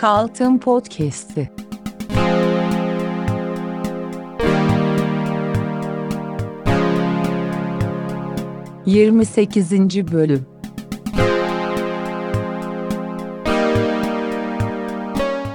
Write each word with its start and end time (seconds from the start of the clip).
Kaltın 0.00 0.58
Podcast'i. 0.58 1.50
Yirmi 8.86 9.24
sekizinci 9.24 10.12
Bölüm 10.12 10.46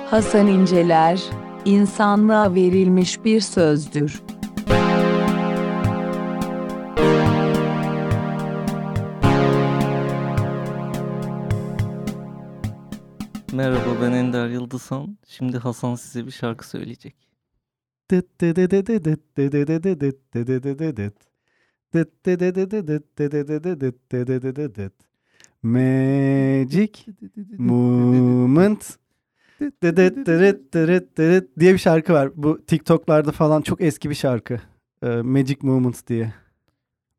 Hasan 0.09 0.47
İnceler, 0.47 1.23
insanlığa 1.65 2.55
verilmiş 2.55 3.25
bir 3.25 3.41
sözdür. 3.41 4.24
Merhaba 13.55 14.01
ben 14.01 14.11
Ender 14.11 14.47
Yıldızhan. 14.47 15.17
Şimdi 15.27 15.57
Hasan 15.57 15.95
size 15.95 16.25
bir 16.25 16.31
şarkı 16.31 16.69
söyleyecek. 16.69 17.15
Magic 25.63 26.91
Moment 27.57 28.97
diye 31.59 31.73
bir 31.73 31.77
şarkı 31.77 32.13
var. 32.13 32.31
Bu 32.35 32.65
TikTok'larda 32.65 33.31
falan 33.31 33.61
çok 33.61 33.81
eski 33.81 34.09
bir 34.09 34.15
şarkı. 34.15 34.61
Ee, 35.03 35.07
Magic 35.07 35.57
Moment 35.61 36.07
diye. 36.07 36.33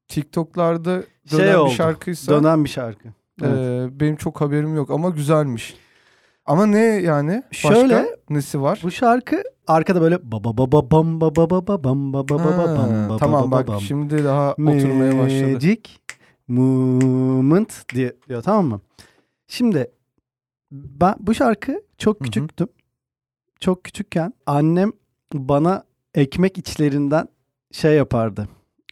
TikTok'larda 0.09 1.03
dönen 1.33 1.57
Şey 1.57 1.65
bir 1.65 1.71
şarkıysa 1.71 2.32
Dönen 2.32 2.65
bir 2.65 2.71
şarkı. 2.71 3.09
Evet. 3.43 3.91
benim 4.01 4.16
çok 4.16 4.41
haberim 4.41 4.75
yok 4.75 4.91
ama 4.91 5.10
güzelmiş. 5.10 5.85
Ama 6.47 6.66
ne 6.66 6.79
yani? 6.79 7.43
Başka 7.52 7.75
Şöyle, 7.75 8.16
nesi 8.30 8.63
var? 8.63 8.80
Bu 8.83 8.91
şarkı 8.91 9.43
arkada 9.66 10.01
böyle 10.01 10.33
baba 10.33 10.57
baba 10.57 10.91
bam 10.91 11.21
baba 11.21 11.51
baba 11.51 11.85
bam 11.85 12.13
baba 12.13 12.38
baba 12.38 12.77
bam 12.77 13.09
baba 13.09 13.16
tamam 13.16 13.51
bak 13.51 13.69
bam. 13.69 13.80
şimdi 13.80 14.25
daha 14.25 14.53
oturmaya 14.53 15.19
başladı. 15.19 15.53
Magic 15.53 15.83
Moment 16.49 17.95
diye 17.95 18.13
diyor 18.29 18.43
tamam 18.43 18.66
mı? 18.66 18.80
Şimdi 19.49 19.91
ben 20.73 21.15
bu 21.21 21.35
şarkı 21.35 21.83
çok 21.99 22.21
küçüktüm. 22.21 22.69
Çok 23.60 23.85
küçükken 23.85 24.33
annem 24.47 24.93
bana 25.35 25.85
ekmek 26.15 26.59
içlerinden 26.59 27.29
şey 27.73 27.95
yapardı. 27.95 28.49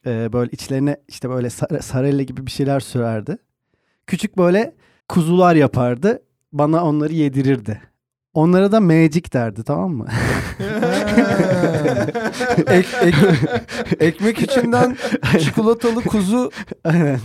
Ee, 0.07 0.33
böyle 0.33 0.51
içlerine 0.51 0.97
işte 1.09 1.31
böyle 1.31 1.51
sar- 1.51 1.81
sarelle 1.81 2.25
gibi 2.25 2.47
bir 2.47 2.51
şeyler 2.51 2.81
sürerdi. 2.81 3.39
Küçük 4.07 4.39
böyle 4.39 4.75
kuzular 5.09 5.55
yapardı. 5.55 6.23
Bana 6.55 6.85
onları 6.85 7.13
yedirirdi. 7.13 7.81
Onlara 8.35 8.73
da 8.73 8.81
magic 8.81 9.33
derdi 9.33 9.63
tamam 9.63 9.91
mı? 9.93 10.07
ek, 12.67 12.89
ek, 13.03 13.17
ekmek 14.01 14.39
içinden 14.39 14.97
çikolatalı 15.41 16.05
kuzu 16.05 16.51
Aynen. 16.85 17.21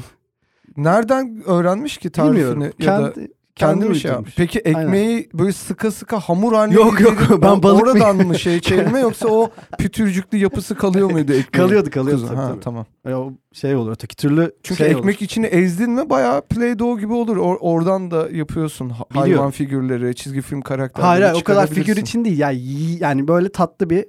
nereden 0.77 1.43
öğrenmiş 1.45 1.97
ki 1.97 2.09
tarifini? 2.09 2.35
Bilmiyorum. 2.35 2.63
Ya 2.63 2.71
kendi, 2.79 3.03
da 3.03 3.27
kendi 3.59 3.85
mi 3.85 3.95
şey 3.95 4.11
yapmış? 4.11 4.33
Peki 4.37 4.61
Aynen. 4.65 4.79
ekmeği 4.79 5.29
böyle 5.33 5.53
sıka 5.53 5.91
sıka 5.91 6.19
hamur 6.19 6.53
haline 6.53 6.75
Yok, 6.75 7.01
yok, 7.01 7.17
ben 7.41 7.47
o- 7.47 7.63
balık 7.63 7.87
oradan 7.87 8.15
mı 8.15 8.39
şey 8.39 8.59
çevirme 8.61 8.99
yoksa 8.99 9.27
o 9.27 9.49
pütürcüklü 9.77 10.37
yapısı 10.37 10.75
kalıyor 10.75 11.11
muydu 11.11 11.33
ekmeğin? 11.33 11.67
Kalıyordu 11.67 11.89
kalıyordu. 11.89 12.21
Kuzu. 12.21 12.27
tabii, 12.33 12.37
Ha, 12.41 12.47
tabii. 12.51 12.59
tamam. 12.59 12.85
E, 13.07 13.13
o 13.13 13.33
şey 13.53 13.75
olur 13.75 13.91
öteki 13.91 14.15
türlü 14.15 14.51
Çünkü 14.63 14.77
şey 14.83 14.91
ekmek 14.91 15.21
içini 15.21 15.45
ezdin 15.45 15.91
mi 15.91 16.09
bayağı 16.09 16.39
Play-Doh 16.41 16.99
gibi 16.99 17.13
olur. 17.13 17.37
Or- 17.37 17.57
oradan 17.59 18.11
da 18.11 18.29
yapıyorsun 18.31 18.89
ha- 18.89 19.05
hayvan 19.13 19.51
figürleri, 19.51 20.15
çizgi 20.15 20.41
film 20.41 20.61
karakterleri 20.61 21.07
Hayır, 21.07 21.23
hayır 21.23 21.35
o 21.35 21.43
kadar 21.43 21.67
figür 21.67 21.97
için 21.97 22.25
değil. 22.25 22.39
Yani, 22.39 22.61
yani 22.99 23.27
böyle 23.27 23.49
tatlı 23.49 23.89
bir 23.89 24.05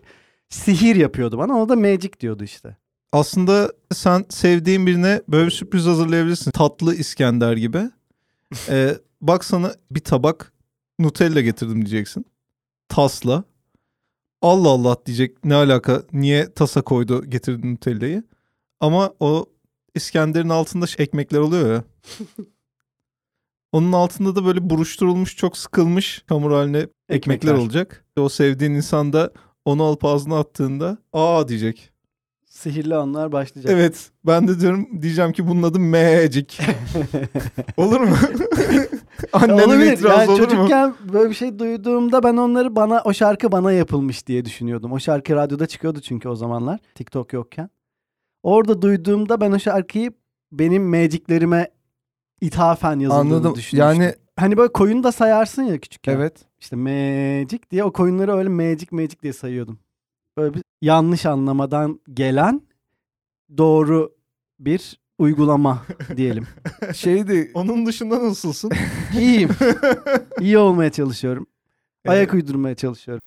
sihir 0.48 0.96
yapıyordu 0.96 1.38
bana. 1.38 1.58
O 1.62 1.68
da 1.68 1.76
magic 1.76 2.10
diyordu 2.20 2.44
işte. 2.44 2.76
Aslında 3.12 3.72
sen 3.92 4.24
sevdiğin 4.28 4.86
birine 4.86 5.22
böyle 5.28 5.46
bir 5.46 5.50
sürpriz 5.50 5.86
hazırlayabilirsin. 5.86 6.50
Tatlı 6.50 6.94
İskender 6.94 7.56
gibi. 7.56 7.78
Ee, 8.68 8.94
bak 9.20 9.44
sana 9.44 9.74
bir 9.90 10.00
tabak 10.00 10.52
Nutella 10.98 11.40
getirdim 11.40 11.76
diyeceksin. 11.76 12.24
Tasla. 12.88 13.44
Allah 14.42 14.68
Allah 14.68 14.96
diyecek. 15.06 15.44
Ne 15.44 15.54
alaka? 15.54 16.02
Niye 16.12 16.54
tasa 16.54 16.82
koydu 16.82 17.24
getirdin 17.24 17.72
Nutella'yı? 17.74 18.24
Ama 18.80 19.12
o 19.20 19.46
İskender'in 19.94 20.48
altında 20.48 20.86
şey- 20.86 21.04
ekmekler 21.04 21.38
oluyor 21.38 21.72
ya. 21.72 21.84
Onun 23.72 23.92
altında 23.92 24.36
da 24.36 24.44
böyle 24.44 24.70
buruşturulmuş 24.70 25.36
çok 25.36 25.56
sıkılmış 25.56 26.24
hamur 26.28 26.52
haline 26.52 26.78
ekmekler, 26.78 27.16
Ekmekler. 27.16 27.52
olacak. 27.54 28.04
O 28.16 28.28
sevdiğin 28.28 28.70
insan 28.74 29.12
da 29.12 29.32
onu 29.64 29.82
alıp 29.82 30.04
ağzına 30.04 30.38
attığında 30.38 30.98
aa 31.12 31.48
diyecek. 31.48 31.89
Sihirli 32.60 32.94
anlar 32.94 33.32
başlayacak. 33.32 33.72
Evet. 33.72 34.10
Ben 34.26 34.48
de 34.48 34.60
diyorum 34.60 35.02
diyeceğim 35.02 35.32
ki 35.32 35.48
bunun 35.48 35.62
adı 35.62 35.80
Magic. 35.80 36.46
olur 37.76 38.00
mu? 38.00 38.16
Annenin 39.32 39.58
Olabilir. 39.62 39.92
itirazı 39.92 40.20
Yani 40.20 40.30
olur 40.30 40.40
mu? 40.40 40.46
çocukken 40.50 40.94
böyle 41.12 41.30
bir 41.30 41.34
şey 41.34 41.58
duyduğumda 41.58 42.22
ben 42.22 42.36
onları 42.36 42.76
bana 42.76 43.02
o 43.04 43.12
şarkı 43.12 43.52
bana 43.52 43.72
yapılmış 43.72 44.26
diye 44.26 44.44
düşünüyordum. 44.44 44.92
O 44.92 44.98
şarkı 45.00 45.34
radyoda 45.36 45.66
çıkıyordu 45.66 46.00
çünkü 46.00 46.28
o 46.28 46.34
zamanlar 46.34 46.80
TikTok 46.94 47.32
yokken. 47.32 47.70
Orada 48.42 48.82
duyduğumda 48.82 49.40
ben 49.40 49.52
o 49.52 49.58
şarkıyı 49.58 50.10
benim 50.52 50.82
magiclerime 50.90 51.68
ithafen 52.40 52.98
yazıldığını 52.98 53.20
Anladım. 53.20 53.54
düşünmüştüm. 53.54 53.78
Yani 53.78 54.14
hani 54.36 54.56
böyle 54.56 54.72
koyunu 54.72 55.02
da 55.04 55.12
sayarsın 55.12 55.62
ya 55.62 55.78
küçükken. 55.78 56.12
evet. 56.16 56.34
İşte 56.60 56.76
magic 56.76 57.60
diye 57.70 57.84
o 57.84 57.92
koyunları 57.92 58.32
öyle 58.36 58.48
magic 58.48 58.86
magic 58.90 59.16
diye 59.22 59.32
sayıyordum. 59.32 59.78
Böyle 60.40 60.54
bir 60.54 60.62
yanlış 60.82 61.26
anlamadan 61.26 62.00
gelen 62.14 62.62
doğru 63.58 64.12
bir 64.60 65.00
uygulama 65.18 65.82
diyelim. 66.16 66.46
Şeydi 66.94 67.50
Onun 67.54 67.86
dışında 67.86 68.22
nasılsın? 68.24 68.70
İyiyim. 69.18 69.50
İyi 70.40 70.58
olmaya 70.58 70.90
çalışıyorum. 70.90 71.46
Ayak 72.08 72.34
uydurmaya 72.34 72.74
çalışıyorum. 72.74 73.22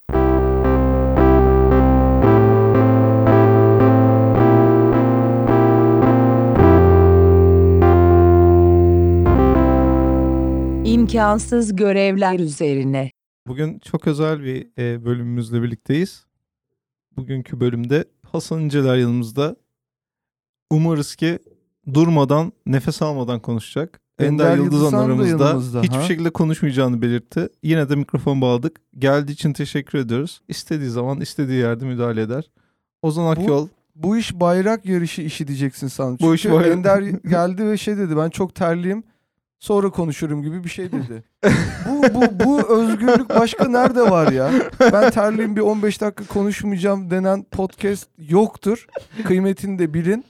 İmkansız 10.85 11.75
görevler 11.75 12.39
üzerine. 12.39 13.11
Bugün 13.47 13.79
çok 13.79 14.07
özel 14.07 14.43
bir 14.43 14.67
e, 14.77 15.05
bölümümüzle 15.05 15.61
birlikteyiz. 15.61 16.25
Bugünkü 17.17 17.59
bölümde 17.59 18.05
Hasan 18.31 18.59
İnceler 18.61 18.95
yanımızda. 18.95 19.55
Umarız 20.69 21.15
ki 21.15 21.39
durmadan, 21.93 22.53
nefes 22.65 23.01
almadan 23.01 23.39
konuşacak. 23.39 23.99
Ender 24.19 24.57
Ender 24.57 24.71
da 24.91 24.97
aramızda. 24.97 25.45
yanımızda, 25.47 25.81
Hiçbir 25.81 25.95
ha? 25.95 26.01
şekilde 26.03 26.29
konuşmayacağını 26.29 27.01
belirtti. 27.01 27.49
Yine 27.63 27.89
de 27.89 27.95
mikrofon 27.95 28.41
bağladık. 28.41 28.81
Geldiği 28.99 29.31
için 29.31 29.53
teşekkür 29.53 29.99
ediyoruz. 29.99 30.41
İstediği 30.47 30.89
zaman, 30.89 31.21
istediği 31.21 31.57
yerde 31.59 31.85
müdahale 31.85 32.21
eder. 32.21 32.51
Ozan 33.01 33.25
Akyol 33.25 33.67
bu 33.95 34.17
iş 34.17 34.39
bayrak 34.39 34.85
yarışı 34.85 35.21
işi 35.21 35.47
diyeceksin 35.47 35.87
sandım. 35.87 36.17
Bu 36.27 36.35
iş 36.35 36.45
bayrak- 36.45 36.71
Ender 36.77 37.01
geldi 37.29 37.65
ve 37.65 37.77
şey 37.77 37.97
dedi 37.97 38.17
ben 38.17 38.29
çok 38.29 38.55
terliyim 38.55 39.03
sonra 39.63 39.89
konuşurum 39.89 40.43
gibi 40.43 40.63
bir 40.63 40.69
şey 40.69 40.91
dedi. 40.91 41.23
bu, 41.89 42.03
bu, 42.13 42.45
bu 42.45 42.61
özgürlük 42.69 43.29
başka 43.29 43.67
nerede 43.67 44.11
var 44.11 44.31
ya? 44.31 44.51
Ben 44.79 45.11
terliyim 45.11 45.55
bir 45.55 45.61
15 45.61 46.01
dakika 46.01 46.25
konuşmayacağım 46.25 47.11
denen 47.11 47.43
podcast 47.43 48.09
yoktur. 48.17 48.87
Kıymetini 49.25 49.79
de 49.79 49.93
bilin. 49.93 50.25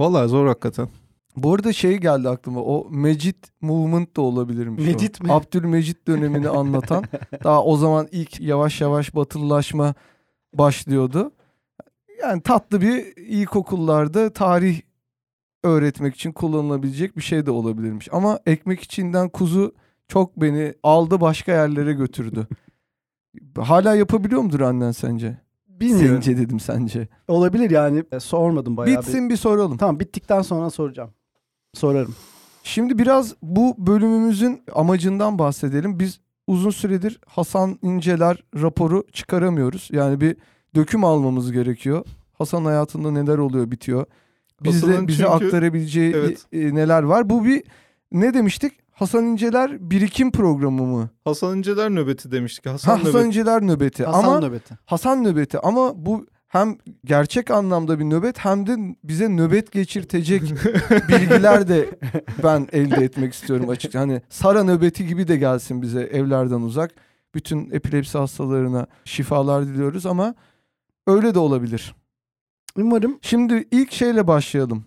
Vallahi 0.00 0.28
zor 0.28 0.46
hakikaten. 0.46 0.88
Bu 1.36 1.54
arada 1.54 1.72
şey 1.72 1.96
geldi 1.96 2.28
aklıma 2.28 2.62
o 2.62 2.86
Mecit 2.90 3.36
Movement 3.60 4.16
da 4.16 4.22
olabilirmiş. 4.22 4.82
o. 4.82 4.86
Mecit 4.86 5.22
mi? 5.22 5.32
Abdülmecit 5.32 6.08
dönemini 6.08 6.48
anlatan. 6.48 7.04
Daha 7.44 7.64
o 7.64 7.76
zaman 7.76 8.08
ilk 8.12 8.40
yavaş 8.40 8.80
yavaş 8.80 9.14
batılılaşma 9.14 9.94
başlıyordu. 10.54 11.32
Yani 12.22 12.42
tatlı 12.42 12.80
bir 12.80 13.16
ilkokullarda 13.16 14.32
tarih 14.32 14.80
öğretmek 15.64 16.14
için 16.14 16.32
kullanılabilecek 16.32 17.16
bir 17.16 17.22
şey 17.22 17.46
de 17.46 17.50
olabilirmiş. 17.50 18.08
Ama 18.12 18.38
ekmek 18.46 18.80
içinden 18.80 19.28
kuzu 19.28 19.74
çok 20.08 20.40
beni 20.40 20.74
aldı 20.82 21.20
başka 21.20 21.52
yerlere 21.52 21.92
götürdü. 21.92 22.46
Hala 23.58 23.94
yapabiliyor 23.94 24.40
mudur 24.42 24.60
annen 24.60 24.92
sence? 24.92 25.38
Bilmiyorum. 25.68 26.22
Sence 26.22 26.38
dedim 26.38 26.60
sence. 26.60 27.08
Olabilir 27.28 27.70
yani. 27.70 28.04
E, 28.12 28.20
sormadım 28.20 28.76
bayağı. 28.76 28.96
bir. 28.96 29.06
Bitsin 29.06 29.30
bir 29.30 29.36
soralım. 29.36 29.76
Tamam 29.76 30.00
bittikten 30.00 30.42
sonra 30.42 30.70
soracağım. 30.70 31.10
Sorarım. 31.74 32.14
Şimdi 32.62 32.98
biraz 32.98 33.34
bu 33.42 33.74
bölümümüzün 33.78 34.62
amacından 34.74 35.38
bahsedelim. 35.38 36.00
Biz 36.00 36.20
uzun 36.46 36.70
süredir 36.70 37.20
Hasan 37.26 37.78
İnceler 37.82 38.44
raporu 38.54 39.04
çıkaramıyoruz. 39.12 39.88
Yani 39.92 40.20
bir 40.20 40.36
döküm 40.74 41.04
almamız 41.04 41.52
gerekiyor. 41.52 42.04
Hasan 42.32 42.64
hayatında 42.64 43.10
neler 43.10 43.38
oluyor 43.38 43.70
bitiyor. 43.70 44.06
Bizde 44.64 45.08
bize 45.08 45.22
çünkü- 45.24 45.44
aktarabileceği 45.44 46.12
Evet. 46.14 46.46
e, 46.52 46.74
neler 46.74 47.02
var. 47.02 47.30
Bu 47.30 47.44
bir 47.44 47.62
ne 48.12 48.34
demiştik? 48.34 48.72
Hasan 48.92 49.24
İnceler 49.24 49.90
birikim 49.90 50.32
programı 50.32 50.86
mı? 50.86 51.10
Hasan 51.24 51.58
İnceler 51.58 51.90
nöbeti 51.90 52.30
demiştik. 52.32 52.66
Hasan, 52.66 52.92
Ha, 52.92 52.98
Hasan 52.98 53.10
nöbeti. 53.12 53.26
İnceler 53.26 53.62
nöbeti. 53.62 54.04
Hasan 54.04 54.24
ama 54.28 54.40
nöbeti. 54.40 54.78
Hasan 54.86 55.24
nöbeti 55.24 55.58
ama 55.58 56.06
bu 56.06 56.26
hem 56.48 56.76
gerçek 57.04 57.50
anlamda 57.50 57.98
bir 57.98 58.04
nöbet 58.04 58.38
hem 58.38 58.66
de 58.66 58.96
bize 59.04 59.28
nöbet 59.28 59.72
geçirtecek 59.72 60.42
bilgiler 61.08 61.68
de 61.68 61.88
ben 62.44 62.68
elde 62.72 63.04
etmek 63.04 63.34
istiyorum 63.34 63.68
açıkçası. 63.68 63.98
Hani 63.98 64.22
Sara 64.28 64.64
nöbeti 64.64 65.06
gibi 65.06 65.28
de 65.28 65.36
gelsin 65.36 65.82
bize 65.82 66.00
evlerden 66.00 66.60
uzak. 66.60 66.90
Bütün 67.34 67.70
epilepsi 67.70 68.18
hastalarına 68.18 68.86
şifalar 69.04 69.66
diliyoruz 69.66 70.06
ama 70.06 70.34
öyle 71.06 71.34
de 71.34 71.38
olabilir. 71.38 71.94
Umarım 72.78 73.18
Şimdi 73.22 73.68
ilk 73.70 73.92
şeyle 73.92 74.26
başlayalım. 74.26 74.84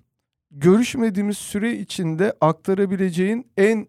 Görüşmediğimiz 0.51 1.37
süre 1.37 1.77
içinde 1.77 2.33
aktarabileceğin 2.41 3.47
en 3.57 3.87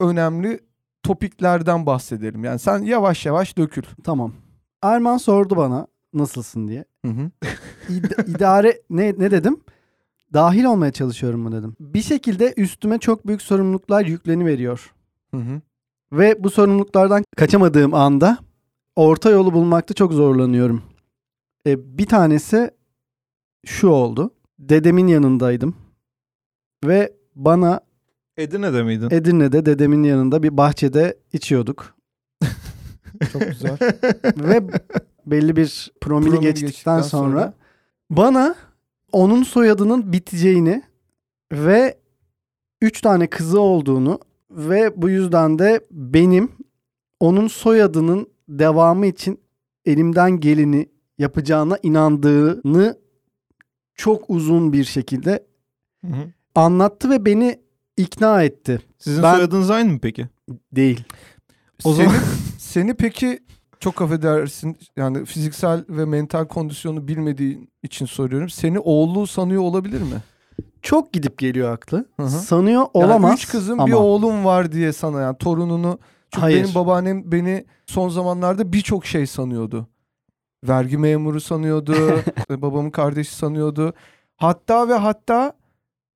önemli 0.00 0.60
topiklerden 1.02 1.86
bahsedelim. 1.86 2.44
Yani 2.44 2.58
sen 2.58 2.78
yavaş 2.78 3.26
yavaş 3.26 3.56
dökül. 3.58 3.82
tamam. 4.04 4.32
Erman 4.82 5.16
sordu 5.16 5.56
bana 5.56 5.86
nasılsın 6.14 6.68
diye. 6.68 6.84
Hı 7.04 7.12
hı. 7.12 7.30
İd- 7.88 8.30
idare 8.36 8.80
ne 8.90 9.14
ne 9.18 9.30
dedim? 9.30 9.60
Dahil 10.32 10.64
olmaya 10.64 10.92
çalışıyorum 10.92 11.40
mu 11.40 11.52
dedim. 11.52 11.76
Bir 11.80 12.02
şekilde 12.02 12.54
üstüme 12.56 12.98
çok 12.98 13.26
büyük 13.26 13.42
sorumluluklar 13.42 14.04
yükleni 14.06 14.46
veriyor. 14.46 14.92
Hı 15.30 15.36
hı. 15.36 15.60
Ve 16.12 16.44
bu 16.44 16.50
sorumluluklardan 16.50 17.24
kaçamadığım 17.36 17.94
anda 17.94 18.38
orta 18.96 19.30
yolu 19.30 19.52
bulmakta 19.52 19.94
çok 19.94 20.12
zorlanıyorum. 20.12 20.82
E, 21.66 21.98
bir 21.98 22.06
tanesi 22.06 22.70
şu 23.66 23.88
oldu. 23.88 24.30
Dedemin 24.58 25.06
yanındaydım. 25.06 25.76
Ve 26.84 27.12
bana 27.34 27.80
Edirne'de 28.36 28.82
miydin? 28.82 29.08
Edirne'de 29.10 29.66
dedemin 29.66 30.02
yanında 30.02 30.42
bir 30.42 30.56
bahçede 30.56 31.18
içiyorduk. 31.32 31.94
Çok 33.32 33.42
güzel. 33.42 33.78
Ve 34.36 34.62
belli 35.26 35.56
bir 35.56 35.92
promili, 36.00 36.30
Promili 36.30 36.40
geçtikten, 36.40 36.66
geçtikten 36.68 37.00
sonra, 37.00 37.30
sonra 37.30 37.54
bana 38.10 38.54
onun 39.12 39.42
soyadının 39.42 40.12
biteceğini 40.12 40.82
ve 41.52 41.98
üç 42.82 43.00
tane 43.00 43.26
kızı 43.26 43.60
olduğunu 43.60 44.18
ve 44.50 45.02
bu 45.02 45.08
yüzden 45.10 45.58
de 45.58 45.80
benim 45.90 46.52
onun 47.20 47.48
soyadının 47.48 48.26
devamı 48.48 49.06
için 49.06 49.40
elimden 49.84 50.40
geleni 50.40 50.88
yapacağına 51.18 51.78
inandığını 51.82 53.01
çok 53.94 54.24
uzun 54.30 54.72
bir 54.72 54.84
şekilde 54.84 55.46
Hı 56.06 56.12
hı. 56.12 56.32
anlattı 56.54 57.10
ve 57.10 57.24
beni 57.24 57.60
ikna 57.96 58.42
etti. 58.42 58.80
Sizin 58.98 59.22
Ben- 59.22 59.34
soyadınız 59.34 59.70
aynı 59.70 59.92
mı 59.92 59.98
peki? 60.02 60.28
Değil. 60.72 61.04
O 61.84 61.94
seni, 61.94 62.06
zaman- 62.06 62.20
seni 62.58 62.94
peki 62.94 63.38
çok 63.80 64.02
affedersin 64.02 64.76
yani 64.96 65.24
fiziksel 65.24 65.84
ve 65.88 66.04
mental 66.04 66.44
kondisyonu 66.44 67.08
bilmediğin 67.08 67.70
için 67.82 68.06
soruyorum. 68.06 68.48
Seni 68.50 68.78
oğlu 68.78 69.26
sanıyor 69.26 69.62
olabilir 69.62 70.00
mi? 70.00 70.22
Çok 70.82 71.12
gidip 71.12 71.38
geliyor 71.38 71.72
aklı. 71.72 72.06
Hı 72.16 72.22
hı. 72.22 72.28
Sanıyor 72.30 72.80
Yani 72.80 72.90
olamaz 72.94 73.34
üç 73.34 73.48
kızım 73.48 73.80
ama 73.80 73.86
bir 73.86 73.92
oğlum 73.92 74.44
var 74.44 74.72
diye 74.72 74.92
sana 74.92 75.20
yani 75.20 75.38
torununu. 75.38 75.98
Çünkü 76.30 76.40
Hayır. 76.40 76.62
benim 76.64 76.74
babaannem 76.74 77.32
beni 77.32 77.64
son 77.86 78.08
zamanlarda 78.08 78.72
birçok 78.72 79.06
şey 79.06 79.26
sanıyordu. 79.26 79.86
Vergi 80.68 80.98
memuru 80.98 81.40
sanıyordu. 81.40 81.94
işte 82.38 82.62
babamın 82.62 82.90
kardeşi 82.90 83.34
sanıyordu. 83.34 83.92
Hatta 84.36 84.88
ve 84.88 84.94
hatta 84.94 85.52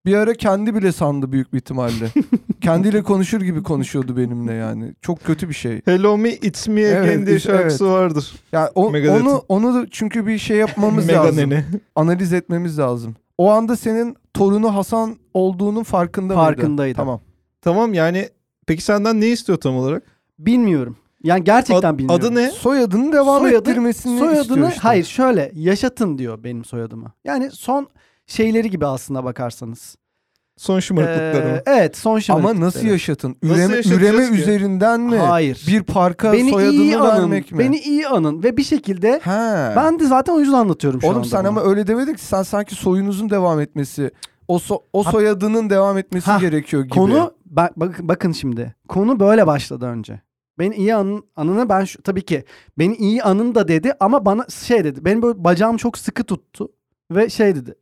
bir 0.06 0.14
ara 0.14 0.34
kendi 0.34 0.74
bile 0.74 0.92
sandı 0.92 1.32
büyük 1.32 1.52
bir 1.52 1.58
ihtimalle. 1.58 2.08
Kendiyle 2.60 3.02
konuşur 3.02 3.40
gibi 3.40 3.62
konuşuyordu 3.62 4.16
benimle 4.16 4.52
yani. 4.52 4.94
Çok 5.02 5.24
kötü 5.24 5.48
bir 5.48 5.54
şey. 5.54 5.80
Hello 5.84 6.18
Me 6.18 6.30
It's 6.30 6.68
Me 6.68 6.80
Evet, 6.80 7.00
Again 7.08 7.26
diye 7.26 7.30
evet. 7.32 7.42
şarkısı 7.42 7.90
vardır. 7.90 8.34
Yani 8.52 8.68
o- 8.74 8.86
onu 8.88 9.44
onu 9.48 9.74
da 9.74 9.86
çünkü 9.90 10.26
bir 10.26 10.38
şey 10.38 10.56
yapmamız 10.56 11.08
lazım. 11.08 11.52
Analiz 11.96 12.32
etmemiz 12.32 12.78
lazım. 12.78 13.14
O 13.38 13.50
anda 13.50 13.76
senin 13.76 14.16
torunu 14.34 14.74
Hasan 14.76 15.16
olduğunun 15.34 15.82
farkında 15.82 16.34
mıydı? 16.34 16.46
Farkındaydım. 16.46 16.96
Tamam. 16.96 17.20
Tamam 17.62 17.94
yani 17.94 18.28
peki 18.66 18.82
senden 18.82 19.20
ne 19.20 19.28
istiyor 19.28 19.58
tam 19.58 19.76
olarak? 19.76 20.02
bilmiyorum. 20.38 20.96
Yani 21.24 21.44
gerçekten 21.44 21.94
Ad- 21.94 21.98
bilmiyorum. 21.98 22.26
adı 22.26 22.34
ne? 22.34 22.50
Soyadını 22.50 23.12
devam 23.12 23.38
Soyadı- 23.42 23.70
ettirmesini 23.70 24.18
Soyadını 24.18 24.40
istiyor 24.42 24.68
işte. 24.68 24.80
hayır 24.80 25.04
şöyle 25.04 25.50
yaşatın 25.54 26.18
diyor 26.18 26.44
benim 26.44 26.64
soyadımı. 26.64 27.12
Yani 27.24 27.50
son 27.50 27.88
şeyleri 28.26 28.70
gibi 28.70 28.86
aslında 28.86 29.24
bakarsanız. 29.24 29.96
Son 30.56 30.80
şımarıklıkları 30.80 31.62
Ee, 31.66 31.70
evet 31.72 31.96
son 31.96 32.10
Ama 32.10 32.20
şımarıklıkları. 32.20 32.60
nasıl 32.60 32.86
yaşatın? 32.86 33.36
Nasıl 33.42 33.56
Üreme, 33.58 33.76
yaşatacağız 33.76 34.02
üreme 34.14 34.28
ki? 34.28 34.34
üzerinden 34.42 35.00
mi? 35.00 35.16
Hayır. 35.16 35.64
Bir 35.68 35.82
parka 35.82 36.32
beni 36.32 36.50
soyadını 36.50 36.74
iyi 36.82 36.96
anın. 36.96 37.08
vermek 37.22 37.52
mi? 37.52 37.58
Beni 37.58 37.78
iyi 37.78 38.08
anın 38.08 38.42
ve 38.42 38.56
bir 38.56 38.62
şekilde 38.62 39.12
He. 39.24 39.76
ben 39.76 39.98
de 39.98 40.06
zaten 40.06 40.32
o 40.32 40.40
yüzden 40.40 40.54
anlatıyorum 40.56 41.00
şu 41.00 41.06
Oğlum 41.06 41.16
anda 41.16 41.28
sen 41.28 41.40
bunu. 41.40 41.48
ama 41.48 41.62
öyle 41.62 41.86
demedin 41.86 42.14
ki 42.14 42.24
sen 42.24 42.42
sanki 42.42 42.74
soyunuzun 42.74 43.30
devam 43.30 43.60
etmesi, 43.60 44.10
o 44.48 44.56
so- 44.58 44.82
o 44.92 45.04
Ha- 45.06 45.10
soyadının 45.10 45.70
devam 45.70 45.98
etmesi 45.98 46.30
Ha, 46.30 46.38
gerekiyor 46.38 46.82
gibi. 46.82 46.94
Konu 46.94 47.32
bak, 47.46 47.72
bakın, 47.80 48.08
bakın 48.08 48.32
şimdi. 48.32 48.74
Konu 48.88 49.20
böyle 49.20 49.46
başladı 49.46 49.86
önce. 49.86 50.20
Beni 50.58 50.74
iyi 50.74 50.94
anın, 50.94 51.24
anını 51.36 51.68
ben 51.68 51.84
şu, 51.84 52.02
tabii 52.02 52.22
ki 52.22 52.44
beni 52.78 52.94
iyi 52.96 53.22
anın 53.22 53.54
da 53.54 53.68
dedi 53.68 53.92
ama 54.00 54.24
bana 54.24 54.46
şey 54.48 54.84
dedi. 54.84 55.04
Benim 55.04 55.22
böyle 55.22 55.44
bacağım 55.44 55.76
çok 55.76 55.98
sıkı 55.98 56.24
tuttu 56.24 56.68
ve 57.10 57.30
şey 57.30 57.56
dedi. 57.56 57.74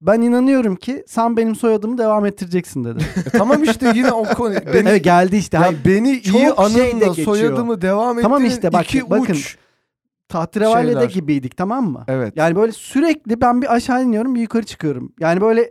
Ben 0.00 0.20
inanıyorum 0.20 0.76
ki 0.76 1.04
sen 1.08 1.36
benim 1.36 1.54
soyadımı 1.54 1.98
devam 1.98 2.26
ettireceksin 2.26 2.84
dedi. 2.84 3.04
E 3.26 3.30
tamam 3.30 3.62
işte 3.62 3.92
yine 3.94 4.12
o 4.12 4.24
konu. 4.24 4.54
Beni, 4.74 4.88
evet 4.88 5.04
geldi 5.04 5.36
işte. 5.36 5.56
ya 5.56 5.72
beni 5.84 6.22
çok 6.22 6.34
iyi 6.34 6.42
şey 6.42 6.50
anınla 6.56 7.06
geçiyor. 7.06 7.26
soyadımı 7.26 7.82
devam 7.82 8.10
ettirin 8.18 8.22
Tamam 8.22 8.44
işte 8.44 8.72
bak- 8.72 8.84
iki 8.84 9.10
bakın. 9.10 9.34
uç. 9.34 9.56
Gibiydik 11.06 11.56
tamam 11.56 11.90
mı? 11.90 12.04
Evet. 12.08 12.32
Yani 12.36 12.56
böyle 12.56 12.72
sürekli 12.72 13.40
ben 13.40 13.62
bir 13.62 13.74
aşağı 13.74 14.04
iniyorum 14.04 14.34
bir 14.34 14.40
yukarı 14.40 14.66
çıkıyorum. 14.66 15.12
Yani 15.20 15.40
böyle 15.40 15.70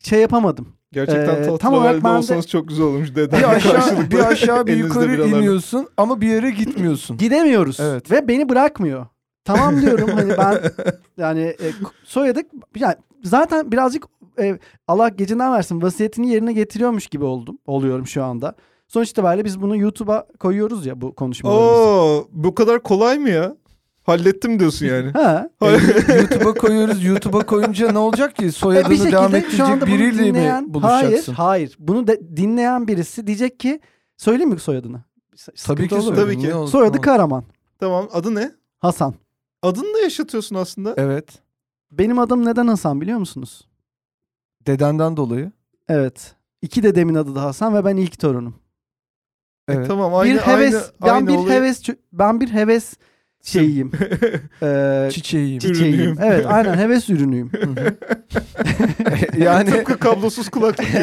şey 0.00 0.20
yapamadım. 0.20 0.75
Gerçekten 0.92 1.34
Ee, 1.36 1.42
tatlı 1.42 1.58
tam 1.58 1.74
olarak 1.74 2.04
ben 2.04 2.12
de- 2.12 2.16
olsanız 2.18 2.46
çok 2.46 2.68
güzel 2.68 2.86
olmuş 2.86 3.14
deden. 3.14 3.38
bir 3.40 3.44
aşağı 3.44 3.72
karşılıklı. 3.72 4.10
bir 4.10 4.18
aşağı 4.18 4.66
bir 4.66 4.76
yukarı 4.76 5.12
biralarla. 5.12 5.38
iniyorsun 5.38 5.88
ama 5.96 6.20
bir 6.20 6.26
yere 6.28 6.50
gitmiyorsun. 6.50 7.16
Gidemiyoruz. 7.16 7.80
Evet. 7.80 8.10
Ve 8.10 8.28
beni 8.28 8.48
bırakmıyor. 8.48 9.06
Tamam 9.44 9.80
diyorum 9.82 10.10
hani 10.14 10.32
ben 10.38 10.58
yani 11.16 11.40
e, 11.42 11.72
soyadık 12.04 12.46
yani 12.76 12.94
zaten 13.24 13.72
birazcık 13.72 14.04
e, 14.40 14.58
Allah 14.88 15.08
gecinden 15.08 15.52
versin 15.52 15.82
vasiyetini 15.82 16.28
yerine 16.30 16.52
getiriyormuş 16.52 17.06
gibi 17.06 17.24
oldum. 17.24 17.58
Oluyorum 17.66 18.06
şu 18.06 18.24
anda. 18.24 18.54
Sonuç 18.88 19.10
itibariyle 19.10 19.44
biz 19.44 19.60
bunu 19.62 19.76
YouTube'a 19.76 20.26
koyuyoruz 20.38 20.86
ya 20.86 21.00
bu 21.00 21.14
konuşmalarımızı. 21.14 21.70
Oo, 21.82 22.28
bu 22.32 22.54
kadar 22.54 22.82
kolay 22.82 23.18
mı 23.18 23.28
ya? 23.30 23.56
Hallettim 24.06 24.58
diyorsun 24.60 24.86
yani. 24.86 25.10
Ha. 25.10 25.50
E, 25.62 25.66
YouTube'a 26.18 26.54
koyuyoruz. 26.54 27.04
YouTube'a 27.04 27.46
koyunca 27.46 27.92
ne 27.92 27.98
olacak 27.98 28.36
ki? 28.36 28.44
E, 28.44 28.52
Soyadını 28.52 28.92
bir 28.94 29.12
devam 29.12 29.34
ettirecek 29.34 29.86
biriyle 29.86 30.24
dinleyen, 30.24 30.64
mi 30.64 30.74
buluşacaksın? 30.74 31.32
hayır, 31.32 31.58
hayır. 31.60 31.76
Bunu 31.78 32.06
de, 32.06 32.20
dinleyen 32.36 32.88
birisi 32.88 33.26
diyecek 33.26 33.60
ki 33.60 33.80
söyleyeyim 34.16 34.50
mi 34.50 34.58
soyadını? 34.60 35.04
S- 35.36 35.52
Tabii 35.52 35.58
sıkıntı 35.58 35.88
ki 35.88 35.94
olur? 35.94 36.16
Tabii 36.16 36.34
söyle. 36.34 36.48
ki. 36.48 36.54
Olur, 36.54 36.68
Soyadı 36.68 36.96
olur. 36.96 37.02
Karaman. 37.02 37.44
Tamam 37.80 38.08
adı 38.12 38.34
ne? 38.34 38.52
Hasan. 38.78 39.14
Adını 39.62 39.94
da 39.94 39.98
yaşatıyorsun 39.98 40.56
aslında. 40.56 40.94
Evet. 40.96 41.28
Benim 41.90 42.18
adım 42.18 42.44
neden 42.46 42.66
Hasan 42.66 43.00
biliyor 43.00 43.18
musunuz? 43.18 43.68
Dedenden 44.66 45.16
dolayı. 45.16 45.52
Evet. 45.88 46.34
İki 46.62 46.82
dedemin 46.82 47.14
adı 47.14 47.34
da 47.34 47.42
Hasan 47.42 47.74
ve 47.74 47.84
ben 47.84 47.96
ilk 47.96 48.18
torunum. 48.20 48.54
Evet. 49.68 49.86
Tamam 49.88 50.14
aynı 50.14 50.34
bir 50.34 50.38
heves, 50.38 50.74
aynı, 50.74 50.82
ben 51.02 51.08
aynı 51.14 51.26
bir 51.28 51.34
olayı- 51.34 51.50
heves, 51.60 51.82
ben 52.12 52.40
bir 52.40 52.48
heves 52.52 52.94
şeyiyim. 53.46 53.92
Ee, 54.62 55.08
Çiçeğiyim. 55.12 55.58
çiçeğiyim. 55.58 55.94
Ürünüyüm. 55.94 56.16
Evet, 56.22 56.46
aynen 56.48 56.78
heves 56.78 57.10
ürünüyüm. 57.10 57.50
Yani 59.38 59.70
Tıpkı 59.70 59.98
kablosuz 59.98 60.48
kulaklık 60.48 60.86
gibi. 60.86 60.98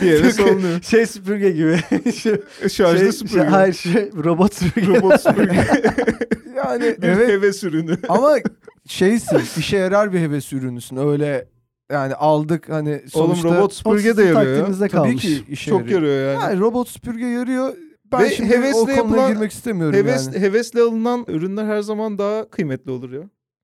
bir 0.00 0.06
yere 0.06 0.32
salınıyor. 0.32 0.82
şey 0.82 1.06
süpürge 1.06 1.50
gibi. 1.50 1.78
şu, 2.12 2.42
Şarjlı 2.70 2.98
şey, 2.98 3.12
süpürge. 3.12 3.40
şey- 3.40 3.48
hayır, 3.50 3.74
şey, 3.74 4.10
robot 4.24 4.54
süpürge. 4.54 4.86
Robot 5.00 5.20
süpürge. 5.20 5.66
yani 6.56 6.82
bir 7.02 7.08
evet 7.08 7.28
heves 7.28 7.64
ürünü. 7.64 7.96
ama 8.08 8.34
şeysin 8.86 9.40
işe 9.58 9.76
yarar 9.76 10.12
bir 10.12 10.20
heves 10.20 10.52
ürünüsün. 10.52 10.96
Öyle 10.96 11.48
yani 11.92 12.14
aldık 12.14 12.68
hani 12.70 12.90
Oğlum 13.14 13.36
sonuçta 13.36 13.48
robot 13.48 13.72
O 13.72 13.74
süpürge 13.74 14.16
de 14.16 14.22
yarıyor 14.22 14.42
ya. 14.42 14.54
takdirinizde 14.56 14.88
tabii 14.88 15.08
kalmış. 15.08 15.22
ki 15.22 15.42
işe 15.48 15.70
Çok 15.70 15.80
yarıyor. 15.90 16.02
yarıyor 16.02 16.32
yani. 16.32 16.42
Yani 16.42 16.60
robot 16.60 16.88
süpürge 16.88 17.26
yarıyor. 17.26 17.74
Ben 18.12 18.20
Ve 18.20 18.30
şimdi 18.30 18.50
hevesle 18.50 18.78
o 18.78 18.84
konuya 18.84 18.96
yapılan- 18.96 19.32
girmek 19.32 19.52
istemiyorum 19.52 19.96
Heves, 19.98 20.26
yani. 20.26 20.38
Hevesle 20.38 20.80
alınan 20.80 21.24
ürünler 21.28 21.64
her 21.64 21.80
zaman 21.80 22.18
daha 22.18 22.50
kıymetli 22.50 22.90
olur 22.90 23.12
ya. 23.12 23.22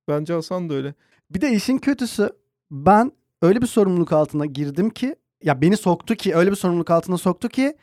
Bence 0.09 0.33
Hasan 0.33 0.71
da 0.71 0.75
öyle. 0.75 0.95
Bir 1.31 1.41
de 1.41 1.51
işin 1.53 1.79
kötüsü 1.79 2.31
ben 2.71 3.13
öyle 3.43 3.63
bir 3.63 3.67
sorumluluk 3.67 4.13
altına 4.13 4.47
girdim 4.47 4.91
ki 4.91 5.17
ya 5.43 5.61
beni 5.63 5.77
soktu 5.77 6.15
ki 6.15 6.35
öyle 6.35 6.51
bir 6.51 6.57
sorumluluk 6.57 6.91
altına 6.91 7.19
soktu 7.19 7.49
ki 7.49 7.77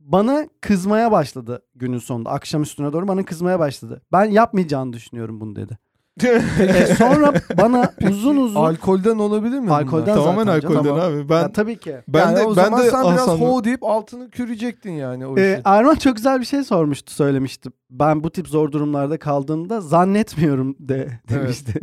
bana 0.00 0.48
kızmaya 0.60 1.12
başladı 1.12 1.62
günün 1.74 1.98
sonunda. 1.98 2.30
Akşam 2.30 2.62
üstüne 2.62 2.92
doğru 2.92 3.08
bana 3.08 3.24
kızmaya 3.24 3.58
başladı. 3.58 4.02
Ben 4.12 4.24
yapmayacağını 4.24 4.92
düşünüyorum 4.92 5.40
bunu 5.40 5.56
dedi. 5.56 5.78
E, 6.20 6.86
sonra 6.98 7.32
bana 7.58 7.92
uzun 8.10 8.36
uzun 8.44 8.60
Alkolden 8.60 9.18
olabilir 9.18 9.58
mi? 9.58 9.66
bunlar? 9.66 9.82
Alkolden 9.82 10.14
Tamamen 10.14 10.44
zaten 10.44 10.60
canım. 10.60 10.76
alkolden 10.76 11.00
Tamam. 11.00 11.14
abi. 11.14 11.28
Ben 11.28 11.40
Ya, 11.42 11.52
tabii 11.52 11.76
ki. 11.78 11.96
ben 12.08 12.18
Yani 12.20 12.36
de 12.36 12.44
o 12.44 12.56
ben 12.56 12.64
zaman 12.64 12.82
de 12.82 12.90
sen 12.90 13.02
biraz 13.04 13.18
Hasan'la- 13.20 13.38
ho 13.48 13.64
deyip 13.64 13.84
altını 13.84 14.30
kürecektin 14.30 14.90
yani 14.92 15.26
o 15.26 15.38
Ee, 15.38 15.52
işi. 15.52 15.62
Erman 15.64 15.94
çok 15.94 16.16
güzel 16.16 16.40
bir 16.40 16.44
şey 16.44 16.64
sormuştu, 16.64 17.12
söylemişti. 17.12 17.70
Ben 17.90 18.24
bu 18.24 18.30
tip 18.30 18.48
zor 18.48 18.72
durumlarda 18.72 19.18
kaldığımda 19.18 19.80
zannetmiyorum 19.80 20.76
de 20.78 21.20
demişti. 21.28 21.72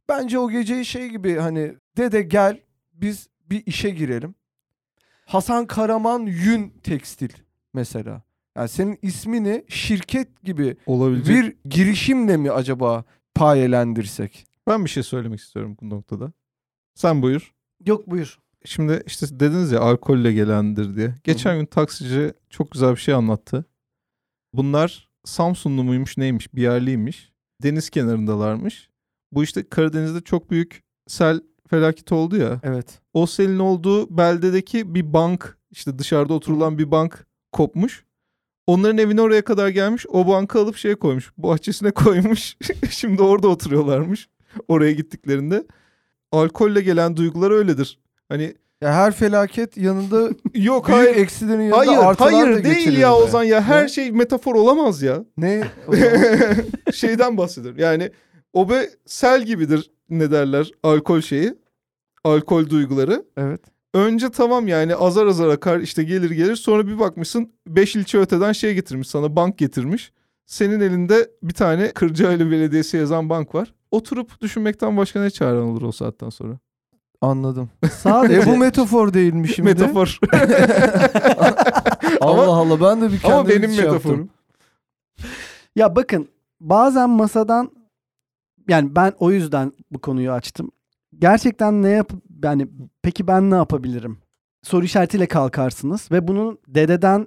Bence 0.08 0.38
o 0.38 0.50
geceyi 0.50 0.84
şey 0.84 1.08
gibi 1.08 1.36
hani 1.36 1.74
dede 2.00 2.22
gel 2.22 2.60
biz 2.92 3.28
bir 3.50 3.62
işe 3.66 3.90
girelim. 3.90 4.34
Hasan 5.24 5.66
Karaman 5.66 6.20
Yün 6.20 6.70
Tekstil 6.82 7.30
mesela. 7.74 8.22
Yani 8.56 8.68
senin 8.68 8.98
ismini 9.02 9.64
şirket 9.68 10.42
gibi 10.42 10.76
Olabilecek. 10.86 11.36
bir 11.36 11.70
girişimle 11.70 12.36
mi 12.36 12.50
acaba 12.50 13.04
payelendirsek? 13.34 14.46
Ben 14.68 14.84
bir 14.84 14.90
şey 14.90 15.02
söylemek 15.02 15.40
istiyorum 15.40 15.76
bu 15.80 15.90
noktada. 15.90 16.32
Sen 16.94 17.22
buyur. 17.22 17.54
Yok 17.86 18.10
buyur. 18.10 18.38
Şimdi 18.64 19.02
işte 19.06 19.40
dediniz 19.40 19.72
ya 19.72 19.80
alkolle 19.80 20.32
gelendir 20.32 20.96
diye. 20.96 21.14
Geçen 21.24 21.58
gün 21.58 21.66
taksici 21.66 22.32
çok 22.50 22.70
güzel 22.70 22.90
bir 22.90 23.00
şey 23.00 23.14
anlattı. 23.14 23.64
Bunlar 24.52 25.10
Samsunlu 25.24 25.84
muymuş 25.84 26.18
neymiş 26.18 26.54
bir 26.54 26.62
yerliymiş. 26.62 27.32
Deniz 27.62 27.90
kenarındalarmış. 27.90 28.88
Bu 29.32 29.44
işte 29.44 29.68
Karadeniz'de 29.68 30.20
çok 30.20 30.50
büyük 30.50 30.82
sel 31.06 31.40
felaketi 31.70 32.14
oldu 32.14 32.36
ya. 32.36 32.60
Evet. 32.62 32.86
O 33.14 33.26
selin 33.26 33.58
olduğu 33.58 34.16
beldedeki 34.18 34.94
bir 34.94 35.12
bank 35.12 35.58
işte 35.70 35.98
dışarıda 35.98 36.34
oturulan 36.34 36.78
bir 36.78 36.90
bank 36.90 37.26
kopmuş. 37.52 38.04
Onların 38.66 38.98
evine 38.98 39.20
oraya 39.20 39.42
kadar 39.42 39.68
gelmiş. 39.68 40.06
O 40.08 40.26
bankı 40.28 40.58
alıp 40.60 40.76
şeye 40.76 40.94
koymuş. 40.94 41.32
Bahçesine 41.38 41.90
koymuş. 41.94 42.56
Şimdi 42.90 43.22
orada 43.22 43.48
oturuyorlarmış. 43.48 44.28
Oraya 44.68 44.92
gittiklerinde. 44.92 45.66
Alkolle 46.32 46.80
gelen 46.80 47.16
duygular 47.16 47.50
öyledir. 47.50 47.98
Hani 48.28 48.54
Ya 48.80 48.92
her 48.94 49.12
felaket 49.12 49.76
yanında 49.76 50.20
yok 50.54 50.88
büyük 50.88 51.00
hayır. 51.00 51.16
eksilerin 51.16 51.60
yanında 51.62 51.78
Hayır, 51.78 51.98
artılar 51.98 52.32
da 52.32 52.36
hayır 52.36 52.64
değil 52.64 52.76
getirir 52.76 52.98
ya. 52.98 53.16
Ozan 53.16 53.42
ya. 53.44 53.62
Her 53.62 53.84
Ne? 53.84 53.88
şey 53.88 54.12
metafor 54.12 54.54
olamaz 54.54 55.02
ya. 55.02 55.24
Ne? 55.36 55.64
Şeyden 56.94 57.36
bahsediyorum. 57.36 57.80
Yani 57.80 58.10
o 58.52 58.70
be 58.70 58.90
sel 59.06 59.42
gibidir 59.44 59.90
ne 60.10 60.30
derler 60.30 60.72
alkol 60.82 61.20
şeyi. 61.20 61.54
Alkol 62.24 62.68
duyguları. 62.70 63.24
evet. 63.36 63.60
Önce 63.94 64.30
tamam 64.30 64.68
yani 64.68 64.94
azar 64.94 65.26
azar 65.26 65.48
akar 65.48 65.78
işte 65.80 66.02
gelir 66.04 66.30
gelir 66.30 66.56
sonra 66.56 66.86
bir 66.86 66.98
bakmışsın 66.98 67.52
5 67.66 67.96
ilçe 67.96 68.18
öteden 68.18 68.52
şey 68.52 68.74
getirmiş 68.74 69.08
sana 69.08 69.36
bank 69.36 69.58
getirmiş. 69.58 70.12
Senin 70.46 70.80
elinde 70.80 71.30
bir 71.42 71.54
tane 71.54 71.92
Kırcaali 71.92 72.50
Belediyesi 72.50 72.96
yazan 72.96 73.28
bank 73.30 73.54
var. 73.54 73.74
Oturup 73.90 74.40
düşünmekten 74.40 74.96
başka 74.96 75.20
ne 75.20 75.30
çaren 75.30 75.62
olur 75.62 75.82
o 75.82 75.92
saatten 75.92 76.30
sonra? 76.30 76.58
Anladım. 77.20 77.70
Sadece 77.92 78.40
E 78.40 78.46
bu 78.46 78.56
metafor 78.56 79.14
değil 79.14 79.32
mi 79.32 79.48
şimdi? 79.48 79.68
Metafor. 79.68 80.18
Allah 82.20 82.42
Ama- 82.42 82.56
Allah 82.56 82.80
ben 82.80 83.00
de 83.00 83.12
bir 83.12 83.20
Ama 83.24 83.36
kendime 83.36 83.48
benim 83.62 83.70
şey 83.74 83.84
yaptım. 83.84 83.92
metaforum. 83.92 84.28
Ya 85.76 85.96
bakın 85.96 86.28
bazen 86.60 87.10
masadan 87.10 87.70
yani 88.70 88.96
ben 88.96 89.12
o 89.18 89.30
yüzden 89.30 89.72
bu 89.90 89.98
konuyu 89.98 90.32
açtım. 90.32 90.70
Gerçekten 91.18 91.82
ne 91.82 91.88
yap 91.88 92.12
yani 92.44 92.68
peki 93.02 93.26
ben 93.26 93.50
ne 93.50 93.54
yapabilirim? 93.54 94.18
Soru 94.62 94.84
işaretiyle 94.84 95.26
kalkarsınız 95.26 96.08
ve 96.12 96.28
bunun 96.28 96.58
dededen 96.68 97.26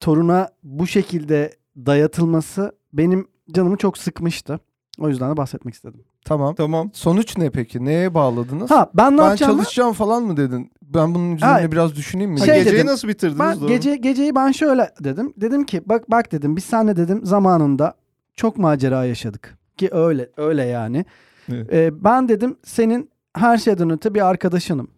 toruna 0.00 0.48
bu 0.62 0.86
şekilde 0.86 1.52
dayatılması 1.76 2.72
benim 2.92 3.28
canımı 3.52 3.76
çok 3.76 3.98
sıkmıştı. 3.98 4.60
O 4.98 5.08
yüzden 5.08 5.32
de 5.32 5.36
bahsetmek 5.36 5.74
istedim. 5.74 6.04
Tamam. 6.24 6.54
Tamam. 6.54 6.90
Sonuç 6.92 7.38
ne 7.38 7.50
peki? 7.50 7.84
Neye 7.84 8.14
bağladınız? 8.14 8.70
Ha 8.70 8.90
ben 8.94 9.12
ne 9.12 9.18
ben 9.18 9.24
yapacağımı 9.24 9.56
çalışacağım 9.56 9.92
falan 9.92 10.22
mı 10.22 10.36
dedin? 10.36 10.72
Ben 10.82 11.14
bunun 11.14 11.36
üzerine 11.36 11.52
Ha, 11.62 11.72
biraz 11.72 11.96
düşüneyim 11.96 12.30
mi? 12.30 12.38
Ha, 12.38 12.44
Şey 12.46 12.54
geceyi 12.54 12.76
dedim, 12.76 12.86
nasıl 12.86 13.08
bitirdiniz? 13.08 13.38
Ben 13.40 13.60
Doğru. 13.60 13.68
gece 13.68 13.96
geceyi 13.96 14.34
ben 14.34 14.52
şöyle 14.52 14.90
dedim. 15.04 15.32
Dedim 15.36 15.64
ki 15.66 15.82
bak 15.86 16.10
bak 16.10 16.32
dedim 16.32 16.56
biz 16.56 16.64
seninle 16.64 16.96
dedim 16.96 17.20
zamanında 17.26 17.94
çok 18.36 18.58
macera 18.58 19.04
yaşadık. 19.04 19.58
Ki 19.76 19.88
öyle 19.92 20.30
öyle 20.36 20.64
yani. 20.64 21.04
Evet. 21.52 21.72
Ee, 21.72 22.04
ben 22.04 22.28
dedim 22.28 22.56
senin 22.64 23.10
her 23.36 23.58
şeyden 23.58 23.90
öte 23.90 24.14
bir 24.14 24.26
arkadaşınım. 24.28 24.90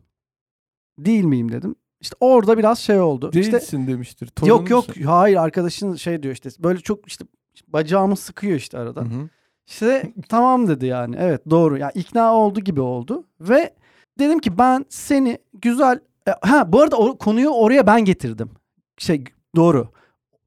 Değil 0.99 1.25
miyim 1.25 1.52
dedim. 1.52 1.75
İşte 2.00 2.16
orada 2.21 2.59
biraz 2.59 2.78
şey 2.78 3.00
oldu. 3.00 3.30
İşte 3.35 3.52
Değilsin 3.52 3.87
demiştir. 3.87 4.30
yok 4.45 4.71
yok 4.71 4.87
Torunumsun. 4.87 5.02
hayır 5.12 5.37
arkadaşın 5.37 5.95
şey 5.95 6.23
diyor 6.23 6.35
işte 6.35 6.49
böyle 6.59 6.78
çok 6.80 7.06
işte 7.09 7.25
bacağımı 7.68 8.16
sıkıyor 8.16 8.56
işte 8.56 8.78
arada. 8.78 9.00
Hı 9.00 9.04
hı. 9.04 9.28
İşte 9.66 10.12
tamam 10.28 10.68
dedi 10.68 10.87
yani. 10.87 11.16
Evet 11.18 11.50
doğru. 11.50 11.78
Yani 11.78 11.92
ikna 11.95 12.35
oldu 12.35 12.61
gibi 12.61 12.80
oldu 12.80 13.25
ve 13.40 13.75
dedim 14.18 14.38
ki 14.38 14.59
ben 14.59 14.85
seni 14.88 15.38
güzel 15.54 16.00
E, 16.28 16.33
ha 16.40 16.73
bu 16.73 16.83
arada 16.83 16.97
o 16.97 17.18
konuyu 17.18 17.49
oraya 17.50 17.87
ben 17.87 18.04
getirdim. 18.04 18.50
Şey 18.99 19.25
doğru. 19.56 19.88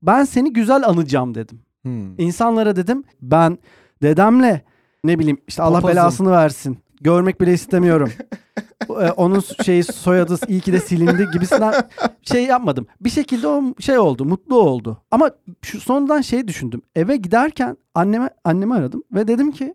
Ben 0.01 0.24
seni 0.24 0.53
güzel 0.53 0.88
anacağım 0.88 1.36
dedim. 1.36 1.62
Hmm. 1.81 2.19
İnsanlara 2.19 2.75
dedim 2.75 3.03
ben 3.21 3.57
dedemle 4.01 4.61
ne 5.03 5.19
bileyim 5.19 5.37
işte 5.47 5.63
Allah 5.63 5.75
Papazım. 5.75 5.97
belasını 5.97 6.31
versin. 6.31 6.77
Görmek 7.01 7.41
bile 7.41 7.53
istemiyorum. 7.53 8.11
Ee, 8.89 8.93
Onun 9.11 9.39
şeyi 9.65 9.83
soyadı 9.83 10.35
iyi 10.47 10.61
ki 10.61 10.73
de 10.73 10.79
silindi 10.79 11.27
gibisinden 11.33 11.73
şey 12.21 12.43
yapmadım. 12.45 12.87
Bir 13.01 13.09
şekilde 13.09 13.47
o 13.47 13.63
şey 13.79 13.97
oldu, 13.97 14.25
mutlu 14.25 14.59
oldu. 14.59 14.97
Ama 15.11 15.31
şu 15.61 15.79
sonradan 15.81 16.21
şey 16.21 16.47
düşündüm. 16.47 16.81
Eve 16.95 17.15
giderken 17.15 17.77
anneme 17.95 18.29
annemi 18.43 18.73
aradım 18.75 19.03
ve 19.11 19.27
dedim 19.27 19.51
ki 19.51 19.73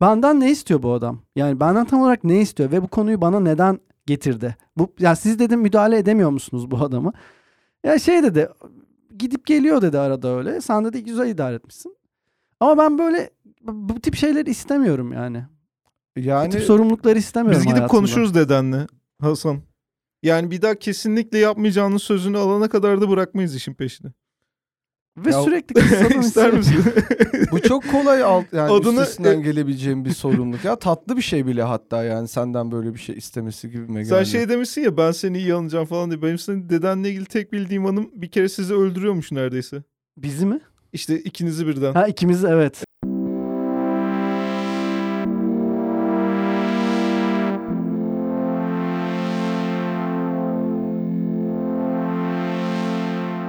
benden 0.00 0.40
ne 0.40 0.50
istiyor 0.50 0.82
bu 0.82 0.92
adam? 0.92 1.18
Yani 1.36 1.60
benden 1.60 1.84
tam 1.84 2.00
olarak 2.02 2.24
ne 2.24 2.40
istiyor 2.40 2.72
ve 2.72 2.82
bu 2.82 2.88
konuyu 2.88 3.20
bana 3.20 3.40
neden 3.40 3.80
getirdi? 4.06 4.56
Bu 4.76 4.92
ya 4.98 5.16
siz 5.16 5.38
dedim 5.38 5.60
müdahale 5.60 5.98
edemiyor 5.98 6.30
musunuz 6.30 6.70
bu 6.70 6.76
adamı? 6.76 7.12
Ya 7.84 7.98
şey 7.98 8.22
dedi 8.22 8.48
gidip 9.18 9.46
geliyor 9.46 9.82
dedi 9.82 9.98
arada 9.98 10.36
öyle. 10.36 10.60
Sen 10.60 10.84
dedi 10.84 11.04
güzel 11.04 11.28
idare 11.28 11.54
etmişsin. 11.54 11.96
Ama 12.60 12.78
ben 12.78 12.98
böyle 12.98 13.30
bu 13.66 14.00
tip 14.00 14.16
şeyleri 14.16 14.50
istemiyorum 14.50 15.12
yani. 15.12 15.44
bu 16.16 16.20
Yani 16.20 16.50
tip 16.50 16.62
sorumlulukları 16.62 17.18
istemiyorum 17.18 17.58
Biz 17.60 17.64
gidip 17.66 17.76
hayatımda. 17.78 17.98
konuşuruz 17.98 18.34
dedenle 18.34 18.86
Hasan. 19.20 19.60
Yani 20.22 20.50
bir 20.50 20.62
daha 20.62 20.74
kesinlikle 20.74 21.38
yapmayacağının 21.38 21.96
sözünü 21.96 22.38
alana 22.38 22.68
kadar 22.68 23.00
da 23.00 23.10
bırakmayız 23.10 23.54
işin 23.56 23.74
peşini. 23.74 24.10
Ve 25.16 25.30
Ya- 25.30 25.42
sürekli 25.42 25.74
kıssadan 25.80 26.20
İster 26.20 26.52
misin? 26.52 26.84
bu 27.52 27.60
çok 27.60 27.90
kolay 27.90 28.22
alt 28.22 28.52
yani 28.52 28.70
Adını- 28.72 29.00
üstesinden 29.02 29.42
gelebileceğim 29.42 30.04
bir 30.04 30.10
sorumluluk. 30.10 30.64
Ya 30.64 30.76
tatlı 30.78 31.16
bir 31.16 31.22
şey 31.22 31.46
bile 31.46 31.62
hatta 31.62 32.04
yani 32.04 32.28
senden 32.28 32.72
böyle 32.72 32.94
bir 32.94 32.98
şey 32.98 33.16
istemesi 33.16 33.70
gibi 33.70 33.82
mi 33.92 34.06
Sen 34.06 34.18
geldi? 34.18 34.28
şey 34.30 34.48
demişsin 34.48 34.80
ya 34.82 34.96
ben 34.96 35.12
seni 35.12 35.38
iyi 35.38 35.54
anlayacağım 35.54 35.86
falan 35.86 36.10
diye. 36.10 36.22
Benim 36.22 36.38
senin 36.38 36.68
dedenle 36.68 37.10
ilgili 37.10 37.24
tek 37.24 37.52
bildiğim 37.52 37.84
hanım 37.84 38.10
bir 38.14 38.30
kere 38.30 38.48
sizi 38.48 38.74
öldürüyormuş 38.74 39.32
neredeyse. 39.32 39.82
Bizi 40.16 40.46
mi? 40.46 40.60
İşte 40.92 41.18
ikinizi 41.20 41.66
birden. 41.66 41.92
Ha 41.92 42.06
ikimiz 42.06 42.44
evet. 42.44 42.84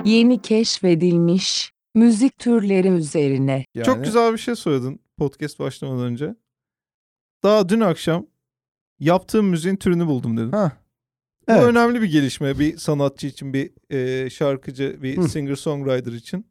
Yeni 0.06 0.42
keşfedilmiş 0.42 1.72
müzik 1.96 2.40
türleri 2.40 2.88
üzerine. 2.88 3.66
Yani, 3.76 3.86
Çok 3.86 4.04
güzel 4.04 4.34
bir 4.34 4.38
şey 4.38 4.56
söyledin 4.56 5.02
podcast 5.18 5.60
başlamadan 5.60 6.06
önce. 6.06 6.36
Daha 7.44 7.70
dün 7.70 7.80
akşam 7.80 8.26
yaptığım 9.00 9.46
müziğin 9.46 9.76
türünü 9.76 10.08
buldum 10.08 10.38
dedim. 10.38 10.52
Ha, 10.52 10.72
Bu 11.48 11.52
Evet. 11.52 11.64
önemli 11.64 12.02
bir 12.02 12.12
gelişme 12.12 12.60
bir 12.60 12.78
sanatçı 12.78 13.28
için, 13.28 13.54
bir 13.54 13.72
e, 13.96 14.30
şarkıcı, 14.30 15.00
bir 15.04 15.18
Hı. 15.18 15.22
singer-songwriter 15.22 16.16
için. 16.16 16.46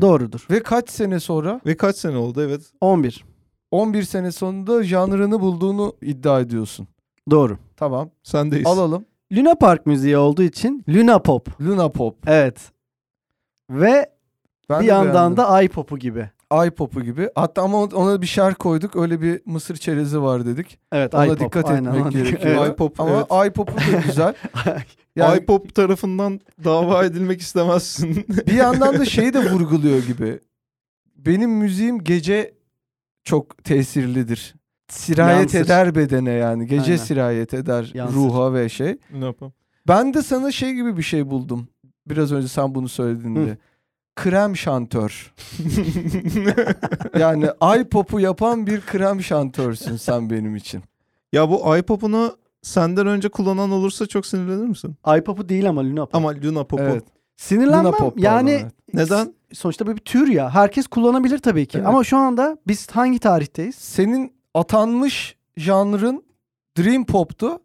Doğrudur. 0.00 0.46
ve 0.50 0.62
kaç 0.62 0.90
sene 0.90 1.20
sonra 1.20 1.60
Ve 1.66 1.76
kaç 1.76 1.96
sene 1.96 2.16
oldu 2.16 2.42
evet. 2.42 2.62
11. 2.80 3.24
11 3.70 4.02
sene 4.02 4.32
sonunda 4.32 4.82
janrını 4.84 5.40
bulduğunu 5.40 5.96
iddia 6.02 6.40
ediyorsun. 6.40 6.88
Doğru. 7.30 7.58
Tamam. 7.76 8.10
Sendeyiz. 8.22 8.66
Alalım. 8.66 9.04
Luna 9.32 9.54
Park 9.54 9.86
müziği 9.86 10.16
olduğu 10.16 10.42
için 10.42 10.84
Luna 10.88 11.18
Pop. 11.18 11.60
Luna 11.60 11.88
Pop. 11.88 12.16
Evet. 12.26 12.70
Ve 13.70 14.10
Ben 14.70 14.80
bir 14.80 14.86
yandan 14.86 15.14
beğendim. 15.14 15.36
da 15.36 15.48
Ay 15.48 15.68
Pop'u 15.68 15.98
gibi. 15.98 16.30
Ay 16.50 16.70
Pop'u 16.70 17.02
gibi. 17.02 17.30
Hatta 17.34 17.62
ama 17.62 17.78
ona 17.82 18.22
bir 18.22 18.26
şer 18.26 18.54
koyduk. 18.54 18.96
Öyle 18.96 19.20
bir 19.20 19.40
mısır 19.46 19.76
çerezi 19.76 20.22
var 20.22 20.46
dedik. 20.46 20.78
Evet 20.92 21.14
Ona 21.14 21.20
Ay 21.20 21.28
Pop. 21.28 21.40
dikkat 21.40 21.70
Aynen, 21.70 21.94
etmek 21.94 22.12
gerekiyor. 22.12 22.40
Evet. 22.44 22.58
Ay 22.60 22.74
Pop, 22.76 23.00
ama 23.00 23.10
evet. 23.10 23.26
Ay 23.30 23.50
Pop'u 23.50 23.76
da 23.76 24.00
güzel. 24.06 24.34
Yani 25.16 25.38
iPop 25.38 25.74
tarafından 25.74 26.40
dava 26.64 27.04
edilmek 27.04 27.40
istemezsin. 27.40 28.24
bir 28.46 28.52
yandan 28.52 28.98
da 28.98 29.04
şeyi 29.04 29.32
de 29.34 29.50
vurguluyor 29.52 30.02
gibi. 30.02 30.40
Benim 31.16 31.50
müziğim 31.50 32.04
gece 32.04 32.54
çok 33.24 33.64
tesirlidir. 33.64 34.54
Sirayet 34.88 35.54
Yansır. 35.54 35.60
eder 35.66 35.94
bedene 35.94 36.30
yani. 36.30 36.66
Gece 36.66 36.82
Aynen. 36.92 36.96
sirayet 36.96 37.54
eder 37.54 37.90
Yansır. 37.94 38.14
ruha 38.14 38.54
ve 38.54 38.68
şey. 38.68 38.96
ne 39.12 39.24
yapalım? 39.24 39.52
Ben 39.88 40.14
de 40.14 40.22
sana 40.22 40.50
şey 40.52 40.72
gibi 40.72 40.96
bir 40.96 41.02
şey 41.02 41.30
buldum. 41.30 41.68
Biraz 42.08 42.32
önce 42.32 42.48
sen 42.48 42.74
bunu 42.74 42.88
söylediğinde. 42.88 43.50
Hı. 43.50 43.56
Krem 44.16 44.56
şantör. 44.56 45.34
Yani 47.18 47.46
ay 47.60 47.88
popu 47.88 48.20
yapan 48.20 48.66
bir 48.66 48.80
krem 48.80 49.22
şantörsün 49.22 49.96
sen 49.96 50.30
benim 50.30 50.56
için. 50.56 50.82
ya 51.32 51.50
bu 51.50 51.76
iPop'unu 51.76 52.36
senden 52.62 53.06
önce 53.06 53.28
kullanan 53.28 53.70
olursa 53.70 54.06
çok 54.06 54.26
sinirlenir 54.26 54.68
misin? 54.68 54.96
Ay 55.04 55.24
Pop'u 55.24 55.48
değil 55.48 55.68
ama 55.68 55.84
Luna 55.84 56.06
Pop. 56.06 56.14
Ama 56.14 56.34
Luna 56.44 56.64
Pop'u. 56.64 56.82
Evet. 56.82 57.04
Sinirlenmem. 57.36 57.84
Luna 57.84 57.90
Pop 57.90 58.00
pardon, 58.00 58.22
yani 58.22 58.50
evet. 58.50 58.72
Neden? 58.94 59.34
sonuçta 59.52 59.86
böyle 59.86 59.96
bir 59.96 60.04
tür 60.04 60.28
ya. 60.28 60.50
Herkes 60.50 60.86
kullanabilir 60.86 61.38
tabii 61.38 61.66
ki. 61.66 61.78
Evet. 61.78 61.86
Ama 61.86 62.04
şu 62.04 62.16
anda 62.16 62.58
biz 62.66 62.90
hangi 62.90 63.18
tarihteyiz? 63.18 63.74
Senin 63.74 64.32
atanmış 64.54 65.36
janrın 65.56 66.24
Dream 66.78 67.04
Pop'tu. 67.04 67.58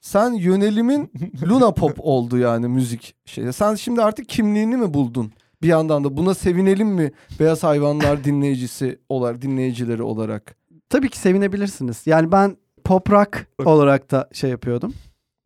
Sen 0.00 0.32
yönelimin 0.32 1.12
Luna 1.48 1.74
Pop 1.74 1.96
oldu 1.98 2.38
yani 2.38 2.68
müzik 2.68 3.14
şeyde. 3.24 3.52
Sen 3.52 3.74
şimdi 3.74 4.02
artık 4.02 4.28
kimliğini 4.28 4.76
mi 4.76 4.94
buldun? 4.94 5.32
Bir 5.62 5.68
yandan 5.68 6.04
da 6.04 6.16
buna 6.16 6.34
sevinelim 6.34 6.88
mi 6.88 7.12
beyaz 7.40 7.62
hayvanlar 7.62 8.24
dinleyicisi 8.24 8.98
olarak 9.08 9.42
dinleyicileri 9.42 10.02
olarak? 10.02 10.56
Tabii 10.88 11.08
ki 11.08 11.18
sevinebilirsiniz. 11.18 12.02
Yani 12.06 12.32
ben 12.32 12.56
pop 12.84 13.10
rock 13.10 13.46
olarak 13.64 14.10
da 14.10 14.28
şey 14.32 14.50
yapıyordum. 14.50 14.94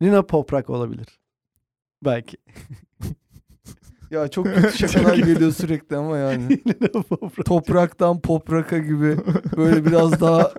Luna 0.02 0.22
pop 0.22 0.52
rock 0.52 0.70
olabilir. 0.70 1.06
Belki. 2.04 2.36
Ya 4.10 4.28
çok 4.28 4.44
kötü 4.46 4.78
şakalar 4.88 5.16
geliyor 5.16 5.52
sürekli 5.52 5.96
ama 5.96 6.18
yani. 6.18 6.60
Luna 6.66 7.02
pop 7.02 7.22
rock. 7.38 7.46
Topraktan 7.46 8.20
popraka 8.20 8.78
gibi 8.78 9.16
böyle 9.56 9.84
biraz 9.86 10.20
daha 10.20 10.52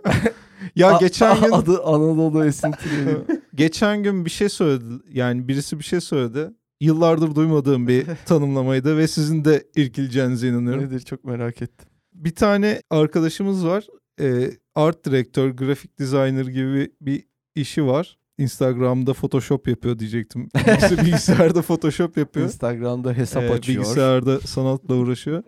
Ya 0.75 0.95
A- 0.95 0.99
geçen 0.99 1.41
gün 1.41 1.51
adı 1.51 1.83
Anadolu 1.83 2.45
esintili. 2.45 3.17
geçen 3.55 4.03
gün 4.03 4.25
bir 4.25 4.29
şey 4.29 4.49
söyledi. 4.49 4.83
Yani 5.13 5.47
birisi 5.47 5.79
bir 5.79 5.83
şey 5.83 6.01
söyledi. 6.01 6.49
Yıllardır 6.81 7.35
duymadığım 7.35 7.87
bir 7.87 8.05
tanımlamaydı 8.25 8.97
ve 8.97 9.07
sizin 9.07 9.45
de 9.45 9.63
irkileceğinize 9.75 10.47
inanıyorum. 10.47 10.83
Nedir 10.85 10.99
çok 10.99 11.23
merak 11.23 11.61
ettim. 11.61 11.87
Bir 12.13 12.35
tane 12.35 12.81
arkadaşımız 12.89 13.65
var. 13.65 13.87
Ee, 14.21 14.51
art 14.75 15.05
direktör, 15.05 15.49
grafik 15.49 15.99
designer 15.99 16.45
gibi 16.45 16.91
bir 17.01 17.23
işi 17.55 17.85
var. 17.85 18.17
Instagram'da 18.37 19.13
Photoshop 19.13 19.67
yapıyor 19.67 19.99
diyecektim. 19.99 20.49
Bilgis- 20.55 21.05
Bilgisayarda 21.05 21.61
Photoshop 21.61 22.17
yapıyor. 22.17 22.45
Instagram'da 22.45 23.13
hesap 23.13 23.43
Ee, 23.43 23.49
açıyor. 23.49 23.77
Bilgisayarda 23.83 24.39
sanatla 24.39 24.95
uğraşıyor. 24.95 25.43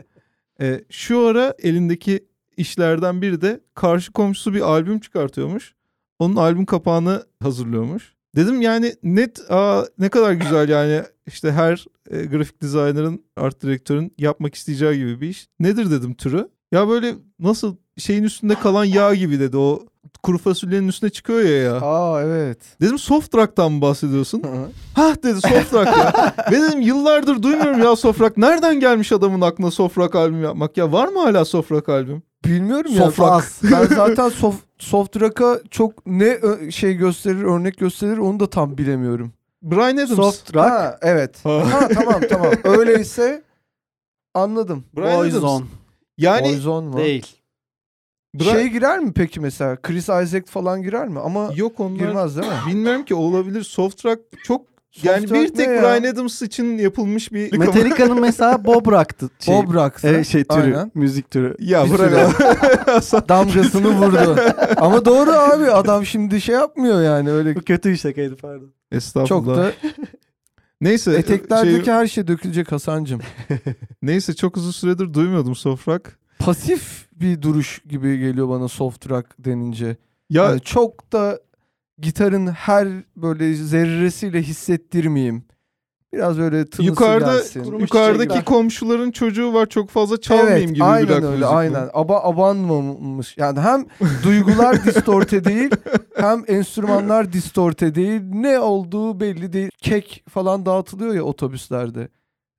Ee, 0.62 0.84
şu 0.90 1.20
ara 1.28 1.54
elindeki 1.64 2.28
işlerden 2.58 3.22
biri 3.22 3.42
de 3.42 3.60
karşı 3.74 4.12
komşusu 4.12 4.54
bir 4.54 4.62
albüm 4.62 5.00
çıkartıyormuş. 5.00 5.76
Onun 6.20 6.36
albüm 6.36 6.66
kapağını 6.66 7.26
hazırlıyormuş. 7.44 8.16
Dedim 8.36 8.62
yani 8.62 8.96
net 9.04 9.52
aa, 9.52 9.86
ne 10.00 10.10
kadar 10.10 10.34
güzel 10.34 10.70
yani 10.70 11.04
işte 11.28 11.52
her 11.52 11.86
e, 12.12 12.26
grafik 12.26 12.62
designer'ın, 12.62 13.24
art 13.38 13.62
direktörün 13.62 14.14
yapmak 14.18 14.56
isteyeceği 14.56 14.98
gibi 14.98 15.22
bir 15.22 15.30
iş. 15.30 15.48
Nedir 15.60 15.92
dedim 15.92 16.14
türü. 16.14 16.50
Ya 16.72 16.88
böyle 16.90 17.16
nasıl 17.40 17.76
şeyin 17.98 18.24
üstünde 18.24 18.56
kalan 18.56 18.86
yağ 18.86 19.16
gibi 19.16 19.40
dedi 19.40 19.58
o 19.58 19.86
kuru 20.24 20.38
fasulyenin 20.38 20.88
üstüne 20.88 21.10
çıkıyor 21.10 21.42
ya 21.42 21.58
ya. 21.58 21.76
Aa 21.82 22.24
evet. 22.24 22.58
Dedim 22.82 23.00
soft 23.00 23.36
rock'tan 23.36 23.72
mı 23.72 23.82
bahsediyorsun? 23.82 24.44
Hah 24.94 25.24
dedi 25.24 25.42
soft 25.42 25.74
rock 25.74 25.88
ya. 25.88 26.34
Ve 26.52 26.62
dedim 26.62 26.82
yıllardır 26.82 27.44
duymuyorum 27.44 27.84
ya 27.84 27.96
soft 27.96 28.22
rock. 28.22 28.38
Nereden 28.38 28.80
gelmiş 28.80 29.12
adamın 29.12 29.42
aklına 29.42 29.72
soft 29.72 29.98
rock 29.98 30.16
albüm 30.16 30.44
yapmak 30.44 30.78
ya? 30.78 30.92
Var 30.92 31.08
mı 31.08 31.20
hala 31.20 31.46
soft 31.46 31.72
rock 31.72 31.90
albüm? 31.90 32.24
Bilmiyorum 32.46 32.92
ya. 32.94 33.12
Az. 33.20 33.60
Ben 33.72 33.86
zaten 33.96 34.30
soft, 34.30 34.64
soft 34.80 35.22
rock'a 35.22 35.60
çok 35.72 36.06
ne 36.06 36.40
şey 36.72 36.94
gösterir, 36.94 37.44
örnek 37.44 37.78
gösterir 37.78 38.18
onu 38.18 38.40
da 38.40 38.50
tam 38.50 38.78
bilemiyorum. 38.78 39.34
Brian 39.62 39.98
Adams. 39.98 40.16
Soft 40.16 40.56
rock. 40.56 40.66
Ha 40.66 40.98
evet. 41.02 41.46
Ha. 41.46 41.72
ha 41.72 41.88
tamam 41.88 42.22
tamam. 42.30 42.52
Öyleyse 42.64 43.44
anladım. 44.34 44.84
Brian 44.98 45.08
Adams. 45.20 45.34
Boyzone. 45.34 45.66
Yani 46.18 46.44
Boyzone 46.48 46.88
mu? 46.88 46.98
Değil. 46.98 47.36
Bra- 48.36 48.52
Şey 48.52 48.68
girer 48.68 49.00
mi 49.00 49.14
peki 49.14 49.40
mesela? 49.40 49.76
Chris 49.82 50.04
Isaac 50.04 50.46
falan 50.46 50.82
girer 50.82 51.08
mi? 51.08 51.20
Ama 51.20 51.50
yok 51.56 51.80
onlar. 51.80 52.00
girmez 52.00 52.38
değil 52.38 52.48
mi? 52.48 52.58
Bilmiyorum 52.68 53.06
ki 53.06 53.16
olabilir. 53.16 53.64
Soft 53.64 54.06
rock 54.06 54.20
çok 54.44 54.62
yani 55.04 55.24
bir 55.34 55.48
tek 55.54 55.68
ya? 55.68 55.82
Brian 55.82 56.14
Adams 56.14 56.42
için 56.42 56.78
yapılmış 56.78 57.32
bir 57.34 57.58
Metallica'nın 57.58 58.22
mesela 58.22 58.66
Bob 58.66 58.88
rock'tı. 58.88 59.30
Şey, 59.40 59.56
Bob 59.56 59.74
Rock'sa. 59.74 60.10
e, 60.10 60.24
şey 60.24 60.44
türü, 60.44 60.62
Aynen. 60.62 60.92
müzik 60.94 61.32
türü. 61.32 61.56
Ya 61.60 61.86
bırak. 61.92 62.40
Damgasını 63.30 63.90
vurdu. 63.90 64.36
Ama 64.78 65.06
doğru 65.06 65.32
abi 65.32 65.72
adam 65.72 66.06
şimdi 66.06 66.42
şey 66.42 66.56
yapmıyor 66.56 67.02
yani 67.02 67.32
öyle 67.32 67.56
Bu 67.56 67.62
kötü 67.62 67.90
bir 67.92 67.98
şakaydı 67.98 68.36
pardon. 68.36 68.60
çok 68.92 68.98
Estağfurullah. 68.98 69.58
da 69.58 69.72
Neyse. 70.82 71.12
eteklerdeki 71.12 71.86
şey- 71.86 71.94
her 71.94 72.08
şey 72.08 72.28
dökülecek 72.28 72.72
Hasan'cım. 72.72 73.22
neyse 74.02 74.34
çok 74.36 74.58
uzun 74.58 74.72
süredir 74.72 75.14
duymuyordum 75.14 75.56
soft 75.56 75.88
rock. 75.88 76.18
Pasif 76.40 77.06
bir 77.12 77.42
duruş 77.42 77.82
gibi 77.90 78.20
geliyor 78.20 78.50
bana 78.50 78.68
soft 78.68 79.10
rock 79.10 79.26
denince. 79.40 79.98
Ya 80.30 80.44
Yani 80.44 80.62
çok 80.62 81.14
da 81.14 81.40
gitarın 81.98 82.48
her 82.48 82.88
böyle 83.16 83.54
zerresiyle 83.54 84.42
hissettirmeyeyim. 84.42 85.46
Biraz 86.16 86.38
böyle 86.38 86.66
tınısı 86.66 86.84
yukarıda 86.84 87.34
gelsin. 87.34 87.64
Yukarıdaki 87.64 88.22
çiçekler. 88.22 88.46
komşuların 88.46 89.12
çocuğu 89.12 89.54
var 89.54 89.66
çok 89.66 89.90
fazla 89.90 90.22
çalmayayım 90.22 90.68
evet, 90.68 90.76
gibi 90.76 90.84
aynen 90.84 91.08
bir 91.08 91.14
rock 91.14 91.24
öyle 91.24 91.36
müzik 91.36 91.52
aynen. 91.52 91.90
Aba 91.94 92.24
abanmamış. 92.24 93.38
Yani 93.38 93.60
hem 93.60 93.86
duygular 94.24 94.86
distorte 94.86 95.44
değil 95.44 95.72
hem 96.18 96.44
enstrümanlar 96.48 97.34
distorte 97.34 97.96
değil. 97.96 98.22
Ne 98.24 98.60
olduğu 98.60 99.20
belli 99.20 99.54
değil. 99.54 99.70
Kek 99.82 100.24
falan 100.30 100.66
dağıtılıyor 100.66 101.14
ya 101.14 101.24
otobüslerde. 101.24 102.08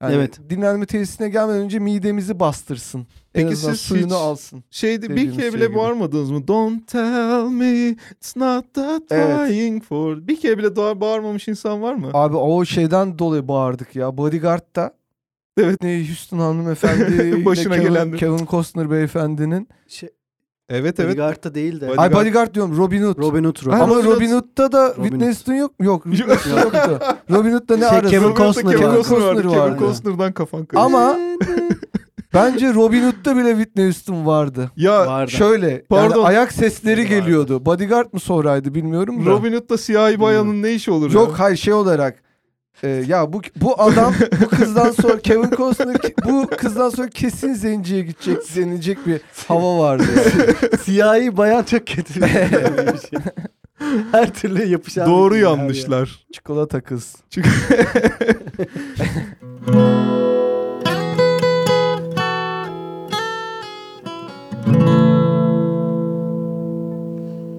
Yani 0.03 0.15
Evet. 0.15 0.41
Dinlenme 0.51 0.87
tesisine 0.87 1.29
gelmeden 1.29 1.61
önce 1.61 1.79
midemizi 1.79 2.41
bastırsın. 2.41 2.99
en 2.99 3.07
Peki 3.33 3.49
azından 3.49 3.73
siz 3.73 3.81
suyunu 3.81 4.07
hiç- 4.07 4.13
alsın. 4.13 4.65
Şeyde 4.71 5.17
bir 5.17 5.33
kere 5.33 5.43
şey 5.51 5.53
bile 5.55 5.67
gibi. 5.67 5.77
bağırmadınız 5.77 6.31
mı? 6.31 6.49
Don't 6.49 6.87
tell 6.89 7.49
me 7.49 7.89
it's 7.89 8.37
not 8.37 8.75
that 8.75 9.03
Evet. 9.11 9.37
trying 9.49 9.83
for. 9.85 10.29
Bir 10.29 10.41
kere 10.41 10.59
bile 10.59 10.77
daha 10.77 11.01
bağırmamış 11.01 11.49
insan 11.49 11.83
var 11.83 11.95
mı? 11.95 12.11
Abi 12.15 12.37
o 12.37 12.65
şeyden 12.65 13.19
dolayı 13.19 13.49
bağırdık 13.49 13.97
ya. 13.97 14.17
Bodyguard'da 14.17 14.95
Evet. 15.59 15.83
ne 15.83 16.07
Houston 16.09 16.39
hanımefendi 16.39 17.45
Başına 17.45 17.75
Kevin, 17.75 17.89
gelendir. 17.89 18.19
Kevin 18.19 18.47
Costner 18.47 18.91
beyefendinin. 18.91 19.69
Şey, 19.89 20.09
Evet 20.69 21.01
evet. 21.01 21.09
Bodyguard'da 21.11 21.55
değil 21.55 21.81
de. 21.81 21.87
Bodyguard- 21.87 21.99
Ay 22.01 22.13
Bodyguard 22.13 22.55
diyorum 22.55 22.77
Robin 22.79 23.03
Hood. 23.03 23.19
Robin 23.19 23.45
Hood. 23.45 23.73
Ha, 23.73 23.83
Ama 23.83 23.95
Robin 23.95 24.07
Hood. 24.07 24.17
Robin 24.17 24.31
Hood'da 24.33 24.73
da 24.73 24.89
Robin 24.89 25.03
Whitney. 25.03 25.27
Houston 25.29 25.55
yok. 25.55 25.73
Yok. 25.81 26.03
Whitney 26.05 26.59
yoktu. 26.63 26.99
Robin 27.31 27.53
Hood'da 27.53 27.77
ne 27.77 27.89
Şey, 27.89 27.99
arası? 27.99 28.11
Kevin 28.11 28.25
Robin 28.25 28.35
Costner 28.37 28.77
Kevin. 28.77 28.93
Costner 28.95 29.19
vardı. 29.21 29.43
Kevin 29.43 29.57
vardı. 29.57 29.77
Costner'dan 29.79 30.33
kafan 30.33 30.65
karıştı. 30.65 30.87
Ama 30.87 31.17
bence 32.35 32.75
Robin 32.75 33.03
Hood'da 33.03 33.37
bile 33.37 33.51
Whitney 33.51 33.85
Houston 33.85 34.27
vardı. 34.27 34.71
Ya 34.77 35.07
Vardı. 35.07 35.31
Şöyle 35.31 35.83
Pardon. 35.89 36.17
yani 36.17 36.27
ayak 36.27 36.53
sesleri 36.53 37.01
Vardı. 37.01 37.09
geliyordu. 37.15 37.65
Bodyguard 37.67 38.13
mı 38.13 38.21
sonraydı 38.21 38.75
bilmiyorum 38.75 39.27
da. 39.27 39.31
Robin 39.31 39.53
Hood'da 39.53 39.79
siyahi 39.79 40.21
bayanın 40.21 40.63
ne 40.63 40.73
işi 40.73 40.91
olur 40.91 41.13
Yok 41.13 41.29
ya? 41.29 41.39
hayır 41.39 41.57
şey 41.57 41.75
olarak 41.75 42.23
e, 42.83 42.89
ya 42.89 43.33
bu 43.33 43.43
bu 43.57 43.83
adam 43.83 44.15
bu 44.41 44.49
kızdan 44.49 44.91
sonra 44.91 45.19
Kevin 45.23 45.51
Costner 45.57 45.97
bu 46.25 46.47
kızdan 46.57 46.89
sonra 46.89 47.09
kesin 47.09 47.55
zenciye 47.55 48.03
gidecek 48.03 48.57
denilecek 48.57 49.07
bir 49.07 49.21
hava 49.49 49.79
vardı 49.79 50.05
yani. 50.17 50.79
Siyahi 50.83 51.37
bayan 51.37 51.63
çok 51.63 51.87
kötü 51.87 52.23
bir 52.23 52.29
şey. 52.29 53.19
Her 54.13 54.35
türlü 54.35 54.67
yapışan. 54.67 55.07
Doğru 55.07 55.35
şey 55.35 55.43
yanlışlar. 55.43 56.27
Çikolata 56.33 56.81
kız. 56.81 57.17
Çünkü 57.31 57.51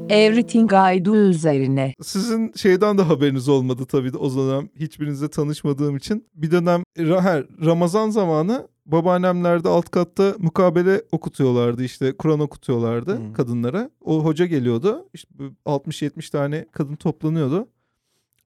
Everything 0.09 0.71
I 0.73 1.05
Do 1.05 1.15
üzerine. 1.15 1.93
Sizin 2.01 2.51
şeyden 2.55 2.97
de 2.97 3.01
haberiniz 3.01 3.49
olmadı 3.49 3.85
tabii 3.85 4.17
o 4.17 4.29
zaman 4.29 4.69
hiçbirinizle 4.79 5.27
tanışmadığım 5.27 5.97
için. 5.97 6.25
Bir 6.35 6.51
dönem 6.51 6.83
her, 6.97 7.45
Ramazan 7.65 8.09
zamanı 8.09 8.67
babaannemlerde 8.85 9.69
alt 9.69 9.89
katta 9.91 10.35
mukabele 10.39 11.01
okutuyorlardı 11.11 11.83
işte 11.83 12.11
Kur'an 12.17 12.39
okutuyorlardı 12.39 13.17
Hmm. 13.17 13.33
kadınlara. 13.33 13.89
O 14.01 14.23
hoca 14.25 14.45
geliyordu 14.45 15.09
işte 15.13 15.29
bu 15.39 15.43
60-70 15.65 16.29
tane 16.31 16.65
kadın 16.71 16.95
toplanıyordu. 16.95 17.67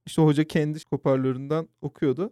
İşte 0.06 0.22
hoca 0.22 0.44
kendi 0.44 0.80
hoparlöründen 0.90 1.68
okuyordu. 1.82 2.32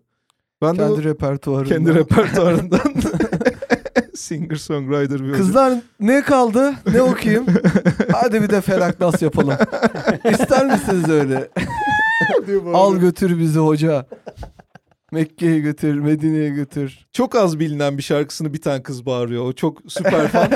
Ben 0.61 0.77
de 0.77 0.85
o- 0.85 0.95
Kendi 0.95 1.03
repertuarında. 1.09 1.69
kendi 1.69 1.93
repertuarından 1.95 2.79
singer 4.29 4.55
songwriter 4.55 5.23
bir. 5.27 5.33
Kızlar 5.33 5.73
ne 5.99 6.21
kaldı? 6.21 6.73
Ne 6.93 7.01
okuyayım? 7.01 7.45
Hadi 8.11 8.41
bir 8.41 8.49
de 8.49 8.61
felaknas 8.61 9.21
yapalım. 9.21 9.53
İster 10.31 10.65
misiniz 10.65 11.09
öyle? 11.09 11.49
Al 12.73 12.97
götür 12.97 13.39
bizi 13.39 13.59
hoca. 13.59 14.05
Mekke'ye 15.11 15.59
götür, 15.59 15.99
Medine'ye 15.99 16.49
götür. 16.49 17.05
Çok 17.13 17.35
az 17.35 17.59
bilinen 17.59 17.97
bir 17.97 18.03
şarkısını 18.03 18.53
bir 18.53 18.61
tane 18.61 18.83
kız 18.83 19.05
bağırıyor. 19.05 19.45
O 19.45 19.53
çok 19.53 19.77
süper 19.87 20.27
fan. 20.27 20.49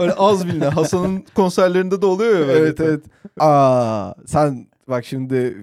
Öyle 0.00 0.12
az 0.12 0.46
bilinen. 0.46 0.70
Hasan'ın 0.70 1.24
konserlerinde 1.34 2.02
de 2.02 2.06
oluyor 2.06 2.40
ya. 2.40 2.48
böyle. 2.48 2.58
Evet 2.60 2.80
evet. 2.80 3.00
Aa 3.40 4.14
sen 4.26 4.66
bak 4.88 5.04
şimdi 5.04 5.56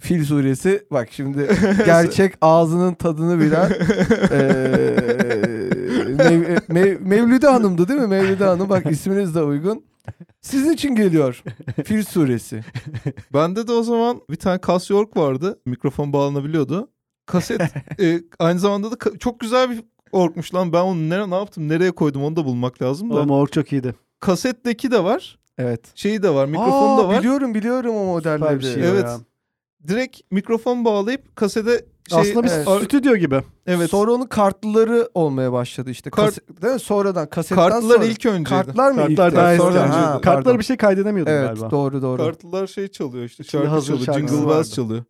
Fil 0.00 0.24
suresi 0.24 0.86
bak 0.90 1.08
şimdi 1.10 1.48
gerçek 1.86 2.34
ağzının 2.40 2.94
tadını 2.94 3.40
bilen 3.40 3.70
eee 4.30 5.21
Mev- 6.22 6.60
Mev- 6.68 6.98
Mevlüde 7.00 7.46
Hanım'dı 7.46 7.88
değil 7.88 8.00
mi? 8.00 8.06
Mevlüde 8.06 8.44
Hanım 8.44 8.68
bak 8.68 8.90
isminiz 8.90 9.34
de 9.34 9.42
uygun. 9.42 9.84
Sizin 10.40 10.72
için 10.72 10.94
geliyor 10.94 11.42
Fil 11.84 12.02
suresi. 12.04 12.64
Bende 13.34 13.66
de 13.68 13.72
o 13.72 13.82
zaman 13.82 14.20
bir 14.30 14.36
tane 14.36 14.58
Casio 14.66 14.96
Org 14.98 15.16
vardı. 15.16 15.60
Mikrofon 15.66 16.12
bağlanabiliyordu. 16.12 16.88
Kaset 17.26 17.60
e, 18.00 18.20
aynı 18.38 18.58
zamanda 18.58 18.90
da 18.90 18.94
ka- 18.94 19.18
çok 19.18 19.40
güzel 19.40 19.70
bir 19.70 19.82
orkmuş 20.12 20.54
lan. 20.54 20.72
Ben 20.72 20.80
onu 20.82 21.08
nere, 21.10 21.30
ne 21.30 21.34
yaptım? 21.34 21.68
Nereye 21.68 21.90
koydum 21.90 22.24
onu 22.24 22.36
da 22.36 22.44
bulmak 22.44 22.82
lazım 22.82 23.10
da. 23.10 23.14
O 23.20 23.26
mor 23.26 23.48
çok 23.48 23.72
iyiydi. 23.72 23.94
Kasetteki 24.20 24.90
de 24.90 25.04
var. 25.04 25.38
Evet. 25.58 25.80
Şeyi 25.94 26.22
de 26.22 26.30
var. 26.34 26.46
Mikrofonu 26.46 26.94
Aa, 26.94 26.98
da 26.98 27.08
var. 27.08 27.18
Biliyorum 27.18 27.54
biliyorum 27.54 27.96
o 27.96 28.18
Süper 28.18 28.38
modelleri. 28.38 28.58
bir 28.58 28.64
şey 28.64 28.90
Evet. 28.90 29.04
ya. 29.04 29.18
Direkt 29.88 30.20
mikrofon 30.30 30.84
bağlayıp 30.84 31.36
kasete 31.36 31.84
şey 32.10 32.20
Aslında 32.20 32.42
bir 32.42 32.48
evet. 32.50 32.84
stüdyo 32.84 33.16
gibi. 33.16 33.42
evet. 33.66 33.90
Sonra 33.90 34.12
onun 34.12 34.26
kartları 34.26 35.08
olmaya 35.14 35.52
başladı 35.52 35.90
işte. 35.90 36.10
Kart- 36.10 36.24
Kaset, 36.26 36.62
değil 36.62 36.74
mi? 36.74 36.80
Sonradan 36.80 37.28
kasetten 37.30 37.56
Kartlılar 37.68 37.94
sonra. 37.94 38.06
ilk 38.06 38.26
önceydi. 38.26 38.48
Kartlar 38.48 38.90
mı 38.90 39.06
ilk? 39.08 39.16
Kartlar 39.16 39.36
daha 39.36 39.48
de? 39.50 39.52
eski. 39.54 39.62
Sonradan- 39.66 39.80
yani. 39.86 39.92
Ha, 39.94 40.12
Kartlar 40.12 40.44
pardon. 40.44 40.58
bir 40.58 40.64
şey 40.64 40.76
kaydedemiyordun 40.76 41.32
Evet 41.32 41.48
galiba. 41.48 41.70
doğru 41.70 42.02
doğru. 42.02 42.22
Kartlılar 42.22 42.66
şey 42.66 42.88
çalıyor 42.88 43.24
işte 43.24 43.44
şarkı 43.44 43.68
hazır 43.68 44.04
çalıyor. 44.04 44.28
Jingle 44.28 44.48
Bells 44.50 44.74
çalıyor. 44.74 45.04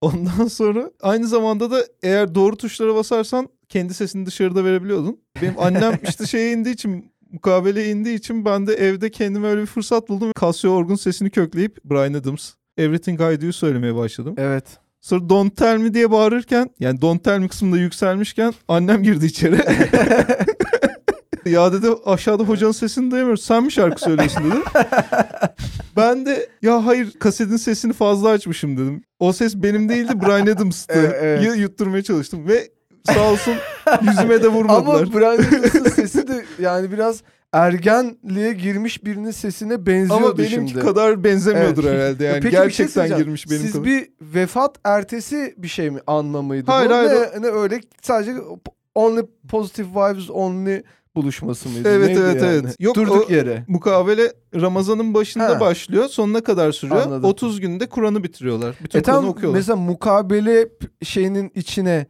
Ondan 0.00 0.46
sonra 0.48 0.90
aynı 1.02 1.26
zamanda 1.28 1.70
da 1.70 1.84
eğer 2.02 2.34
doğru 2.34 2.56
tuşlara 2.56 2.94
basarsan 2.94 3.48
kendi 3.68 3.94
sesini 3.94 4.26
dışarıda 4.26 4.64
verebiliyordun. 4.64 5.20
Benim 5.42 5.54
annem 5.58 5.98
işte 6.08 6.26
şeye 6.26 6.52
indiği 6.52 6.74
için 6.74 7.12
mukabele 7.32 7.90
indiği 7.90 8.14
için 8.16 8.44
ben 8.44 8.66
de 8.66 8.74
evde 8.74 9.10
kendime 9.10 9.48
öyle 9.48 9.60
bir 9.60 9.66
fırsat 9.66 10.08
buldum. 10.08 10.32
Casio 10.40 10.70
Org'un 10.70 10.94
sesini 10.96 11.30
kökleyip 11.30 11.84
Brian 11.84 12.12
Adams 12.14 12.52
Everything 12.78 13.20
I 13.20 13.40
Do'yu 13.40 13.52
söylemeye 13.52 13.94
başladım. 13.94 14.34
Evet. 14.38 14.64
Sonra 15.00 15.28
Don't 15.28 15.56
Tell 15.56 15.78
Me 15.78 15.94
diye 15.94 16.10
bağırırken 16.10 16.70
yani 16.80 17.00
Don't 17.00 17.24
Tell 17.24 17.38
Me 17.38 17.48
kısmında 17.48 17.78
yükselmişken 17.78 18.54
annem 18.68 19.02
girdi 19.02 19.26
içeri. 19.26 19.56
ya 21.46 21.72
dedi 21.72 21.86
aşağıda 22.04 22.42
hocanın 22.42 22.72
sesini 22.72 23.10
duyamıyoruz. 23.10 23.44
Sen 23.44 23.64
mi 23.64 23.72
şarkı 23.72 24.00
söylüyorsun 24.00 24.50
dedi. 24.50 24.60
ben 25.96 26.26
de 26.26 26.48
ya 26.62 26.86
hayır 26.86 27.12
kasetin 27.12 27.56
sesini 27.56 27.92
fazla 27.92 28.28
açmışım 28.28 28.76
dedim. 28.76 29.02
O 29.18 29.32
ses 29.32 29.56
benim 29.56 29.88
değildi 29.88 30.12
Brian 30.20 30.46
Adams'tı. 30.56 30.92
Evet, 30.96 31.16
evet. 31.20 31.44
Y- 31.44 31.56
Yutturmaya 31.62 32.02
çalıştım 32.02 32.48
ve 32.48 32.68
sağ 33.04 33.30
olsun 33.30 33.54
yüzüme 34.02 34.42
de 34.42 34.48
vurmadılar. 34.48 35.02
Ama 35.02 35.12
Brian 35.14 35.32
Adams'ın 35.34 35.84
sesi 35.88 36.28
de 36.28 36.44
yani 36.60 36.92
biraz 36.92 37.22
ergenliğe 37.52 38.52
girmiş 38.52 39.04
birinin 39.04 39.30
sesine 39.30 39.86
benziyordu 39.86 40.26
Ama 40.26 40.38
benimki 40.38 40.70
şimdi. 40.72 40.84
kadar 40.84 41.24
benzemiyordur 41.24 41.84
Evet. 41.84 41.94
herhalde 42.00 42.24
yani. 42.24 42.34
Peki 42.40 42.56
şey 42.56 42.62
Gerçekten 42.64 42.86
söyleyeceğim. 42.92 43.24
girmiş 43.24 43.50
benim 43.50 43.62
Siz 43.62 43.72
kadar. 43.72 43.84
bir 43.84 44.08
vefat 44.20 44.76
ertesi 44.84 45.54
bir 45.58 45.68
şey 45.68 45.90
mi 45.90 46.00
anma 46.06 46.42
mıydı? 46.42 46.64
Hayır, 46.70 46.90
bu? 46.90 46.94
hayır, 46.94 47.10
Ne, 47.10 47.42
ne 47.42 47.46
öyle 47.46 47.80
sadece 48.02 48.34
only 48.94 49.20
positive 49.48 49.88
vibes 49.88 50.30
only 50.30 50.82
buluşması 51.16 51.68
mıydı? 51.68 51.88
Evet, 51.92 52.06
Neydi 52.08 52.20
evet, 52.20 52.42
yani? 52.42 52.60
evet. 52.64 52.76
Yok, 52.80 52.96
Durduk 52.96 53.30
o- 53.30 53.32
yere. 53.32 53.64
Mukavele 53.68 54.32
Ramazan'ın 54.54 55.14
başında 55.14 55.48
Ha. 55.56 55.60
başlıyor. 55.60 56.08
Sonuna 56.08 56.40
kadar 56.40 56.72
sürüyor. 56.72 57.02
Anladım. 57.02 57.24
30 57.30 57.60
günde 57.60 57.86
Kur'an'ı 57.86 58.24
bitiriyorlar. 58.24 58.76
Bütün 58.84 58.98
E 58.98 59.02
Kur'an'ı 59.02 59.20
tam 59.20 59.28
okuyorlar. 59.28 59.58
mesela 59.58 59.76
mukabele 59.76 60.68
şeyinin 61.02 61.52
içine 61.54 62.06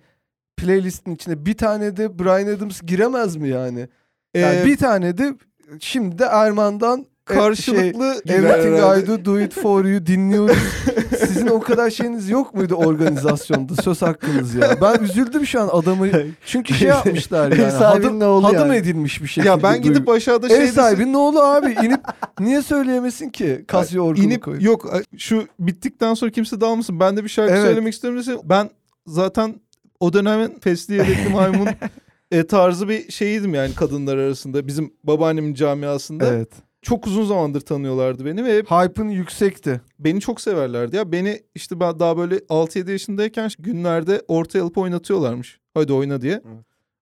playlistin 0.56 1.14
içine 1.14 1.46
bir 1.46 1.56
tane 1.56 1.96
de 1.96 2.18
Brian 2.18 2.56
Adams 2.56 2.80
giremez 2.82 3.36
mi 3.36 3.48
yani? 3.48 3.88
Yani 4.34 4.56
Ee, 4.60 4.64
bir 4.66 4.76
tane 4.76 5.18
de 5.18 5.34
şimdi 5.80 6.18
de 6.18 6.24
Erman'dan 6.24 7.00
e, 7.00 7.34
şey, 7.34 7.36
karşılıklı 7.36 8.22
girer 8.24 8.58
Everything. 8.58 9.04
I 9.04 9.06
do, 9.06 9.24
do 9.24 9.40
it 9.40 9.54
for 9.54 9.84
you 9.84 10.06
dinliyoruz. 10.06 10.56
Sizin 11.18 11.46
o 11.46 11.60
kadar 11.60 11.90
şeyiniz 11.90 12.28
yok 12.30 12.54
muydu 12.54 12.74
organizasyonda 12.74 13.82
söz 13.82 14.02
hakkınız 14.02 14.54
ya? 14.54 14.76
Ben 14.80 15.02
üzüldüm 15.02 15.46
şu 15.46 15.60
an 15.60 15.68
adamı. 15.72 16.06
Çünkü 16.46 16.74
şey 16.74 16.88
yapmışlar 16.88 17.52
yani. 17.52 17.72
Hadım, 17.72 18.22
oğlu 18.22 18.46
hadım 18.46 18.58
yani. 18.58 18.76
edilmiş 18.76 19.22
bir 19.22 19.28
şekilde. 19.28 19.48
Ya 19.48 19.62
ben 19.62 19.82
gidip 19.82 20.06
duy- 20.08 20.16
aşağıda 20.16 20.48
şey 20.48 20.64
Ev 20.64 20.66
sahibinin 20.72 21.14
oğlu 21.14 21.42
abi 21.42 21.72
inip 21.84 22.00
niye 22.40 22.62
söyleyemesin 22.62 23.30
ki? 23.30 23.64
Casio 23.72 24.04
orgunu 24.04 24.24
inip 24.24 24.42
koyup. 24.42 24.62
yok 24.62 24.92
şu 25.18 25.46
bittikten 25.58 26.14
sonra 26.14 26.30
kimse 26.30 26.60
dalmasın. 26.60 27.00
Ben 27.00 27.16
de 27.16 27.24
bir 27.24 27.28
şarkı 27.28 27.52
Evet. 27.52 27.62
söylemek 27.62 27.94
istiyorum 27.94 28.40
ben 28.44 28.70
zaten 29.06 29.54
o 30.00 30.12
dönemin 30.12 30.58
fesli 30.60 30.94
yedekli 30.94 31.28
maymun 31.32 31.68
e, 32.30 32.46
tarzı 32.46 32.88
bir 32.88 33.10
şeyiydim 33.12 33.54
yani 33.54 33.74
kadınlar 33.74 34.16
arasında. 34.16 34.66
Bizim 34.66 34.92
babaannemin 35.04 35.54
camiasında. 35.54 36.26
Evet. 36.26 36.48
Çok 36.82 37.06
uzun 37.06 37.24
zamandır 37.24 37.60
tanıyorlardı 37.60 38.24
beni 38.24 38.44
ve 38.44 38.56
Hype'ın 38.62 39.08
yüksekti. 39.08 39.80
beni 39.98 40.20
çok 40.20 40.40
severlerdi 40.40 40.96
ya. 40.96 41.12
Beni 41.12 41.42
işte 41.54 41.80
ben 41.80 42.00
daha 42.00 42.16
böyle 42.16 42.36
6-7 42.36 42.90
yaşındayken 42.90 43.50
günlerde 43.58 44.22
ortaya 44.28 44.60
alıp 44.62 44.78
oynatıyorlarmış. 44.78 45.60
Hadi 45.74 45.92
oyna 45.92 46.20
diye. 46.20 46.42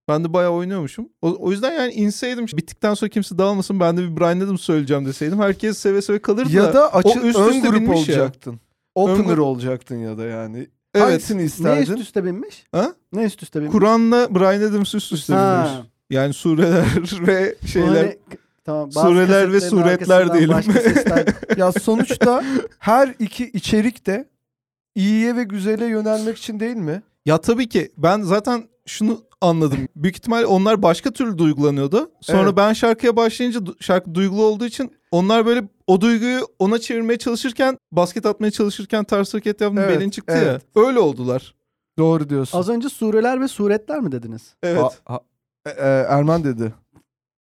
Ben 0.09 0.25
de 0.25 0.33
bayağı 0.33 0.51
oynuyormuşum. 0.53 1.09
O, 1.23 1.37
o 1.39 1.51
yüzden 1.51 1.73
yani 1.73 1.93
inseydim 1.93 2.47
bittikten 2.47 2.95
sonra 2.95 3.09
kimse 3.09 3.39
dağılmasın 3.39 3.81
ben 3.81 3.97
de 3.97 4.03
bir 4.03 4.17
Brian 4.17 4.41
Adams 4.41 4.61
söyleyeceğim 4.61 5.07
deseydim. 5.07 5.39
Herkes 5.39 5.79
seve 5.79 6.03
seve 6.03 6.19
kalırdı 6.19 6.53
Ya 6.57 6.75
da 6.75 6.95
açı, 6.95 7.19
üst 7.21 7.39
ön 7.39 7.49
üste 7.53 7.69
grup 7.69 7.81
binmiş 7.81 8.09
ya. 8.09 8.15
olacaktın. 8.15 8.61
Opener 8.95 9.35
grup- 9.35 9.41
olacaktın 9.41 9.97
ya 9.97 10.19
da 10.19 10.25
yani. 10.25 10.67
Evet. 10.97 11.09
Hangisini 11.09 11.41
Ne 11.41 11.45
isterdin? 11.45 11.83
üst 11.93 11.99
üste 12.03 12.25
binmiş? 12.25 12.65
Ha? 12.73 12.95
Ne 13.13 13.25
üst 13.25 13.43
üste 13.43 13.61
binmiş? 13.61 13.73
Kur'an'la 13.73 14.35
Brian 14.35 14.71
Adams 14.71 14.95
üst 14.95 15.13
üste 15.13 15.35
Ha. 15.35 15.65
binmiş. 15.65 15.91
Yani 16.11 16.33
sureler 16.35 16.85
ve 17.27 17.55
şeyler. 17.67 17.89
hani- 17.89 18.19
tamam, 18.65 18.93
sureler 18.93 19.53
ve 19.53 19.61
suretler 19.61 20.33
diyelim. 20.35 20.63
Sesler. 20.63 21.25
ya 21.57 21.73
sonuçta 21.73 22.45
her 22.79 23.15
iki 23.19 23.45
içerik 23.51 24.07
de 24.07 24.29
iyiye 24.95 25.37
ve 25.37 25.45
güzele 25.45 25.87
yönelmek 25.87 26.39
için 26.39 26.61
değil 26.61 26.77
mi? 26.77 27.03
Ya 27.27 27.39
tabii 27.39 27.69
ki 27.69 27.93
ben 27.97 28.23
zaten 28.23 28.65
şunu 28.87 29.23
anladım. 29.41 29.79
Büyük 29.97 30.17
ihtimal 30.17 30.45
onlar 30.45 30.83
başka 30.83 31.11
türlü 31.11 31.39
duygulanıyordu. 31.39 32.11
Sonra 32.21 32.43
Evet. 32.43 32.57
ben 32.57 32.73
şarkıya 32.73 33.17
başlayınca 33.17 33.61
şarkı 33.81 34.15
duygulu 34.15 34.45
olduğu 34.45 34.65
için 34.67 34.93
onlar 35.11 35.47
böyle 35.47 35.69
o 35.87 36.01
duyguyu 36.01 36.47
ona 36.59 36.79
çevirmeye 36.79 37.19
çalışırken 37.19 37.79
basket 37.93 38.27
atmaya 38.27 38.51
çalışırken 38.51 39.05
ters 39.05 39.35
hareket 39.35 39.61
yaptım 39.61 39.79
Evet, 39.85 39.99
belin 40.01 40.11
çıktı 40.11 40.35
evet. 40.37 40.63
ya. 40.77 40.83
Öyle 40.83 40.99
oldular. 40.99 41.55
Doğru 41.99 42.29
diyorsun. 42.29 42.59
Az 42.59 42.69
önce 42.69 42.89
sureler 42.89 43.41
ve 43.41 43.49
suretler 43.49 44.01
mi 44.01 44.13
dediniz? 44.13 44.55
Evet. 44.63 44.81
Ha- 44.83 44.91
ha- 45.05 45.21
e- 45.67 45.71
e, 45.71 46.05
Erman 46.09 46.45
dedi. 46.45 46.75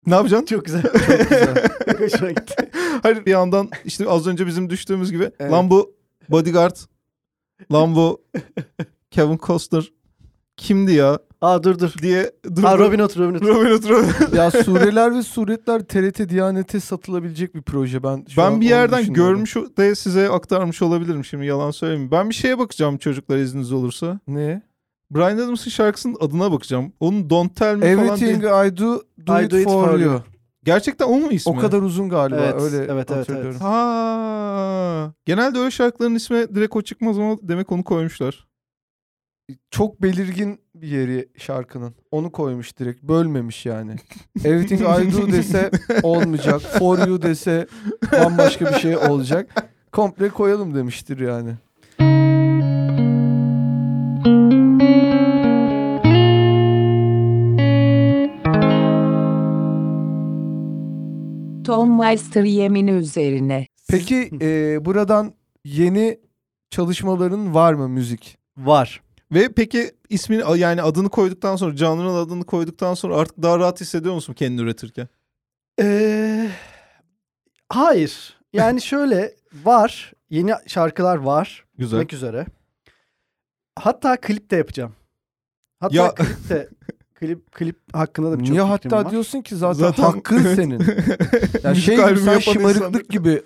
ne 0.05 0.15
yapacaksın? 0.15 0.45
Çok 0.45 0.65
güzel. 0.65 0.81
Çok 0.84 1.29
güzel. 1.29 1.67
Hoşuma 1.99 2.31
gitti. 2.31 2.69
Hayır 3.03 3.25
bir 3.25 3.31
yandan 3.31 3.69
işte 3.86 4.10
az 4.10 4.27
önce 4.27 4.47
bizim 4.47 4.69
düştüğümüz 4.69 5.12
gibi 5.12 5.31
Evet. 5.39 5.51
lan 5.51 5.69
bu 5.69 5.95
Bodyguard 6.29 6.75
lan 7.71 7.95
bu 7.95 8.21
Kevin 9.12 9.38
Costner 9.38 9.91
kimdi 10.58 10.91
ya 10.94 11.20
Aa 11.41 11.63
dur 11.63 11.80
dur. 11.80 11.94
diye 12.02 12.32
dur, 12.56 12.63
Ha. 12.63 12.78
Robin 12.78 13.00
Hood 13.00 13.18
Robin 13.20 13.36
Hood. 13.39 13.48
Robin 13.48 13.70
Hood, 13.72 13.89
Robin 13.89 14.10
Hood. 14.10 14.34
ya 14.34 14.52
sureler 14.63 15.15
ve 15.15 15.24
suretler 15.24 15.82
TRT 15.84 16.30
Diyanet'e 16.30 16.80
satılabilecek 16.80 17.56
bir 17.56 17.62
proje. 17.62 18.04
Ben 18.04 18.26
şu 18.30 18.41
an 18.44 18.54
Ben 18.54 18.62
bir 18.62 18.70
yerden 18.70 19.13
görmüş 19.13 19.56
de 19.56 19.96
size 19.96 20.30
aktarmış 20.30 20.82
olabilirim 20.82 21.26
şimdi 21.26 21.46
yalan 21.46 21.72
söylemeyeyim. 21.72 22.12
Ben 22.12 22.30
bir 22.30 22.36
şeye 22.36 22.58
bakacağım 22.60 22.98
çocuklar 22.98 23.38
izniniz 23.38 23.72
olursa. 23.72 24.20
Ne? 24.28 24.62
Brian 25.12 25.38
Adams'ın 25.38 25.72
şarkısının 25.72 26.18
adına 26.20 26.52
bakacağım. 26.52 26.94
Onun 27.00 27.30
Don't 27.30 27.56
Tell 27.56 27.76
Me 27.76 27.96
falan 27.96 28.08
Everything. 28.08 28.44
I 28.44 28.78
do, 28.78 29.02
do 29.28 29.41
I 29.41 29.46
it, 29.46 29.52
do 29.52 29.58
it 29.58 29.65
for, 29.65 29.86
for 29.89 30.00
you. 30.00 30.12
you. 30.12 30.22
Gerçekten 30.63 31.06
o 31.06 31.20
mu 31.20 31.32
ismi? 31.32 31.52
O 31.52 31.58
kadar 31.58 31.82
uzun 31.82 32.10
galiba 32.10 32.41
Evet, 32.41 32.62
öyle 32.62 32.76
evet, 32.78 32.89
evet, 32.91 33.10
hatırlıyorum. 33.10 33.60
Ha. 33.60 35.13
Genelde 35.26 35.60
öyle 35.60 35.72
şarkıların 35.72 36.15
ismi 36.15 36.56
direkt 36.56 36.76
o 36.76 36.82
çıkmaz 36.82 37.20
ama 37.20 37.36
demek 37.41 37.72
onu 37.72 37.84
koymuşlar. 37.84 38.48
Çok 39.71 40.01
belirgin 40.01 40.60
bir 40.75 40.88
yeri 40.88 41.29
şarkının. 41.38 41.95
Onu 42.12 42.31
koymuş 42.31 42.77
direkt. 42.77 43.03
Bölmemiş 43.03 43.65
yani. 43.65 43.95
Everything 44.45 44.81
I 44.81 45.13
do 45.13 45.31
dese 45.31 45.71
olmayacak. 46.03 46.62
For 46.62 47.08
you 47.08 47.21
dese 47.21 47.67
bambaşka 48.12 48.65
bir 48.65 48.79
şey 48.79 48.97
olacak. 48.97 49.71
komple 49.91 50.29
koyalım 50.29 50.75
demiştir 50.75 51.19
yani. 51.19 51.51
Tom 61.63 61.99
Meister 61.99 62.43
yemini 62.43 62.91
üzerine. 62.91 63.67
Peki 63.89 64.29
e, 64.41 64.77
buradan 64.86 65.34
yeni 65.65 66.19
çalışmaların 66.69 67.53
var 67.53 67.73
mı 67.73 67.89
müzik? 67.89 68.38
Var. 68.58 69.01
Ve 69.32 69.50
peki 69.54 69.92
ismini 70.10 70.60
yani 70.60 70.82
adını 70.82 71.10
koyduktan 71.10 71.56
sonra 71.56 71.76
canlının 71.76 72.16
adını 72.16 72.44
koyduktan 72.46 72.94
sonra 72.94 73.16
artık 73.16 73.42
daha 73.42 73.60
rahat 73.60 73.82
hissediyor 73.82 74.16
musun 74.16 74.34
kendini 74.34 74.62
üretirken? 74.62 75.08
Ee, 75.82 76.50
hayır. 77.70 78.38
Yani 78.54 78.82
şöyle 78.82 79.36
var. 79.64 80.14
Yeni 80.30 80.52
şarkılar 80.68 81.16
var. 81.18 81.66
Güzel. 81.78 82.00
Bitmek 82.00 82.14
üzere. 82.14 82.46
Hatta 83.80 84.18
klip 84.22 84.52
de 84.52 84.56
yapacağım. 84.56 84.94
Hatta 85.80 85.96
Ya- 85.96 86.14
klip 86.16 86.50
de 86.50 86.70
klip 87.16 87.52
klip 87.52 87.96
hakkında 87.96 88.32
da 88.32 88.40
birçok 88.40 88.52
Niye 88.52 88.62
hatta 88.62 88.98
var. 89.06 89.12
diyorsun 89.12 89.42
ki 89.42 89.56
zaten, 89.56 89.80
Zaten- 89.80 90.04
hakkın 90.04 90.38
senin. 90.56 90.80
Ya 91.64 91.70
Müzik 91.70 91.86
şey 91.86 91.96
gibi 91.98 92.20
sen 92.20 92.40
şımarıklık 92.40 92.76
insanlar- 92.76 93.02
gibi 93.10 93.42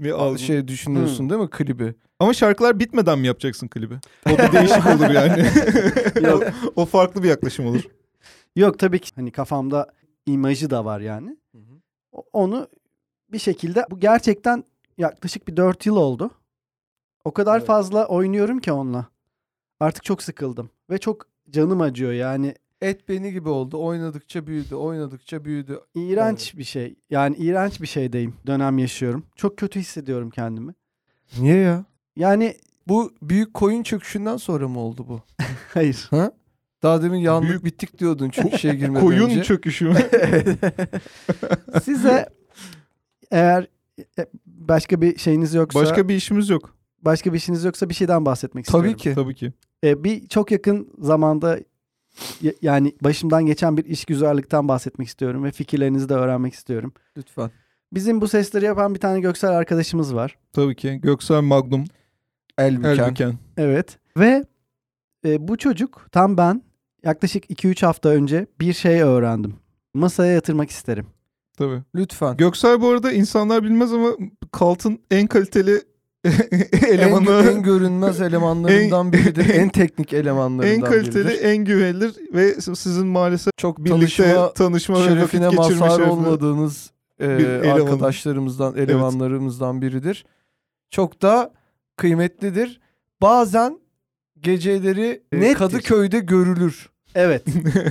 Bir 0.00 0.10
algı. 0.10 0.38
şey 0.38 0.68
düşünüyorsun 0.68 1.30
değil 1.30 1.40
mi 1.40 1.50
klibi? 1.50 1.94
Ama 2.18 2.32
şarkılar 2.34 2.78
bitmeden 2.80 3.18
mi 3.18 3.26
yapacaksın 3.26 3.68
klibi? 3.68 3.94
O 4.26 4.30
bir 4.30 4.52
değişik 4.52 4.86
olur 4.86 5.10
yani. 5.10 5.46
Yok. 6.28 6.42
o, 6.76 6.82
o 6.82 6.84
farklı 6.86 7.22
bir 7.22 7.28
yaklaşım 7.28 7.66
olur. 7.66 7.82
Yok 8.56 8.78
tabii 8.78 8.98
ki 8.98 9.10
hani 9.16 9.30
kafamda 9.30 9.86
imajı 10.26 10.70
da 10.70 10.84
var 10.84 11.00
yani. 11.00 11.36
Onu 12.32 12.68
bir 13.32 13.38
şekilde 13.38 13.84
bu 13.90 13.98
gerçekten 14.00 14.64
yaklaşık 14.98 15.48
bir 15.48 15.56
4 15.56 15.86
yıl 15.86 15.96
oldu. 15.96 16.30
O 17.24 17.30
kadar 17.32 17.56
Evet. 17.58 17.66
fazla 17.66 18.06
oynuyorum 18.06 18.58
ki 18.60 18.72
onunla. 18.72 19.06
Artık 19.80 20.04
çok 20.04 20.22
sıkıldım 20.22 20.70
ve 20.90 20.98
çok 20.98 21.26
canım 21.50 21.80
acıyor 21.80 22.12
yani. 22.12 22.54
Et 22.82 23.08
beni 23.08 23.32
gibi 23.32 23.48
oldu. 23.48 23.78
Oynadıkça 23.84 24.46
büyüdü, 24.46 24.74
oynadıkça 24.74 25.44
büyüdü. 25.44 25.80
İğrenç 25.94 26.56
bir 26.58 26.64
şey. 26.64 26.94
Yani 27.10 27.36
iğrenç 27.36 27.80
bir 27.82 27.86
şeydeyim. 27.86 28.34
Dönem 28.46 28.78
yaşıyorum. 28.78 29.26
Çok 29.36 29.56
kötü 29.58 29.80
hissediyorum 29.80 30.30
kendimi. 30.30 30.74
Niye 31.38 31.56
ya? 31.56 31.84
Yani 32.16 32.56
Bu 32.88 33.12
büyük 33.22 33.54
koyun 33.54 33.82
çöküşünden 33.82 34.36
sonra 34.36 34.68
mı 34.68 34.78
oldu 34.80 35.06
bu? 35.08 35.20
hayır. 35.74 36.06
Ha? 36.10 36.32
Daha 36.82 37.02
demin 37.02 37.18
yandık 37.18 37.48
Büyük- 37.50 37.64
bittik 37.64 37.98
diyordun 37.98 38.30
çünkü 38.30 38.56
işe 38.56 38.74
girmeden 38.74 39.00
Koyun 39.04 39.30
önce. 39.30 39.42
çöküşü 39.42 39.84
mü? 39.88 39.94
Size 41.84 42.28
eğer 43.30 43.66
e, 44.18 44.26
başka 44.46 45.00
bir 45.00 45.18
şeyiniz 45.18 45.54
yoksa 45.54 45.80
Başka 45.80 46.08
bir 46.08 46.14
işimiz 46.14 46.48
yok. 46.48 46.76
başka 47.02 47.32
bir 47.32 47.38
işiniz 47.38 47.64
yoksa 47.64 47.88
bir 47.88 47.94
şeyden 47.94 48.26
bahsetmek 48.26 48.64
Tabii 48.66 48.90
istiyorum. 48.90 49.22
ki. 49.32 49.44
Tabii 49.44 49.52
ki. 49.52 49.52
E, 49.88 50.04
bir 50.04 50.26
çok 50.28 50.50
yakın 50.50 50.92
zamanda 50.98 51.58
yani 52.62 52.94
başımdan 53.04 53.46
geçen 53.46 53.76
bir 53.76 53.84
iş 53.84 54.04
güzellikten 54.04 54.68
bahsetmek 54.68 55.08
istiyorum 55.08 55.44
ve 55.44 55.52
fikirlerinizi 55.52 56.08
de 56.08 56.14
öğrenmek 56.14 56.54
istiyorum. 56.54 56.92
Lütfen. 57.16 57.50
Bizim 57.92 58.20
bu 58.20 58.28
sesleri 58.28 58.64
yapan 58.64 58.94
bir 58.94 59.00
tane 59.00 59.20
Göksel 59.20 59.50
arkadaşımız 59.50 60.14
var. 60.14 60.38
Tabii 60.52 60.76
ki. 60.76 61.00
Göksel 61.02 61.40
Magnum. 61.40 61.84
Elbiken. 62.58 63.04
Elbiken. 63.04 63.38
Evet. 63.56 63.98
Ve 64.16 64.44
e, 65.24 65.48
bu 65.48 65.56
çocuk 65.56 66.06
tam 66.12 66.36
ben 66.36 66.62
yaklaşık 67.04 67.50
2-3 67.50 67.86
hafta 67.86 68.08
önce 68.08 68.46
bir 68.60 68.72
şey 68.72 69.02
öğrendim. 69.02 69.54
Masaya 69.94 70.32
yatırmak 70.32 70.70
isterim. 70.70 71.06
Tabii. 71.58 71.82
Lütfen. 71.94 72.36
Göksel 72.36 72.80
bu 72.80 72.88
arada 72.88 73.12
insanlar 73.12 73.62
bilmez 73.62 73.92
ama 73.92 74.08
Kalt'ın 74.52 74.98
en 75.10 75.26
kaliteli 75.26 75.82
elemanı. 76.88 77.30
En, 77.30 77.56
en 77.56 77.62
görünmez 77.62 78.20
elemanlarından 78.20 79.12
biridir. 79.12 79.48
En, 79.54 79.68
teknik 79.68 80.12
elemanlarından 80.12 80.74
en 80.74 80.80
kaliteli, 80.80 81.28
biridir. 81.28 81.44
en 81.44 81.56
güvenilir 81.56 82.14
ve 82.34 82.60
sizin 82.60 83.06
maalesef 83.06 83.52
Çok 83.56 83.78
birlikte 83.78 83.98
tanışma 84.24 84.52
tanışma 84.52 84.96
ve 84.96 85.00
vakit 85.00 85.12
şerefine 85.12 85.48
mazhar 85.48 85.88
şerefine. 85.90 86.06
olmadığınız 86.06 86.90
e, 87.20 87.38
bir 87.38 87.44
eleman. 87.46 87.80
arkadaşlarımızdan, 87.80 88.76
elemanlarımızdan 88.76 89.82
biridir. 89.82 90.26
Çok 90.90 91.22
da 91.22 91.52
kıymetlidir. 91.96 92.80
Bazen 93.22 93.80
geceleri 94.40 95.22
e, 95.32 95.40
Nettir. 95.40 95.54
Kadıköy'de 95.54 96.18
görülür. 96.18 96.90
Evet. 97.14 97.42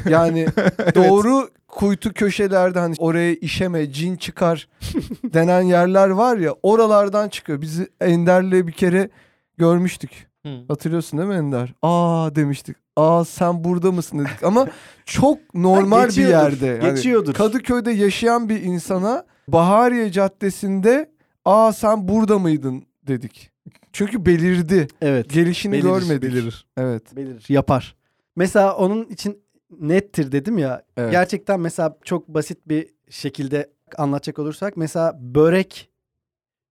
Yani 0.09 0.47
doğru 0.95 1.49
kuytu 1.69 2.13
köşelerde 2.13 2.79
hani 2.79 2.95
oraya 2.97 3.34
işeme, 3.34 3.91
cin 3.91 4.15
çıkar 4.15 4.67
denen 5.23 5.62
yerler 5.62 6.10
var 6.10 6.38
ya 6.38 6.55
oralardan 6.63 7.29
çıkıyor. 7.29 7.62
Bizi 7.62 7.88
Ender'le 8.01 8.67
bir 8.67 8.71
kere 8.71 9.10
görmüştük. 9.58 10.29
Hatırlıyorsun 10.67 11.19
değil 11.19 11.29
mi 11.29 11.36
Ender? 11.36 11.73
Aa 11.82 12.36
demiştik. 12.36 12.75
Aa 12.95 13.25
sen 13.25 13.63
burada 13.63 13.91
mısın 13.91 14.19
dedik. 14.19 14.43
Ama 14.43 14.67
çok 15.05 15.53
normal 15.53 16.08
bir 16.10 16.27
yerde. 16.27 16.65
Yani 16.65 16.95
Geçiyordur. 16.95 17.34
Kadıköy'de 17.34 17.91
yaşayan 17.91 18.49
bir 18.49 18.62
insana 18.62 19.25
Bahariye 19.47 20.12
Caddesi'nde 20.12 21.10
aa 21.45 21.73
sen 21.73 22.08
burada 22.08 22.39
mıydın 22.39 22.84
dedik. 23.08 23.51
Çünkü 23.93 24.25
belirdi. 24.25 24.88
evet. 25.01 25.29
Gelişini 25.29 25.71
Belirir, 25.71 25.84
görmedik. 25.88 26.23
Bilir. 26.23 26.65
Evet. 26.77 27.15
Belirir. 27.15 27.45
Yapar. 27.49 27.95
Mesela 28.36 28.75
onun 28.75 29.05
için 29.05 29.38
nettir 29.79 30.32
dedim 30.32 30.58
ya. 30.58 30.84
Evet. 30.97 31.12
Gerçekten 31.12 31.60
mesela 31.60 31.97
çok 32.03 32.27
basit 32.27 32.67
bir 32.67 32.88
şekilde 33.10 33.71
anlatacak 33.97 34.39
olursak 34.39 34.77
mesela 34.77 35.17
börek 35.21 35.89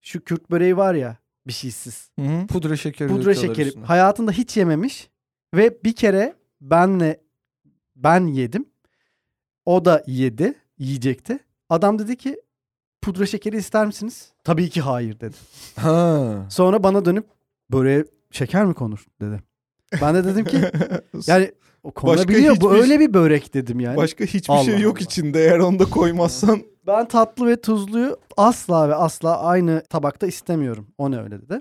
şu 0.02 0.24
Kürt 0.24 0.50
böreği 0.50 0.76
var 0.76 0.94
ya 0.94 1.16
bir 1.46 1.52
şeysiz. 1.52 2.10
Hı 2.18 2.24
hı. 2.24 2.46
Pudra 2.46 2.76
şekeri 2.76 3.08
Pudra 3.08 3.34
şekeri. 3.34 3.68
üstüne. 3.68 3.84
Hayatında 3.84 4.32
hiç 4.32 4.56
yememiş 4.56 5.10
ve 5.54 5.84
bir 5.84 5.92
kere 5.94 6.34
benle 6.60 7.20
ben 7.96 8.26
yedim. 8.26 8.68
O 9.66 9.84
da 9.84 10.02
yedi, 10.06 10.54
yiyecekti. 10.78 11.38
Adam 11.70 11.98
dedi 11.98 12.16
ki 12.16 12.40
pudra 13.02 13.26
şekeri 13.26 13.56
ister 13.56 13.86
misiniz? 13.86 14.32
Tabii 14.44 14.70
ki 14.70 14.80
hayır 14.80 15.20
dedi. 15.20 15.36
Ha. 15.76 16.46
Sonra 16.50 16.82
bana 16.82 17.04
dönüp 17.04 17.26
böreğe 17.72 18.04
şeker 18.30 18.64
mi 18.64 18.74
konur 18.74 19.06
dedi. 19.20 19.42
Ben 20.02 20.14
de 20.14 20.24
dedim 20.24 20.44
ki 20.44 20.60
yani 21.26 21.52
o 21.82 21.90
konulabiliyor 21.90 22.56
bu 22.60 22.70
hiçbir- 22.74 22.82
öyle 22.82 23.00
bir 23.00 23.14
börek 23.14 23.54
dedim 23.54 23.80
yani. 23.80 23.96
Başka 23.96 24.24
hiçbir 24.24 24.54
Allah 24.54 24.64
şey 24.64 24.78
yok 24.80 24.96
Allah. 24.96 25.04
içinde 25.04 25.40
eğer 25.44 25.58
onu 25.58 25.78
da 25.78 25.84
koymazsan. 25.84 26.62
Ben 26.86 27.08
tatlı 27.08 27.46
ve 27.46 27.60
tuzluyu 27.60 28.16
asla 28.36 28.88
ve 28.88 28.94
asla 28.94 29.40
aynı 29.42 29.82
tabakta 29.90 30.26
istemiyorum. 30.26 30.86
O 30.98 31.10
ne 31.10 31.20
öyle 31.22 31.42
dedi. 31.42 31.60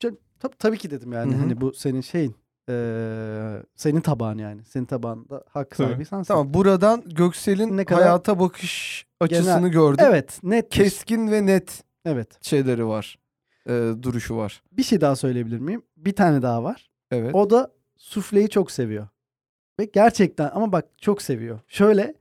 Tab- 0.00 0.16
tab- 0.40 0.52
tabii 0.58 0.78
ki 0.78 0.90
dedim 0.90 1.12
yani 1.12 1.32
Hı 1.32 1.36
hı. 1.36 1.40
hani 1.40 1.60
bu 1.60 1.72
senin 1.74 2.00
şeyin 2.00 2.34
eee, 2.68 3.62
senin 3.76 4.00
tabağın 4.00 4.38
yani. 4.38 4.64
Senin 4.64 4.84
tabağında 4.84 5.44
hak 5.48 5.76
sahibi 5.76 6.04
sensin. 6.04 6.28
Tamam 6.28 6.54
buradan 6.54 7.02
Göksel'in 7.06 7.76
Ne 7.76 7.84
kadar- 7.84 8.02
hayata 8.02 8.40
bakış 8.40 9.06
açısını 9.20 9.58
Genel- 9.58 9.68
gördük. 9.72 10.00
Evet 10.08 10.38
net. 10.42 10.68
Keskin 10.70 11.30
ve 11.30 11.46
net 11.46 11.82
Evet. 12.04 12.28
şeyleri 12.44 12.86
var. 12.86 13.18
e, 13.68 13.90
duruşu 14.02 14.36
var. 14.36 14.62
Bir 14.72 14.82
şey 14.82 15.00
daha 15.00 15.16
söyleyebilir 15.16 15.58
miyim? 15.58 15.82
Bir 15.96 16.12
tane 16.12 16.42
daha 16.42 16.64
var. 16.64 16.90
Evet. 17.10 17.34
O 17.34 17.50
da 17.50 17.72
sufleyi 17.96 18.48
çok 18.48 18.70
seviyor. 18.70 19.08
Ve 19.82 19.90
gerçekten 19.92 20.50
ama 20.54 20.72
bak 20.72 20.84
çok 21.00 21.22
seviyor. 21.22 21.60
Şöyle 21.68 22.14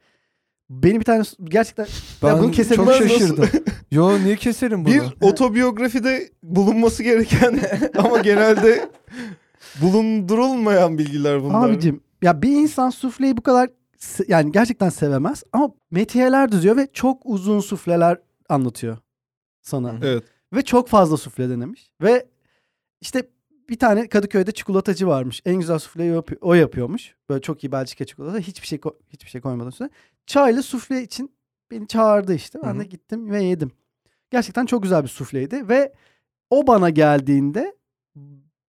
benim 0.70 1.00
bir 1.00 1.06
tane 1.06 1.24
gerçekten 1.44 1.88
ben 2.24 2.38
bunu 2.38 2.46
çok 2.46 2.54
kesebilmez 2.54 2.98
şaşırdım. 2.98 3.50
Yo 3.92 4.20
niye 4.20 4.36
keserim 4.36 4.86
bunu? 4.86 4.94
Bir 4.94 5.02
otobiyografide 5.22 6.30
bulunması 6.44 7.04
gereken 7.04 7.60
ama 7.98 8.18
genelde 8.18 8.90
bulundurulmayan 9.82 10.98
bilgiler 10.98 11.44
bunlar. 11.44 11.70
Abicim 11.70 12.02
ya 12.22 12.42
bir 12.42 12.52
insan 12.52 12.90
sufleyi 12.90 13.38
bu 13.38 13.42
kadar 13.42 13.70
yani 14.28 14.52
gerçekten 14.52 14.90
sevemez 14.90 15.44
ama 15.54 15.70
metiyeler 15.92 16.52
düzüyor 16.52 16.78
ve 16.78 16.88
çok 16.94 17.22
uzun 17.26 17.60
sufleler 17.60 18.18
anlatıyor 18.50 18.98
sana. 19.62 19.96
Evet. 20.04 20.24
Ve 20.54 20.62
çok 20.62 20.88
fazla 20.88 21.18
sufle 21.18 21.50
denemiş. 21.50 21.92
Ve 22.02 22.26
işte 23.02 23.24
bir 23.72 23.80
tane 23.80 24.08
Kadıköy'de 24.08 24.52
çikolatacı 24.52 25.08
varmış. 25.08 25.42
En 25.46 25.56
güzel 25.56 25.80
sufleyi 25.80 26.12
o, 26.12 26.16
yapıyor- 26.16 26.42
o 26.42 26.54
yapıyormuş. 26.54 27.16
Böyle 27.30 27.42
çok 27.42 27.64
iyi 27.64 27.72
Belçika 27.72 28.06
çikolata. 28.06 28.40
Hiçbir 28.40 28.68
şey 28.68 28.80
hiçbir 29.10 29.30
şey 29.30 29.42
koymadan 29.42 29.70
üstüne. 29.70 29.90
Çaylı 30.26 30.64
sufle 30.64 31.04
için 31.04 31.32
beni 31.72 31.88
çağırdı 31.88 32.34
işte. 32.34 32.60
Ben 32.64 32.80
de 32.80 32.84
gittim 32.84 33.32
ve 33.32 33.44
yedim. 33.44 33.72
Gerçekten 34.32 34.66
çok 34.66 34.84
güzel 34.84 35.04
bir 35.04 35.08
sufleydi 35.08 35.70
ve 35.70 35.94
o 36.50 36.68
bana 36.68 36.90
geldiğinde 36.90 37.76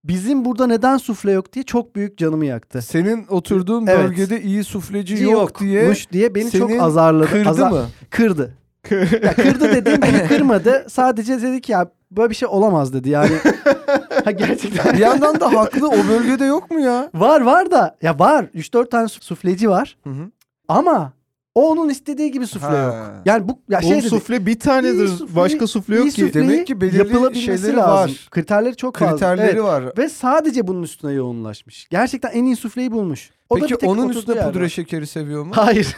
bizim 0.04 0.44
burada 0.44 0.66
neden 0.66 0.96
sufle 0.96 1.32
yok 1.32 1.52
diye 1.52 1.62
çok 1.64 1.96
büyük 1.96 2.18
canımı 2.18 2.46
yaktı. 2.46 2.82
Senin 2.82 3.26
oturduğun 3.26 3.86
Evet. 3.86 3.98
bölgede 4.08 4.42
iyi 4.42 4.64
sufleci 4.64 5.22
Yok, 5.22 5.32
yok, 5.32 5.60
diye 5.60 5.94
diye 6.12 6.34
beni 6.34 6.50
çok 6.50 6.70
azarladı. 6.82 7.30
kırdı 7.30 7.48
Azar- 7.48 7.70
mı? 7.70 7.86
Kırdı. 8.10 8.54
Ya 9.22 9.34
kırdı 9.34 9.72
dediğim 9.72 10.02
beni 10.02 10.28
kırmadı. 10.28 10.86
Sadece 10.88 11.42
dedi 11.42 11.60
ki 11.60 11.72
ya 11.72 11.90
böyle 12.16 12.31
bir 12.31 12.35
şey 12.35 12.48
olamaz 12.48 12.92
dedi 12.92 13.11
yani. 13.11 13.31
ha 14.25 14.31
gerçekten. 14.31 14.92
Bir 14.94 14.98
yandan 14.98 15.40
da 15.40 15.53
haklı 15.53 15.88
o 15.88 15.96
bölgede 16.09 16.44
yok 16.44 16.70
mu 16.70 16.81
ya? 16.81 17.11
Var 17.14 17.40
var 17.40 17.70
da 17.70 17.96
ya 18.03 18.18
var 18.18 18.44
3-4 18.44 18.90
tane 18.90 19.09
su- 19.09 19.25
sufleci 19.25 19.70
var 19.70 19.96
Hı 20.05 20.11
hı. 20.11 20.31
ama 20.68 21.12
O 21.55 21.70
onun 21.70 21.88
istediği 21.88 22.31
gibi 22.31 22.46
sufle 22.46 22.66
yok. 22.77 22.94
Ha. 22.94 23.22
Yani 23.25 23.48
bu 23.48 23.59
ya 23.68 23.81
şey 23.81 23.90
dedi, 23.98 24.09
sufle 24.09 24.46
bir 24.46 24.59
tanedir. 24.61 25.05
İyi 25.05 25.09
sufleyi- 25.09 25.37
Başka 25.37 25.66
sufle 25.66 25.96
yok 25.96 26.11
ki. 26.11 26.35
Demek 26.35 26.66
ki 26.66 26.81
belirli 26.81 26.98
yapılabilmesi 26.98 27.40
şeyleri 27.40 27.77
lazım. 27.77 28.14
var. 28.14 28.29
Kriterleri 28.31 28.77
çok 28.77 28.96
fazla. 28.96 29.12
Kriterleri 29.12 29.51
Evet. 29.51 29.62
var. 29.62 29.85
Ve 29.98 30.09
sadece 30.09 30.66
bunun 30.66 30.83
üstüne 30.83 31.12
yoğunlaşmış. 31.12 31.88
Gerçekten 31.90 32.31
en 32.31 32.44
iyi 32.44 32.57
sufleyi 32.57 32.92
bulmuş. 32.92 33.31
O 33.51 33.55
Peki 33.55 33.77
onun 33.87 34.09
üstüne 34.09 34.44
pudra 34.44 34.62
var. 34.62 34.68
şekeri 34.68 35.07
seviyor 35.07 35.44
mu? 35.44 35.53
Hayır. 35.55 35.96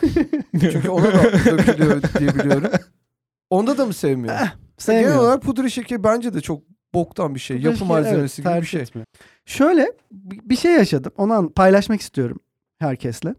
Çünkü 0.61 0.89
ona 0.89 1.05
da 1.07 1.23
dökülüyor 1.45 2.03
diye 2.19 2.35
biliyorum. 2.35 2.71
Onda 3.51 3.79
da 3.79 3.87
mı 3.87 3.93
sevmiyor? 3.95 4.35
Eh, 4.35 4.55
Sevmiyor. 4.79 5.09
Genel 5.09 5.21
olarak 5.25 5.43
pudra 5.43 5.69
şekeri 5.69 6.05
bence 6.05 6.35
de 6.35 6.41
çok 6.41 6.63
boktan 6.95 7.35
bir 7.35 7.41
şey. 7.41 7.57
Pudra 7.57 7.69
Yapı 7.69 7.79
şekeri, 7.79 7.93
malzemesi 7.93 8.43
evet, 8.43 8.53
gibi 8.55 8.63
bir 8.63 8.67
şey. 8.67 8.81
etmiyor. 8.83 9.07
Şöyle 9.45 9.93
bir 10.11 10.57
şey 10.57 10.73
yaşadım. 10.73 11.13
Onu 11.17 11.53
paylaşmak 11.53 12.01
istiyorum 12.01 12.41
herkesle. 12.79 13.35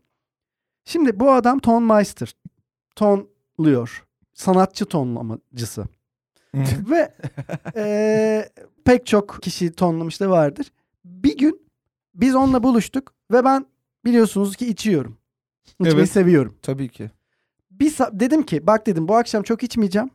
Şimdi 0.85 1.19
bu 1.19 1.31
adam 1.31 1.59
tonmeister. 1.59 2.35
Tonluyor. 2.95 4.05
Sanatçı 4.33 4.85
tonlamacısı. 4.85 5.85
Ve 6.89 7.13
eee, 7.75 8.49
pek 8.85 9.05
çok 9.05 9.39
kişi 9.41 9.71
tonlamış 9.71 10.21
da 10.21 10.29
vardır. 10.29 10.71
Bir 11.05 11.37
gün 11.37 11.61
biz 12.15 12.35
onunla 12.35 12.63
buluştuk 12.63 13.13
ve 13.31 13.45
ben 13.45 13.65
biliyorsunuz 14.05 14.55
ki 14.55 14.67
içiyorum. 14.67 15.17
İçmeyi 15.79 15.95
Evet. 15.95 16.11
seviyorum. 16.11 16.57
Tabii 16.61 16.89
ki. 16.89 17.11
Bir 17.79 17.97
dedim 18.11 18.43
ki 18.43 18.67
bak 18.67 18.87
dedim 18.87 19.07
bu 19.07 19.15
akşam 19.15 19.43
çok 19.43 19.63
içmeyeceğim. 19.63 20.09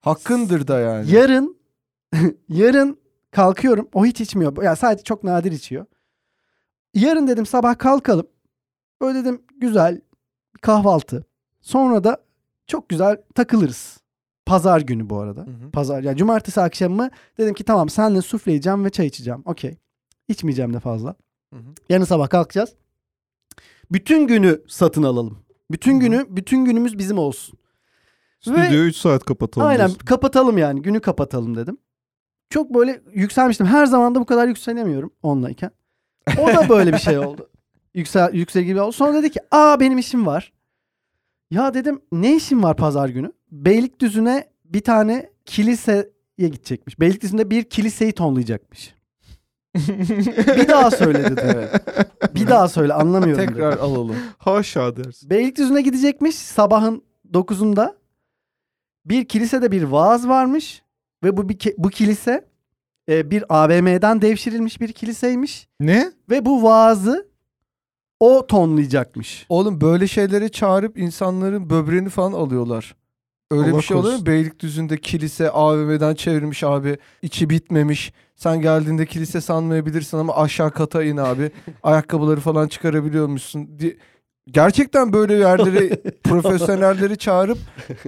Hakkındır 0.00 0.68
da 0.68 0.78
yani. 0.78 1.10
Yarın 1.10 1.56
yarın 2.48 2.98
kalkıyorum. 3.30 3.88
O 3.92 4.04
hiç 4.04 4.20
içmiyor. 4.20 4.62
Ya 4.62 4.76
sadece 4.76 5.04
çok 5.04 5.24
nadir 5.24 5.52
içiyor. 5.52 5.86
Yarın 6.94 7.28
dedim 7.28 7.46
sabah 7.46 7.78
kalkalım. 7.78 8.26
Böyle 9.00 9.18
dedim 9.18 9.42
güzel 9.56 10.00
kahvaltı. 10.60 11.24
Sonra 11.62 12.04
da 12.04 12.24
çok 12.66 12.88
güzel 12.88 13.16
takılırız. 13.34 14.00
Pazar 14.46 14.80
günü 14.80 15.10
bu 15.10 15.18
arada. 15.18 15.40
Hı 15.40 15.50
hı. 15.50 15.70
Pazar 15.70 16.02
yani 16.02 16.16
cumartesi 16.16 16.60
akşamı 16.60 17.10
dedim 17.38 17.54
ki 17.54 17.64
tamam 17.64 17.88
senle 17.88 18.22
sufle 18.22 18.52
yiyeceğim 18.52 18.84
ve 18.84 18.90
çay 18.90 19.06
içeceğim. 19.06 19.42
Okey. 19.44 19.76
İçmeyeceğim 20.28 20.74
de 20.74 20.80
fazla. 20.80 21.14
Hı 21.52 21.56
hı. 21.56 21.74
Yarın 21.88 22.04
sabah 22.04 22.28
kalkacağız. 22.28 22.74
Bütün 23.92 24.26
günü 24.26 24.62
satın 24.68 25.02
alalım. 25.02 25.44
Bütün 25.70 26.00
günü 26.00 26.26
bütün 26.28 26.64
günümüz 26.64 26.98
bizim 26.98 27.18
olsun. 27.18 27.58
Stüdyoyu 28.40 28.88
3 28.88 28.96
saat 28.96 29.24
kapatalım. 29.24 29.66
Aynen 29.66 29.78
diyorsun. 29.78 29.98
kapatalım 29.98 30.58
yani 30.58 30.82
günü 30.82 31.00
kapatalım 31.00 31.56
dedim. 31.56 31.78
Çok 32.50 32.74
böyle 32.74 33.02
yükselmiştim. 33.14 33.66
Her 33.66 33.86
zaman 33.86 34.14
da 34.14 34.20
bu 34.20 34.26
kadar 34.26 34.48
yükselemiyorum 34.48 35.12
onlayken. 35.22 35.70
O 36.38 36.46
da 36.46 36.68
böyle 36.68 36.92
bir 36.92 36.98
şey 36.98 37.18
oldu. 37.26 37.50
Yüksel, 37.94 38.34
yüksel 38.34 38.62
gibi 38.62 38.80
oldu. 38.80 38.92
Sonra 38.92 39.14
dedi 39.14 39.30
ki 39.30 39.40
aa 39.50 39.80
benim 39.80 39.98
işim 39.98 40.26
var. 40.26 40.52
Ya 41.50 41.74
dedim 41.74 42.00
ne 42.12 42.36
işin 42.36 42.62
var 42.62 42.76
pazar 42.76 43.08
günü? 43.08 43.32
Beylikdüzü'ne 43.52 44.50
bir 44.64 44.80
tane 44.80 45.30
kiliseye 45.44 46.08
gidecekmiş. 46.38 47.00
Beylikdüzü'nde 47.00 47.50
bir 47.50 47.64
kiliseyi 47.64 48.12
tonlayacakmış. 48.12 48.93
Bir 50.56 50.68
daha 50.68 50.90
söyle 50.90 51.24
dedi. 51.24 51.40
Evet. 51.44 52.34
Bir 52.34 52.46
daha 52.46 52.68
söyle 52.68 52.94
anlamıyorum 52.94 53.42
dedi. 53.44 53.52
Tekrar 53.52 53.76
alalım. 53.78 54.16
Haşa 54.38 54.96
dersin. 54.96 55.30
Beylikdüzü'ne 55.30 55.82
gidecekmiş 55.82 56.34
sabahın 56.36 57.02
9'unda. 57.32 57.94
Bir 59.04 59.24
kilisede 59.24 59.72
bir 59.72 59.82
vaaz 59.82 60.28
varmış 60.28 60.82
ve 61.24 61.36
bu 61.36 61.48
bir 61.48 61.58
ki- 61.58 61.74
bu 61.78 61.88
kilise 61.88 62.44
e, 63.08 63.30
bir 63.30 63.44
AVM'den 63.48 64.22
devşirilmiş 64.22 64.80
bir 64.80 64.92
kiliseymiş 64.92 65.68
Ne? 65.80 66.12
ve 66.30 66.44
bu 66.44 66.62
vaazı 66.62 67.28
o 68.20 68.46
tonlayacakmış. 68.46 69.46
Oğlum 69.48 69.80
böyle 69.80 70.06
şeylere 70.06 70.48
çağırıp 70.48 70.98
insanların 70.98 71.70
böbreğini 71.70 72.08
falan 72.08 72.32
alıyorlar. 72.32 72.96
Öyle 73.58 73.70
Allah 73.70 73.78
bir 73.78 73.82
şey 73.82 73.96
oluyor 73.96 74.18
mu? 74.18 74.26
Beylikdüzü'nde 74.26 74.96
kilise 74.96 75.50
AVM'den 75.50 76.14
çevirmiş 76.14 76.64
abi. 76.64 76.98
içi 77.22 77.50
bitmemiş. 77.50 78.12
Sen 78.36 78.60
geldiğinde 78.60 79.06
kilise 79.06 79.40
sanmayabilirsin 79.40 80.18
ama 80.18 80.36
aşağı 80.36 80.70
kata 80.70 81.02
in 81.04 81.16
abi. 81.16 81.50
Ayakkabıları 81.82 82.40
falan 82.40 82.68
çıkarabiliyormuşsun. 82.68 83.78
diye. 83.78 83.96
Gerçekten 84.50 85.12
böyle 85.12 85.34
yerleri 85.34 86.02
profesyonelleri 86.24 87.16
çağırıp 87.18 87.58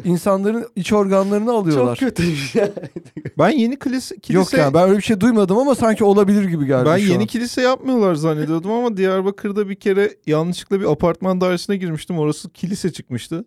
insanların 0.04 0.66
iç 0.76 0.92
organlarını 0.92 1.52
alıyorlar. 1.52 1.98
kötüymüş 1.98 2.54
ya. 2.54 2.70
Ben 3.38 3.48
yeni 3.48 3.78
kilise, 3.78 4.18
kilise 4.18 4.38
Yok 4.38 4.52
yani 4.52 4.74
ben 4.74 4.88
öyle 4.88 4.96
bir 4.98 5.02
şey 5.02 5.20
duymadım 5.20 5.58
ama 5.58 5.74
sanki 5.74 6.04
olabilir 6.04 6.44
gibi 6.44 6.66
geldi 6.66 6.86
ben 6.86 6.98
şu 6.98 7.04
yeni 7.04 7.20
an. 7.20 7.26
kilise 7.26 7.62
yapmıyorlar 7.62 8.14
zannediyordum 8.14 8.70
ama 8.70 8.96
Diyarbakır'da 8.96 9.68
bir 9.68 9.74
kere 9.74 10.16
yanlışlıkla 10.26 10.80
bir 10.80 10.92
apartman 10.92 11.40
dairesine 11.40 11.76
girmiştim. 11.76 12.18
Orası 12.18 12.50
kilise 12.50 12.92
çıkmıştı. 12.92 13.44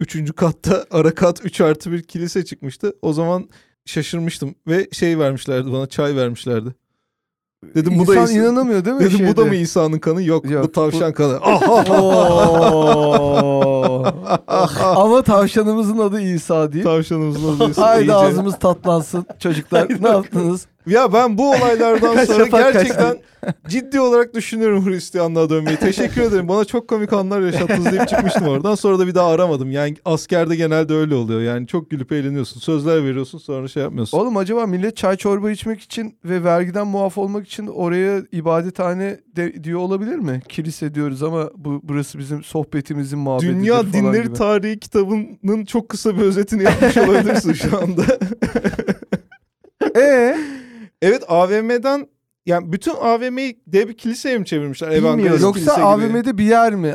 Üçüncü 0.00 0.32
katta 0.32 0.84
ara 0.90 1.14
kat 1.14 1.44
3 1.44 1.60
artı 1.60 1.92
bir 1.92 2.02
kilise 2.02 2.44
çıkmıştı. 2.44 2.92
O 3.02 3.12
zaman 3.12 3.48
şaşırmıştım 3.86 4.54
ve 4.66 4.88
şey 4.92 5.18
vermişlerdi 5.18 5.72
bana 5.72 5.86
çay 5.86 6.16
vermişlerdi. 6.16 6.74
Dedim 7.74 7.98
bu 7.98 8.06
da 8.06 8.12
İnsan 8.14 8.26
İsa- 8.26 8.38
inanamıyor 8.42 8.84
değil 8.84 8.96
mi? 8.96 9.04
Dedim 9.04 9.18
bu 9.18 9.22
da 9.22 9.26
şeyde? 9.42 9.44
mı 9.44 9.54
İsa'nın 9.54 9.98
kanı? 9.98 10.22
Yok, 10.22 10.50
Yok, 10.50 10.64
bu 10.64 10.72
tavşan 10.72 11.10
bu- 11.10 11.14
kanı. 11.14 11.40
Ama 14.96 15.22
tavşanımızın 15.22 15.98
adı 15.98 16.20
İsa 16.20 16.72
değil. 16.72 16.84
Tavşanımızın 16.84 17.56
adı 17.56 17.70
İsa. 17.70 17.86
Haydi 17.86 18.12
ağzımız 18.14 18.58
tatlansın 18.58 19.26
çocuklar. 19.38 19.88
ne 20.00 20.08
yaptınız? 20.08 20.66
Ya 20.86 21.12
ben 21.12 21.38
bu 21.38 21.50
olaylardan 21.50 22.24
sonra 22.24 22.46
gerçekten 22.46 23.16
ciddi 23.68 24.00
olarak 24.00 24.34
düşünüyorum 24.34 24.86
Hristiyanlığa 24.86 25.50
dönmeyi. 25.50 25.76
Teşekkür 25.76 26.22
ederim. 26.22 26.48
Bana 26.48 26.64
çok 26.64 26.88
komik 26.88 27.12
anlar 27.12 27.40
yaşattınız 27.40 27.92
deyip 27.92 28.08
çıkmıştım 28.08 28.48
oradan. 28.48 28.74
Sonra 28.74 28.98
da 28.98 29.06
bir 29.06 29.14
daha 29.14 29.30
aramadım. 29.30 29.70
Yani 29.70 29.96
askerde 30.04 30.56
genelde 30.56 30.94
öyle 30.94 31.14
oluyor. 31.14 31.40
Yani 31.40 31.66
çok 31.66 31.90
gülüp 31.90 32.12
eğleniyorsun. 32.12 32.60
Sözler 32.60 33.04
veriyorsun 33.04 33.38
sonra 33.38 33.68
şey 33.68 33.82
yapmıyorsun. 33.82 34.18
Oğlum 34.18 34.36
acaba 34.36 34.66
millet 34.66 34.96
çay 34.96 35.16
çorba 35.16 35.50
içmek 35.50 35.80
için 35.80 36.16
ve 36.24 36.44
vergiden 36.44 36.86
muaf 36.86 37.18
olmak 37.18 37.46
için 37.46 37.66
oraya 37.66 38.22
ibadethane 38.32 39.20
de, 39.36 39.64
diyor 39.64 39.80
olabilir 39.80 40.16
mi? 40.16 40.42
Kilise 40.48 40.94
diyoruz 40.94 41.22
ama 41.22 41.50
bu 41.56 41.80
burası 41.82 42.18
bizim 42.18 42.44
sohbetimizin 42.44 43.18
muhabbetidir 43.18 43.54
Dünya 43.54 43.74
falan 43.74 43.92
Dinleri 43.92 44.24
gibi. 44.24 44.34
Tarihi 44.34 44.78
kitabının 44.78 45.64
çok 45.64 45.88
kısa 45.88 46.16
bir 46.16 46.22
özetini 46.22 46.62
yapmış 46.62 46.96
olabilirsin 46.96 47.52
şu 47.52 47.78
anda. 47.78 48.02
Ee, 49.96 50.36
evet 51.04 51.22
AVM'den 51.28 52.08
yani 52.46 52.72
bütün 52.72 52.94
AVM'yi 52.94 53.60
dev 53.66 53.88
bir 53.88 53.96
kiliseye 53.96 54.38
mi 54.38 54.46
çevirmişler? 54.46 54.90
Evangelist 54.90 55.42
yoksa 55.42 55.60
kilise 55.60 55.74
gibi. 55.76 55.84
AVM'de 55.86 56.38
bir 56.38 56.44
yer 56.44 56.74
mi? 56.74 56.94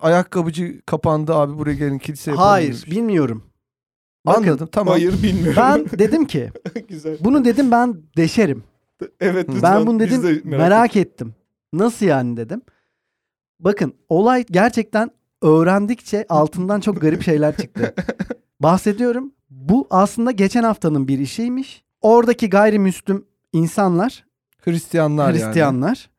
Ayakkabıcı 0.00 0.80
kapandı 0.86 1.34
abi 1.34 1.58
buraya 1.58 1.74
gelin 1.74 1.98
kilise 1.98 2.30
yapalım 2.30 2.48
Hayır 2.48 2.68
demiş. 2.68 2.90
bilmiyorum. 2.90 3.42
Bakın, 4.26 4.42
Anladım 4.42 4.68
tamam. 4.72 4.92
Hayır 4.92 5.22
bilmiyorum. 5.22 5.54
Ben 5.56 5.98
dedim 5.98 6.24
ki 6.26 6.50
Güzel. 6.88 7.16
bunu 7.20 7.44
dedim 7.44 7.70
ben 7.70 7.96
deşerim. 8.16 8.64
Evet 9.20 9.48
lütfen. 9.48 9.62
Ben 9.62 9.86
bunu 9.86 10.00
dedim 10.00 10.22
de 10.22 10.40
merak, 10.44 10.96
ettim. 10.96 11.34
Nasıl 11.72 12.06
yani 12.06 12.36
dedim. 12.36 12.62
Bakın 13.60 13.94
olay 14.08 14.44
gerçekten 14.50 15.10
öğrendikçe 15.42 16.26
altından 16.28 16.80
çok 16.80 17.00
garip 17.00 17.22
şeyler 17.22 17.56
çıktı. 17.56 17.94
Bahsediyorum. 18.60 19.32
Bu 19.50 19.86
aslında 19.90 20.30
geçen 20.30 20.62
haftanın 20.62 21.08
bir 21.08 21.18
işiymiş. 21.18 21.84
Oradaki 22.00 22.50
gayrimüslim 22.50 23.24
insanlar, 23.52 24.24
Hristiyanlar 24.60 25.24
yani. 25.34 25.36
Hristiyanlar 25.44 26.10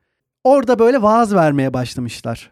orada 0.43 0.79
böyle 0.79 1.01
vaaz 1.01 1.35
vermeye 1.35 1.73
başlamışlar. 1.73 2.51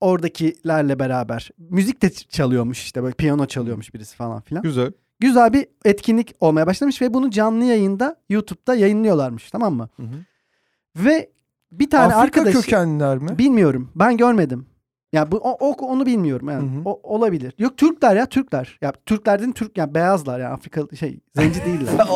Oradakilerle 0.00 0.98
beraber. 0.98 1.50
Müzik 1.58 2.02
de 2.02 2.06
ç- 2.06 2.28
çalıyormuş 2.28 2.82
işte 2.82 3.02
böyle 3.02 3.14
piyano 3.14 3.46
çalıyormuş 3.46 3.94
birisi 3.94 4.16
falan 4.16 4.40
filan. 4.40 4.62
Güzel. 4.62 4.92
Güzel 5.20 5.52
bir 5.52 5.66
etkinlik 5.84 6.34
olmaya 6.40 6.66
başlamış 6.66 7.02
ve 7.02 7.14
bunu 7.14 7.30
canlı 7.30 7.64
yayında 7.64 8.16
YouTube'da 8.28 8.74
yayınlıyorlarmış 8.74 9.50
tamam 9.50 9.74
mı? 9.74 9.88
Hı 9.96 10.02
hı. 10.02 10.16
Ve 10.96 11.30
bir 11.72 11.90
tane 11.90 12.14
Afrika 12.14 12.40
arkadaş 12.40 12.64
kökenliler 12.64 13.18
mi? 13.18 13.38
bilmiyorum. 13.38 13.90
Ben 13.94 14.16
görmedim. 14.16 14.66
Ya 15.14 15.32
bu 15.32 15.36
o, 15.36 15.56
o- 15.70 15.86
onu 15.86 16.06
bilmiyorum 16.06 16.48
yani. 16.50 16.62
Hı 16.62 16.76
hı. 16.80 16.82
O, 16.84 17.00
olabilir. 17.16 17.54
Yok 17.58 17.76
Türkler 17.76 18.16
ya 18.16 18.26
Türkler. 18.26 18.78
Ya 18.82 18.92
Türkler 19.06 19.38
dediğin 19.38 19.52
Türk 19.52 19.78
yani 19.78 19.94
beyazlar 19.94 20.40
ya 20.40 20.50
Afrika 20.50 20.82
şey 20.96 21.18
zenci 21.36 21.60
değiller. 21.64 21.94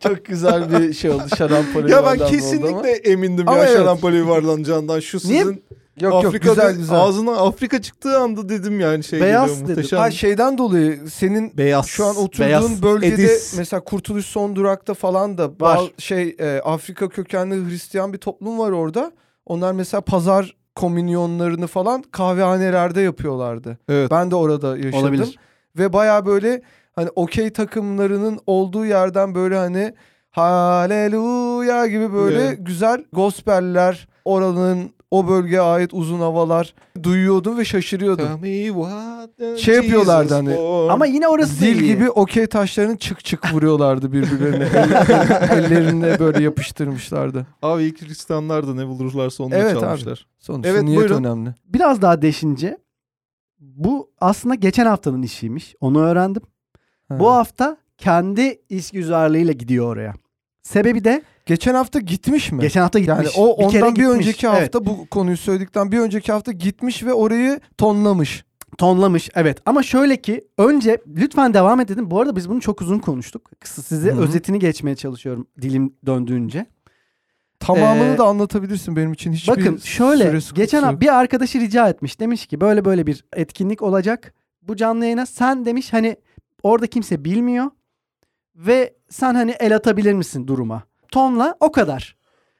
Çok 0.00 0.24
güzel 0.24 0.72
bir 0.72 0.92
şey 0.92 1.10
oldu 1.10 1.22
şarampole 1.38 1.92
Ya 1.92 2.04
ben 2.06 2.26
kesinlikle 2.26 2.68
ama. 2.68 2.88
emindim 2.88 3.48
Ama 3.48 3.58
ya 3.58 3.64
evet. 3.64 3.76
şarampole 3.78 4.16
yuvarlanacağından. 4.16 5.00
Şu 5.00 5.18
Niye? 5.18 5.38
sizin 5.40 5.64
Yok 6.00 6.12
yok 6.12 6.24
Afrika'da 6.24 6.54
güzel 6.54 6.76
güzel. 6.76 6.96
ağzına 7.00 7.32
Afrika 7.36 7.82
çıktığı 7.82 8.18
anda 8.18 8.48
dedim 8.48 8.80
yani 8.80 9.04
şey 9.04 9.20
Beyaz 9.20 9.46
geliyor 9.48 9.64
dedim. 9.64 9.74
muhteşem. 9.76 9.98
Ha 9.98 10.10
şeyden 10.10 10.58
dolayı 10.58 11.00
senin 11.10 11.56
Beyaz. 11.56 11.86
şu 11.86 12.04
an 12.06 12.16
oturduğun 12.16 12.46
Beyaz. 12.48 12.82
bölgede 12.82 13.14
Edis. 13.14 13.54
mesela 13.58 13.80
Kurtuluş 13.84 14.26
Son 14.26 14.56
Durak'ta 14.56 14.94
falan 14.94 15.38
da 15.38 15.50
Var. 15.60 15.80
şey 15.98 16.36
e, 16.40 16.60
Afrika 16.64 17.08
kökenli 17.08 17.70
Hristiyan 17.70 18.12
bir 18.12 18.18
toplum 18.18 18.58
var 18.58 18.70
orada. 18.70 19.12
Onlar 19.46 19.72
mesela 19.72 20.00
pazar 20.00 20.56
komünyonlarını 20.78 21.66
falan 21.66 22.02
kahvehanelerde 22.02 23.00
yapıyorlardı. 23.00 23.78
Evet. 23.88 24.10
Ben 24.10 24.30
de 24.30 24.34
orada 24.36 24.76
yaşadım. 24.76 24.98
Olabilir. 24.98 25.38
Ve 25.78 25.92
baya 25.92 26.26
böyle 26.26 26.62
hani 26.94 27.08
okey 27.16 27.50
takımlarının 27.50 28.38
olduğu 28.46 28.86
yerden 28.86 29.34
böyle 29.34 29.56
hani 29.56 29.94
haleluya 30.30 31.86
gibi 31.86 32.12
böyle 32.12 32.40
Evet. 32.40 32.58
güzel 32.60 33.04
gospeller 33.12 34.08
oranın 34.24 34.90
o 35.10 35.28
bölgeye 35.28 35.60
ait 35.60 35.94
uzun 35.94 36.18
havalar 36.20 36.74
duyuyordum 37.02 37.58
ve 37.58 37.64
şaşırıyordum. 37.64 38.28
Şey 39.56 39.74
yapıyorlardı 39.74 40.34
hani. 40.34 40.54
Ama 40.92 41.06
yine 41.06 41.28
orası 41.28 41.54
Zil 41.54 41.62
değil. 41.66 41.82
gibi 41.82 42.10
okey 42.10 42.46
taşlarını 42.46 42.98
çık 42.98 43.24
çık 43.24 43.54
vuruyorlardı 43.54 44.12
birbirlerine. 44.12 44.64
El- 45.50 45.64
Ellerine 45.64 46.18
böyle 46.18 46.42
yapıştırmışlardı. 46.44 47.46
Abi 47.62 47.82
ilk 47.84 48.02
Hristiyanlar 48.02 48.66
da 48.68 48.74
ne 48.74 48.86
bulurlarsa 48.86 49.44
onu 49.44 49.54
Evet 49.54 49.72
abi. 49.76 49.80
çalmışlar. 49.80 50.26
Sonuçta 50.38 50.68
Evet, 50.68 50.82
niyet 50.82 50.98
buyurun. 50.98 51.24
önemli. 51.24 51.54
Biraz 51.64 52.02
daha 52.02 52.22
deşince 52.22 52.78
bu 53.60 54.10
aslında 54.20 54.54
geçen 54.54 54.86
haftanın 54.86 55.22
işiymiş. 55.22 55.74
Onu 55.80 56.00
öğrendim. 56.02 56.42
Ha. 57.08 57.20
Bu 57.20 57.30
hafta 57.30 57.76
kendi 57.98 58.60
işgüzarlığıyla 58.68 59.52
gidiyor 59.52 59.86
oraya. 59.92 60.14
Sebebi 60.62 61.04
de 61.04 61.22
Geçen 61.48 61.74
hafta 61.74 61.98
gitmiş 61.98 62.52
mi? 62.52 62.60
geçen 62.60 62.80
hafta 62.80 62.98
gitmiş. 62.98 63.16
yani 63.16 63.28
o 63.36 63.68
kere 63.68 63.84
ondan 63.84 63.96
bir, 63.96 64.00
gitmiş. 64.00 64.16
önceki 64.16 64.46
Evet, 64.46 64.60
hafta 64.62 64.86
bu 64.86 65.06
konuyu 65.06 65.36
söyledikten 65.36 65.92
bir 65.92 65.98
önceki 65.98 66.32
hafta 66.32 66.52
gitmiş 66.52 67.04
ve 67.04 67.12
orayı 67.12 67.60
tonlamış. 67.78 68.44
tonlamış. 68.78 69.30
Evet 69.34 69.58
ama 69.66 69.82
şöyle 69.82 70.16
ki 70.16 70.44
önce 70.58 70.98
lütfen 71.16 71.54
devam 71.54 71.80
et 71.80 71.88
dedim. 71.88 72.10
Bu 72.10 72.20
arada 72.20 72.36
biz 72.36 72.48
bunu 72.48 72.60
çok 72.60 72.80
uzun 72.82 72.98
konuştuk. 72.98 73.50
Kısa 73.60 73.82
size 73.82 74.10
Hı 74.10 74.14
hı. 74.14 74.20
özetini 74.20 74.58
geçmeye 74.58 74.96
çalışıyorum 74.96 75.46
dilim 75.62 75.94
döndüğünce. 76.06 76.66
Tamamını 77.60 78.14
Ee, 78.14 78.18
da 78.18 78.24
anlatabilirsin 78.24 78.96
benim 78.96 79.12
için 79.12 79.32
hiçbir 79.32 79.52
Bakın 79.52 79.76
şöyle 79.76 80.38
geçen 80.54 80.82
hafta 80.82 81.00
bir 81.00 81.18
arkadaşı 81.18 81.60
rica 81.60 81.88
etmiş. 81.88 82.20
Demiş 82.20 82.46
ki 82.46 82.60
böyle 82.60 82.84
böyle 82.84 83.06
bir 83.06 83.24
etkinlik 83.36 83.82
olacak. 83.82 84.34
Bu 84.62 84.76
canlı 84.76 85.04
yayına 85.04 85.26
sen 85.26 85.64
demiş 85.64 85.92
hani 85.92 86.16
orada 86.62 86.86
kimse 86.86 87.24
bilmiyor. 87.24 87.66
Ve 88.56 88.94
sen 89.10 89.34
hani 89.34 89.50
el 89.50 89.76
atabilir 89.76 90.12
misin 90.12 90.46
duruma? 90.46 90.82
Tonla 91.12 91.54
o 91.60 91.72
kadar. 91.72 92.16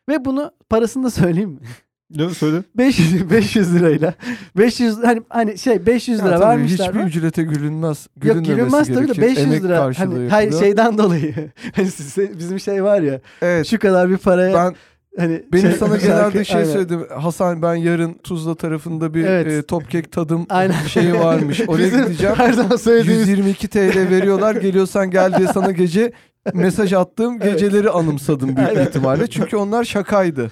Ve 0.08 0.24
bunu 0.24 0.52
parasını 0.68 1.04
da 1.04 1.10
söyleyeyim 1.10 1.50
mi? 1.50 1.60
Ne 2.10 2.30
söyle? 2.30 2.62
500 2.74 3.30
500 3.30 3.74
lirayla. 3.74 4.14
500 4.56 5.02
hani 5.04 5.22
hani 5.28 5.58
şey 5.58 5.86
500 5.86 6.18
Ya 6.18 6.26
lira 6.26 6.34
tabii 6.38 6.48
vermişler. 6.48 6.86
Hiçbir 6.88 7.00
ücrete 7.00 7.42
gülünmez. 7.42 8.08
Yok 8.24 8.44
gülünmez 8.46 8.86
tabii 8.86 8.96
de 8.96 9.00
gerekir. 9.00 9.22
500 9.22 9.46
Emek 9.46 9.62
lira. 9.62 9.84
Hani 9.84 9.98
yapılıyor. 9.98 10.60
şeyden 10.60 10.98
dolayı. 10.98 11.34
Hani 11.74 11.90
size- 11.90 12.38
bizim 12.38 12.60
şey 12.60 12.84
var 12.84 13.00
ya. 13.00 13.20
Evet. 13.42 13.66
Şu 13.66 13.78
kadar 13.78 14.10
bir 14.10 14.16
paraya 14.16 14.54
Ben 14.54 14.74
hani 15.18 15.42
benim 15.52 15.68
şey- 15.70 15.78
sana 15.78 15.94
şarkı- 15.98 16.06
genelde 16.06 16.44
şey 16.44 16.56
aynen. 16.60 16.72
söyledim. 16.72 17.06
Hasan 17.16 17.62
ben 17.62 17.74
yarın 17.74 18.12
Tuzla 18.14 18.54
tarafında 18.54 19.14
bir 19.14 19.24
Evet. 19.24 19.46
e, 19.46 19.62
top 19.62 19.90
kek 19.90 20.12
tadım 20.12 20.46
Aynen. 20.48 20.74
şeyi 20.86 21.14
varmış. 21.14 21.60
Oraya 21.66 21.84
Bizim 21.84 22.04
gideceğim. 22.04 22.34
Her 22.36 22.52
zaman 22.52 22.76
söylediğimiz 22.76 23.28
122 23.28 23.68
TL 23.68 24.10
veriyorlar. 24.10 24.54
Geliyorsan 24.54 25.10
gel 25.10 25.34
diye 25.38 25.48
sana 25.48 25.70
gece 25.70 26.12
mesaj 26.54 26.92
attığım 26.92 27.38
Evet. 27.42 27.52
geceleri 27.60 27.90
anımsadım 27.90 28.56
büyük 28.56 28.68
Aynen. 28.68 28.86
ihtimalle. 28.86 29.26
Çünkü 29.26 29.56
onlar 29.56 29.84
şakaydı. 29.84 30.50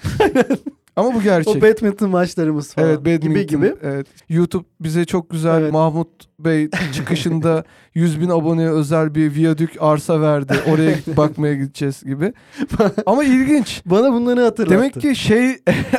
Ama 0.97 1.13
bu 1.15 1.21
gerçek. 1.21 1.55
o 1.55 1.61
badminton 1.61 2.09
maçlarımız 2.09 2.73
falan 2.73 2.87
Evet 2.89 2.99
badminton. 2.99 3.29
gibi 3.29 3.47
gibi. 3.47 3.75
Evet. 3.81 4.07
YouTube 4.29 4.65
bize 4.81 5.05
çok 5.05 5.29
güzel 5.29 5.61
Evet. 5.61 5.73
Mahmut 5.73 6.09
Bey 6.39 6.69
çıkışında 6.93 7.63
100 7.95 8.21
bin 8.21 8.29
aboneye 8.29 8.69
özel 8.69 9.15
bir 9.15 9.35
viyadük 9.35 9.75
arsa 9.79 10.21
verdi. 10.21 10.53
Oraya 10.73 10.95
bakmaya 11.17 11.53
gideceğiz 11.53 12.03
gibi. 12.03 12.33
Ama 13.05 13.23
ilginç. 13.23 13.81
Bana 13.85 14.13
bunları 14.13 14.41
hatırlattı. 14.43 14.73
Demek 14.73 14.93
ki 15.01 15.15
şey 15.15 15.55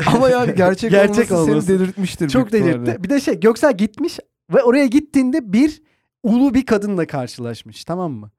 ama 0.06 0.28
yani 0.28 0.54
gerçek, 0.54 0.90
Gerçek 0.90 1.30
olması, 1.32 1.50
olması. 1.50 1.66
seni 1.66 1.78
delirtmiştir. 1.78 2.28
çok 2.28 2.52
delirtti. 2.52 3.02
Bir 3.02 3.10
de 3.10 3.20
şey 3.20 3.40
Göksel 3.40 3.76
gitmiş 3.76 4.18
ve 4.54 4.62
oraya 4.62 4.86
gittiğinde 4.86 5.52
bir 5.52 5.82
ulu 6.22 6.54
bir 6.54 6.66
kadınla 6.66 7.06
karşılaşmış 7.06 7.84
tamam 7.84 8.12
mı? 8.12 8.30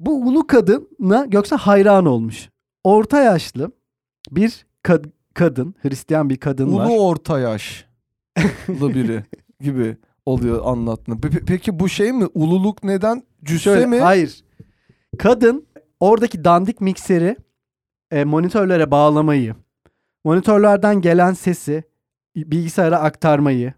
Bu 0.00 0.26
ulu 0.28 0.46
kadına 0.46 1.24
Göksel 1.28 1.58
hayran 1.58 2.06
olmuş. 2.06 2.48
Orta 2.84 3.20
yaşlı 3.22 3.70
bir 4.30 4.66
kad- 4.84 5.10
kadın, 5.34 5.74
Hristiyan 5.82 6.30
bir 6.30 6.36
kadın 6.36 6.76
var. 6.76 6.86
Ulu 6.86 7.06
orta 7.06 7.38
yaşlı 7.38 7.84
biri 8.94 9.24
gibi 9.60 9.96
oluyor 10.26 10.60
pe- 11.28 11.44
Peki 11.46 11.80
bu 11.80 11.88
şey 11.88 12.12
mi? 12.12 12.26
Ululuk 12.34 12.84
neden? 12.84 13.22
Cüsse 13.44 13.62
Şöyle, 13.62 13.86
mi? 13.86 13.98
Hayır. 13.98 14.44
Kadın 15.18 15.66
oradaki 16.00 16.44
dandik 16.44 16.80
mikseri 16.80 17.36
e, 18.10 18.24
monitörlere 18.24 18.90
bağlamayı, 18.90 19.54
monitörlerden 20.24 21.00
gelen 21.00 21.32
sesi 21.32 21.82
bilgisayara 22.36 22.98
aktarmayı 22.98 23.74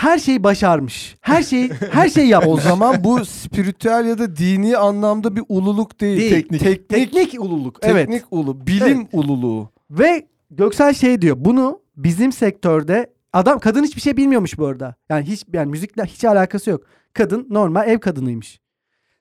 her 0.00 0.18
şeyi 0.18 0.44
başarmış. 0.44 1.16
Her 1.20 1.42
şeyi 1.42 1.70
her 1.92 2.08
şeyi 2.08 2.28
yapmış. 2.34 2.52
O 2.52 2.60
zaman 2.60 3.04
bu 3.04 3.24
spiritüel 3.24 4.06
ya 4.06 4.18
da 4.18 4.36
dini 4.36 4.76
anlamda 4.76 5.36
bir 5.36 5.42
ululuk 5.48 6.00
değil. 6.00 6.18
Değil. 6.18 6.30
Teknik. 6.30 6.60
Teknik, 6.60 6.88
teknik 6.88 7.44
ululuk. 7.44 7.78
Evet. 7.82 8.06
teknik 8.06 8.24
ulu. 8.30 8.66
Bilim 8.66 9.08
ululuğu. 9.12 9.70
Ve 9.90 10.26
Göksel 10.50 10.94
şey 10.94 11.22
diyor. 11.22 11.36
Bunu 11.38 11.80
bizim 11.96 12.32
sektörde 12.32 13.12
adam 13.32 13.58
kadın 13.58 13.84
hiçbir 13.84 14.00
şey 14.00 14.16
bilmiyormuş 14.16 14.58
bu 14.58 14.66
arada. 14.66 14.94
Yani 15.08 15.26
hiç 15.26 15.44
yani 15.52 15.70
müzikle 15.70 16.04
hiç 16.04 16.24
alakası 16.24 16.70
yok. 16.70 16.82
Kadın 17.12 17.46
normal 17.50 17.88
ev 17.88 17.98
kadınıymış. 17.98 18.60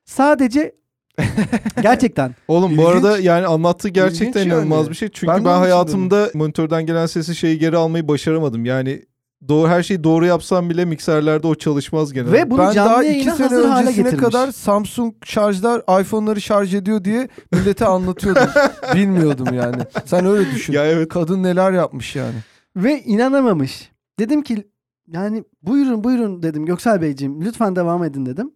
Sadece 0.06 0.76
gerçekten 1.82 2.36
Oğlum 2.48 2.70
bu 2.78 2.82
İlginç. 2.82 2.88
arada 2.88 3.20
yani 3.20 3.46
anlattığı 3.48 3.90
gerçekten 3.90 4.42
İlginç 4.42 4.46
inanılmaz 4.54 4.80
yani. 4.80 4.90
bir 4.90 4.96
şey. 4.96 5.10
Çünkü 5.14 5.34
Ben 5.34 5.46
ben, 5.46 5.58
hayatımda 5.58 6.30
monitörden 6.34 6.86
gelen 6.86 7.06
sesi 7.06 7.36
şeyi 7.36 7.60
geri 7.60 7.78
almayı 7.78 8.08
başaramadım. 8.08 8.66
Yani 8.66 9.02
doğru 9.48 9.70
her 9.70 9.84
şeyi 9.84 10.04
doğru 10.04 10.26
yapsam 10.26 10.70
bile 10.70 10.86
mikserlerde 10.86 11.48
o 11.48 11.56
çalışmaz 11.56 12.14
genelde. 12.14 12.32
ve 12.32 12.50
bunu 12.50 12.60
ben 12.60 12.72
canlı 12.72 12.90
daha 12.90 13.04
iki 13.04 13.32
sene 13.32 13.56
öncesine 13.56 14.18
kadar 14.18 14.52
Samsung 14.52 15.14
şarjlar 15.26 16.02
iPhone'ları 16.02 16.42
şarj 16.42 16.76
ediyor 16.76 17.04
diye 17.04 17.28
millete 17.52 17.86
anlatıyordum. 17.86 18.50
Bilmiyordum 18.96 19.54
yani. 19.54 19.84
Sen 20.06 20.26
öyle 20.26 20.52
düşün. 20.52 20.74
ya 20.74 20.86
evet 20.86 21.10
Kadın 21.10 21.44
neler 21.44 21.72
yapmış 21.72 22.16
yani. 22.16 22.36
Ve 22.76 23.02
inanamamış. 23.02 23.92
Dedim 24.20 24.42
ki 24.42 24.68
yani 25.08 25.44
buyurun 25.62 26.04
buyurun 26.04 26.44
dedim 26.44 26.66
Göksel 26.66 27.02
Beyciğim 27.02 27.42
lütfen 27.46 27.76
devam 27.76 28.04
edin 28.04 28.26
dedim. 28.26 28.52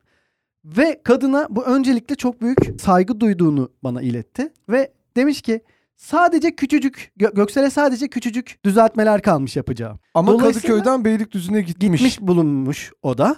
Ve 0.65 1.01
kadına 1.03 1.47
bu 1.49 1.63
öncelikle 1.63 2.15
çok 2.15 2.41
büyük 2.41 2.81
saygı 2.81 3.19
duyduğunu 3.19 3.71
bana 3.84 4.01
iletti. 4.01 4.53
Ve 4.69 4.91
demiş 5.15 5.41
ki 5.41 5.61
sadece 6.03 6.55
küçücük 6.55 7.11
Gö- 7.19 7.35
Göksel'e 7.35 7.69
sadece 7.69 8.07
küçücük 8.07 8.59
düzeltmeler 8.65 9.21
kalmış 9.21 9.55
yapacağı. 9.55 9.99
Ama 10.13 10.31
Dolayısıyla- 10.31 10.51
Kadıköy'den 10.67 11.05
Beylikdüzü'ne 11.05 11.61
gitmiş. 11.61 12.01
Gitmiş 12.01 12.21
bulunmuş 12.21 12.91
o 13.01 13.17
da. 13.17 13.35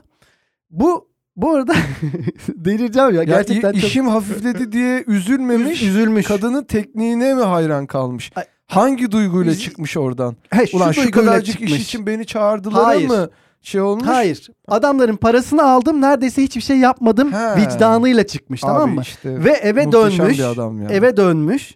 Bu 0.70 1.08
bu 1.36 1.52
arada 1.52 1.74
delireceğim 2.48 3.10
ya 3.10 3.16
Ya 3.16 3.24
gerçekten 3.24 3.74
i- 3.74 3.82
çok 3.82 3.90
işim 3.90 4.08
hafifledi 4.08 4.72
diye 4.72 5.04
üzülmemiş. 5.08 5.84
üzülmüş. 5.84 6.26
Kadının 6.28 6.64
tekniğine 6.64 7.34
mi 7.34 7.42
hayran 7.44 7.86
kalmış? 7.86 8.32
Ay- 8.36 8.46
Hangi 8.68 9.12
duyguyla 9.12 9.52
Biz- 9.52 9.62
çıkmış 9.64 9.98
oradan? 9.98 10.36
He, 10.50 10.66
Ulan 10.74 10.92
şu 10.92 11.02
duyguyla 11.04 11.32
kadarcık 11.32 11.54
çıkmış. 11.60 11.72
iş 11.72 11.82
için 11.84 12.06
beni 12.08 12.26
çağırdılar 12.26 12.84
Hayır. 12.84 13.08
mı? 13.08 13.30
Şey 13.62 13.82
olmuş. 13.82 14.08
Hayır. 14.08 14.48
Adamların 14.68 15.16
parasını 15.16 15.64
aldım 15.70 16.02
neredeyse 16.02 16.44
hiçbir 16.44 16.62
şey 16.62 16.78
yapmadım 16.78 17.34
He. 17.34 17.56
vicdanıyla 17.62 18.28
çıkmış 18.28 18.64
Abi 18.64 18.72
tamam 18.72 18.94
mı? 18.96 19.02
işte 19.02 19.44
Ve 19.44 19.50
eve 19.52 19.86
muhteşem 19.86 20.20
dönmüş. 20.20 20.40
bir 20.40 20.44
adam 20.44 20.82
ya. 20.82 20.90
Eve 20.90 21.18
dönmüş. 21.18 21.76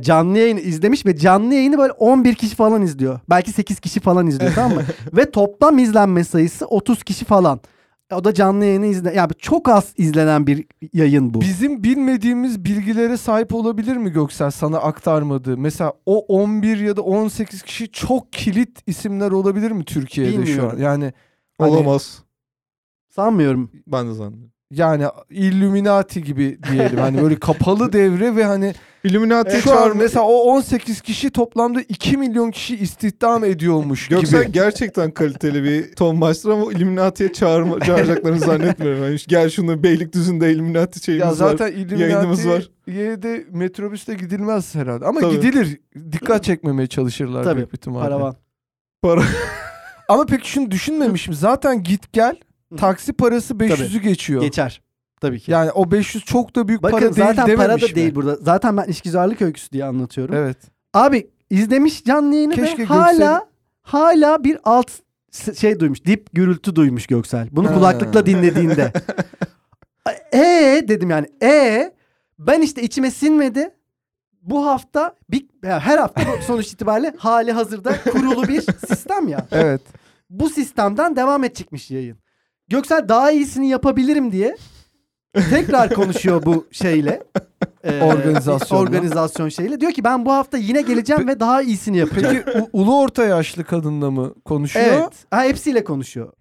Canlı 0.00 0.38
yayını 0.38 0.60
izlemiş 0.60 1.06
ve 1.06 1.16
canlı 1.16 1.54
yayını 1.54 1.78
böyle 1.78 1.92
11 1.92 2.34
kişi 2.34 2.56
falan 2.56 2.82
izliyor. 2.82 3.20
Belki 3.30 3.52
8 3.52 3.80
kişi 3.80 4.00
falan 4.00 4.26
izliyor 4.26 4.52
tamam 4.54 4.74
mı? 4.74 4.82
ve 5.16 5.30
toplam 5.30 5.78
izlenme 5.78 6.24
sayısı 6.24 6.66
30 6.66 7.02
kişi 7.02 7.24
falan. 7.24 7.60
O 8.14 8.24
da 8.24 8.34
canlı 8.34 8.64
yayını 8.64 8.86
izle. 8.86 9.12
Yani 9.14 9.32
çok 9.38 9.68
az 9.68 9.92
izlenen 9.96 10.46
bir 10.46 10.66
yayın 10.92 11.34
bu. 11.34 11.40
Bizim 11.40 11.84
bilmediğimiz 11.84 12.64
bilgilere 12.64 13.16
sahip 13.16 13.54
olabilir 13.54 13.96
mi 13.96 14.10
Göksel 14.10 14.50
sana 14.50 14.78
aktarmadığı? 14.78 15.58
Mesela 15.58 15.92
o 16.06 16.18
11 16.18 16.76
ya 16.76 16.96
da 16.96 17.02
18 17.02 17.62
kişi 17.62 17.92
çok 17.92 18.32
kilit 18.32 18.78
isimler 18.86 19.30
olabilir 19.30 19.70
mi 19.70 19.84
Türkiye'de 19.84 20.32
şu 20.32 20.38
an? 20.38 20.46
Bilmiyorum. 20.46 20.78
Yani 20.82 21.12
hani- 21.58 21.70
olamaz. 21.70 22.22
Sanmıyorum. 23.08 23.70
Ben 23.86 24.08
de 24.08 24.14
zannediyorum. 24.14 24.52
yani 24.70 25.06
Illuminati 25.30 26.22
gibi 26.22 26.58
diyelim. 26.72 26.98
hani 26.98 27.22
böyle 27.22 27.36
kapalı 27.40 27.92
devre 27.92 28.36
ve 28.36 28.44
hani 28.44 28.74
Illuminati 29.04 29.56
an 29.56 29.60
çağırma- 29.60 29.94
mesela 29.94 30.24
o 30.26 30.32
18 30.32 31.00
kişi 31.00 31.30
toplamda 31.30 31.80
2 31.80 32.16
milyon 32.16 32.50
kişi 32.50 32.76
istihdam 32.76 33.44
ediyormuş 33.44 34.08
gibi. 34.08 34.52
gerçekten 34.52 35.10
kaliteli 35.10 35.64
bir 35.64 35.92
Tom 35.92 36.18
Master 36.18 36.50
ama 36.50 36.72
Illuminati'ye 36.72 37.32
çağırma, 37.32 37.80
çağıracaklarını 37.86 38.38
zannetmiyorum. 38.38 39.04
Yani 39.04 39.18
gel 39.28 39.50
şunu 39.50 39.82
Beylikdüzü'nde 39.82 40.52
Illuminati 40.52 41.04
şeyimiz 41.04 41.26
Ya 41.26 41.34
zaten 41.34 41.66
var. 41.66 41.98
yayınımız 41.98 42.48
var. 42.48 42.70
De 43.22 43.44
metrobüste 43.50 44.14
gidilmez 44.14 44.74
herhalde. 44.74 45.04
Ama 45.06 45.20
Tabii. 45.20 45.34
gidilir. 45.40 45.80
Dikkat 46.12 46.44
çekmemeye 46.44 46.86
çalışırlar 46.86 47.44
Tabii, 47.44 47.56
büyük 47.56 47.74
ihtimalle. 47.74 48.04
Paravan. 48.04 48.36
Para. 49.02 49.22
Ama 50.08 50.26
peki 50.26 50.50
şunu 50.50 50.70
düşünmemişim. 50.70 51.34
Zaten 51.34 51.82
git 51.82 52.12
gel 52.12 52.36
taksi 52.76 53.12
parası 53.12 53.54
500'ü 53.54 53.98
geçiyor. 54.00 54.42
Geçer. 54.42 54.82
Tabii 55.20 55.40
ki. 55.40 55.50
Yani 55.50 55.70
o 55.72 55.90
500 55.90 56.24
çok 56.24 56.56
da 56.56 56.68
büyük 56.68 56.82
Bakın 56.82 56.92
para 56.98 57.02
değil 57.16 57.26
zaten 57.26 57.56
para 57.56 57.80
da 57.80 57.86
mi? 57.86 57.94
değil 57.94 58.14
burada. 58.14 58.36
Zaten 58.36 58.76
ben 58.76 58.84
işgüzarlık 58.84 59.42
öyküsü 59.42 59.72
diye 59.72 59.84
anlatıyorum. 59.84 60.34
Evet. 60.34 60.56
Abi 60.94 61.30
izlemiş 61.50 62.04
canlı 62.04 62.34
yayını 62.34 62.54
Keşke 62.54 62.82
ve 62.82 62.84
hala 62.86 63.12
Göksel'i- 63.12 63.46
hala 63.82 64.44
bir 64.44 64.58
alt 64.64 64.90
şey 65.58 65.80
duymuş. 65.80 66.04
Dip 66.04 66.26
gürültü 66.32 66.76
duymuş 66.76 67.06
Göksel. 67.06 67.48
Bunu 67.52 67.70
Ha. 67.70 67.74
kulaklıkla 67.74 68.26
dinlediğinde. 68.26 68.92
E 70.32 70.84
dedim 70.88 71.10
yani. 71.10 71.26
E 71.42 71.92
ben 72.38 72.60
işte 72.60 72.82
içime 72.82 73.10
sinmedi. 73.10 73.70
bu 74.42 74.66
hafta 74.66 75.14
bir, 75.30 75.46
ya 75.64 75.80
her 75.80 75.98
hafta 75.98 76.22
sonuç 76.46 76.72
itibariyle 76.72 77.14
hali 77.18 77.52
hazırda 77.52 77.92
kurulu 78.12 78.48
bir 78.48 78.60
sistem 78.60 79.28
ya. 79.28 79.46
Evet. 79.52 79.80
Bu 80.30 80.50
sistemden 80.50 81.16
devam 81.16 81.44
edecekmiş 81.44 81.90
yayın. 81.90 82.18
Göksel 82.68 83.08
daha 83.08 83.30
iyisini 83.30 83.68
yapabilirim 83.68 84.32
diye 84.32 84.56
tekrar 85.50 85.94
konuşuyor 85.94 86.42
bu 86.46 86.66
şeyle. 86.72 87.22
Ee, 87.84 88.00
Organizasyonla. 88.02 88.82
Organizasyon 88.82 89.48
şeyle. 89.48 89.80
Diyor 89.80 89.92
ki 89.92 90.04
ben 90.04 90.26
bu 90.26 90.32
hafta 90.32 90.58
yine 90.58 90.82
geleceğim 90.82 91.28
ve 91.28 91.40
daha 91.40 91.62
iyisini 91.62 91.96
yapacağım. 91.96 92.36
Peki 92.44 92.58
u- 92.60 92.68
ulu 92.72 93.00
orta 93.00 93.24
yaşlı 93.24 93.64
kadınla 93.64 94.10
mı 94.10 94.34
konuşuyor? 94.44 94.86
Evet. 94.88 95.12
Ha, 95.30 95.42
hepsiyle 95.44 95.84
konuşuyor. 95.84 96.32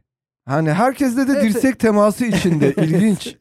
Hani 0.45 0.71
herkesle 0.73 1.27
de 1.27 1.41
dirsek 1.41 1.79
teması 1.79 2.25
içinde. 2.25 2.73
İlginç. 2.77 3.35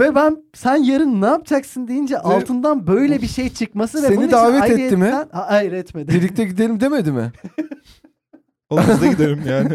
Ve 0.00 0.14
ben 0.14 0.36
sen 0.54 0.76
yarın 0.76 1.20
ne 1.20 1.26
yapacaksın 1.26 1.88
deyince 1.88 2.18
altından 2.18 2.86
böyle 2.86 3.22
bir 3.22 3.26
şey 3.28 3.48
çıkması 3.52 4.02
ve 4.02 4.06
Seni 4.06 4.16
bunun 4.16 4.26
için 4.26 4.36
davet 4.36 4.70
etti 4.70 4.96
mi? 4.96 5.04
ayrıyetten- 5.04 5.30
Ha, 5.32 5.46
hayır 5.48 5.72
etmedi. 5.72 6.12
Birlikte 6.14 6.44
gidelim 6.44 6.80
demedi 6.80 7.12
mi? 7.12 7.32
Oğlum 8.70 8.84
biz 8.90 9.02
de 9.02 9.08
gidelim 9.08 9.42
yani. 9.48 9.72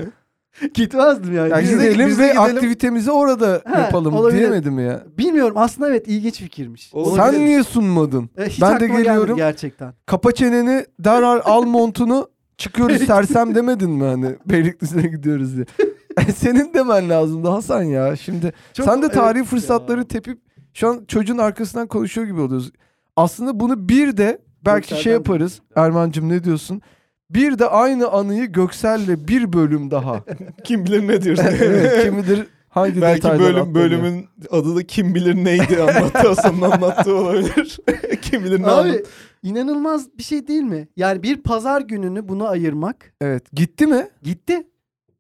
Gitmezdim 0.74 1.36
yani. 1.36 1.49
Ya 1.49 1.60
Biz 1.62 1.70
de- 1.70 1.74
gidelim 1.76 1.99
de 1.99 2.06
ve 2.06 2.12
gidelim. 2.12 2.41
aktivitemizi 2.41 3.12
orada 3.12 3.62
Ha, 3.66 3.80
yapalım 3.80 4.14
olabilir. 4.16 4.39
diyemedi 4.39 4.72
mi 4.72 4.84
ya? 4.84 5.03
Bilmiyorum 5.18 5.53
aslında 5.58 5.89
evet 5.89 6.08
ilginç 6.08 6.38
fikirmiş. 6.39 6.93
Olabilir. 6.93 7.24
Sen 7.34 7.45
niye 7.45 7.64
sunmadın? 7.64 8.30
E, 8.38 8.45
hiç 8.45 8.62
Ben 8.62 8.80
de 8.80 8.88
geliyorum. 8.88 9.38
gerçekten. 9.38 9.93
Kapa 10.06 10.32
çeneni 10.32 10.86
derhal 10.99 11.41
al 11.43 11.64
montunu 11.64 12.30
çıkıyoruz 12.58 12.97
sersem 13.08 13.56
demedin 13.56 13.89
mi 13.91 14.03
hani 14.03 14.36
Beylikdüzü'ne 14.45 15.08
gidiyoruz 15.08 15.56
diye. 15.56 15.66
Senin 16.36 16.74
demen 16.74 17.10
lazımdı 17.10 17.47
Hasan 17.49 17.84
ya. 17.84 18.16
Şimdi 18.16 18.53
Çok- 18.74 18.86
sen 18.86 19.01
de 19.01 19.10
tarihi 19.10 19.39
evet 19.41 19.49
fırsatları 19.49 19.99
ya. 19.99 20.08
tepip 20.08 20.39
şu 20.74 20.88
an 20.89 21.06
çocuğun 21.08 21.38
arkasından 21.38 21.88
konuşuyor 21.88 22.28
gibi 22.28 22.41
oluyoruz. 22.41 22.72
Aslında 23.16 23.60
bunu 23.60 23.89
bir 23.89 24.18
de 24.18 24.39
belki 24.66 24.88
şey 24.88 24.97
Göksel'den 24.97 25.18
yaparız. 25.18 25.62
Erman'cığım 25.76 26.30
ne 26.30 26.43
diyorsun? 26.43 26.82
Bir 27.30 27.59
de 27.59 27.65
aynı 27.67 28.07
anıyı 28.07 28.45
Göksel'le 28.45 29.28
bir 29.28 29.53
bölüm 29.53 29.91
daha. 29.91 30.23
Kim 30.63 30.86
bilir 30.86 31.07
ne 31.07 31.21
diyorsun. 31.21 31.45
evet, 31.61 32.03
kim 32.05 32.17
bilir 32.23 32.47
hangi 32.69 33.01
Belki 33.01 33.28
bölüm 33.28 33.76
bölümün 33.76 34.26
adı 34.51 34.76
da 34.76 34.84
kim 34.88 35.15
bilir 35.15 35.36
neydi 35.36 35.82
anlattı 35.82 36.28
Hasan'ın 36.28 36.61
anlattığı 36.71 37.15
olabilir. 37.15 37.80
kim 38.21 38.43
bilir 38.43 38.61
ne 38.61 38.67
Abi 38.67 39.03
inanılmaz 39.43 40.17
bir 40.17 40.23
şey 40.23 40.47
değil 40.47 40.63
mi? 40.63 40.88
Yani 40.95 41.23
bir 41.23 41.38
pazar 41.38 41.82
gününü 41.82 42.28
buna 42.28 42.47
ayırmak 42.47 43.13
Evet 43.21 43.51
gitti 43.53 43.88
mi? 43.88 44.07
gitti. 44.23 44.67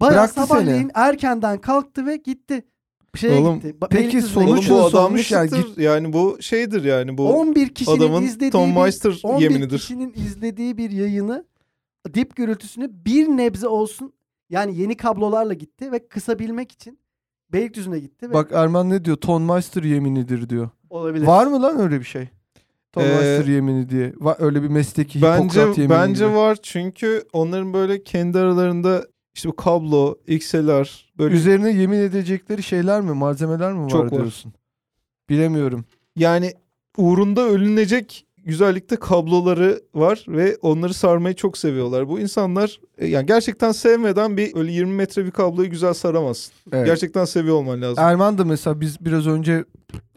Bayağı 0.01 0.13
Bıraktı 0.15 0.33
sabahleyin 0.41 0.81
seni. 0.81 0.91
erkenden 0.95 1.57
kalktı 1.57 2.05
ve 2.05 2.15
gitti. 2.15 2.65
Şeye 3.15 3.39
Oğlum, 3.39 3.55
gitti. 3.55 3.75
Ba- 3.81 3.87
peki 3.89 4.03
Beylikdüzü'ne 4.03 4.29
sonuç 4.45 4.59
gitti. 4.61 4.73
Oğlum 4.73 4.81
bu 4.81 4.85
nasıl 4.85 4.97
adam 4.97 5.05
olmuş 5.05 5.31
yani? 5.31 5.49
yani, 5.53 5.83
yani 5.83 6.13
bu 6.13 6.37
şeydir 6.41 6.83
yani 6.83 7.17
bu 7.17 7.33
11 7.33 7.69
kişinin 7.69 7.97
adamın 7.97 8.21
izlediği 8.23 8.51
Tom 8.51 8.75
bir, 8.75 8.81
Meister 8.81 9.19
11 9.23 9.43
yeminidir. 9.43 9.77
kişinin 9.79 10.13
izlediği 10.15 10.77
bir 10.77 10.91
yayını 10.91 11.45
dip 12.13 12.35
gürültüsünü 12.35 12.91
bir 13.05 13.27
nebze 13.27 13.67
olsun 13.67 14.13
yani 14.49 14.77
yeni 14.77 14.97
kablolarla 14.97 15.53
gitti 15.53 15.91
ve 15.91 16.07
kısabilmek 16.07 16.71
için 16.71 16.99
Beylikdüzü'ne 17.53 17.99
gitti 17.99 18.29
ve 18.29 18.33
Bak 18.33 18.51
Erman 18.53 18.89
ne 18.89 19.05
diyor? 19.05 19.17
Tonmeister 19.17 19.83
yeminidir 19.83 20.49
diyor. 20.49 20.69
olabilir. 20.89 21.25
Var 21.27 21.47
mı 21.47 21.61
lan 21.61 21.79
öyle 21.79 21.99
bir 21.99 22.05
şey? 22.05 22.29
Tonmeister 22.91 23.47
Ee, 23.47 23.51
yemini 23.51 23.89
diye. 23.89 24.13
Var 24.17 24.35
öyle 24.39 24.63
bir 24.63 24.67
mesleki 24.67 25.21
Bence 25.21 25.43
Hipokrat 25.61 25.77
yemini 25.77 25.89
bence 25.99 26.25
gibi. 26.25 26.35
var 26.35 26.57
çünkü 26.61 27.23
onların 27.33 27.73
böyle 27.73 28.03
kendi 28.03 28.39
aralarında 28.39 29.05
işte 29.33 29.49
bu 29.49 29.55
kablo, 29.55 30.15
XLR 30.27 31.11
böyle 31.17 31.35
Üzerine 31.35 31.71
yemin 31.71 31.97
edecekleri 31.99 32.63
şeyler 32.63 33.01
mi, 33.01 33.11
malzemeler 33.11 33.73
mi 33.73 33.83
var 33.83 33.89
Çok 33.89 34.03
var. 34.03 34.11
diyorsun? 34.11 34.53
Bilemiyorum. 35.29 35.85
yani 36.15 36.53
uğrunda 36.97 37.41
ölünecek 37.41 38.25
güzellikte 38.45 38.95
kabloları 38.95 39.81
var 39.95 40.25
ve 40.27 40.57
onları 40.61 40.93
sarmayı 40.93 41.35
çok 41.35 41.57
seviyorlar. 41.57 42.09
Bu 42.09 42.19
insanlar 42.19 42.79
e, 42.97 43.07
yani 43.07 43.25
gerçekten 43.25 43.71
sevmeden 43.71 44.37
bir 44.37 44.55
öyle 44.55 44.71
20 44.71 44.91
metre 44.91 45.25
bir 45.25 45.31
kabloyu 45.31 45.69
güzel 45.69 45.93
saramazsın. 45.93 46.53
Evet. 46.71 46.85
Gerçekten 46.85 47.25
seviyor 47.25 47.55
olman 47.55 47.81
lazım. 47.81 48.03
Erman 48.03 48.37
da 48.37 48.45
mesela 48.45 48.81
biz 48.81 49.05
biraz 49.05 49.27
önce 49.27 49.65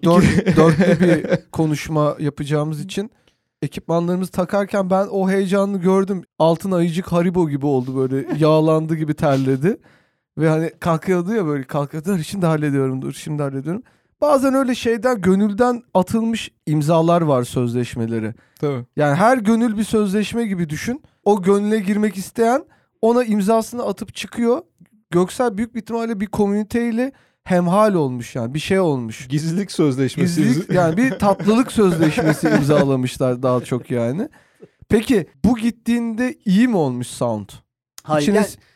dört, 0.05 0.24
dörtlü 0.57 1.01
bir 1.01 1.26
konuşma 1.53 2.16
yapacağımız 2.18 2.81
için 2.81 3.11
ekipmanlarımızı 3.62 4.33
takarken 4.33 4.91
ben 4.91 5.07
o 5.11 5.31
heyecanını 5.31 5.79
gördüm. 5.79 6.22
Altın 6.39 6.70
ayıcık 6.70 7.12
haribo 7.12 7.49
gibi 7.49 7.66
oldu 7.66 7.97
böyle 7.97 8.26
yağlandı 8.39 8.95
gibi 8.95 9.14
terledi. 9.14 9.76
Ve 10.39 10.49
hani 10.49 10.70
kalkıyordu 10.81 11.35
ya 11.35 11.47
böyle 11.47 11.64
kalkıyordu. 11.64 12.18
Şimdi 12.18 12.47
hallediyorum 12.47 13.03
dur 13.03 13.12
şimdi 13.12 13.43
hallediyorum. 13.43 13.83
Bazen 14.21 14.55
öyle 14.55 14.75
şeyden 14.75 15.21
gönülden 15.21 15.83
atılmış 15.95 16.51
imzalar 16.66 17.23
var 17.23 17.45
sözleşmeleri. 17.45 18.35
Tabii. 18.61 18.85
Yani 18.97 19.14
her 19.14 19.39
gönül 19.39 19.79
bir 19.79 19.85
sözleşme 19.85 20.47
gibi 20.47 20.69
düşün. 20.69 21.03
O 21.25 21.43
gönüle 21.43 21.81
girmek 21.81 22.16
isteyen 22.16 22.64
ona 23.03 23.25
imzasını 23.25 23.83
atıp 23.87 24.14
çıkıyor. 24.14 24.62
Göksel 25.11 25.57
büyük 25.59 25.75
bir 25.75 25.81
ihtimalle 25.81 26.21
bir 26.21 26.27
komüniteyle 26.27 27.12
hemhal 27.45 27.95
olmuş 27.95 28.35
yani 28.37 28.55
bir 28.55 28.59
şey 28.59 28.81
olmuş. 28.81 29.29
Gizlilik 29.29 29.73
sözleşmesi. 29.73 30.43
Gizlilik 30.43 30.71
yani 30.71 30.97
bir 30.97 31.11
tatlılık 31.11 31.73
sözleşmesi 31.73 32.49
imzalamışlar 32.59 33.43
daha 33.43 33.61
çok 33.61 33.91
yani. 33.91 34.29
Peki 34.89 35.27
bu 35.45 35.57
gittiğinde 35.57 36.35
iyi 36.45 36.69
mi 36.69 36.77
olmuş 36.77 37.07
sound? 37.07 37.49
Hayır, 38.03 38.23
İçiniz- 38.29 38.35
yani- 38.37 38.68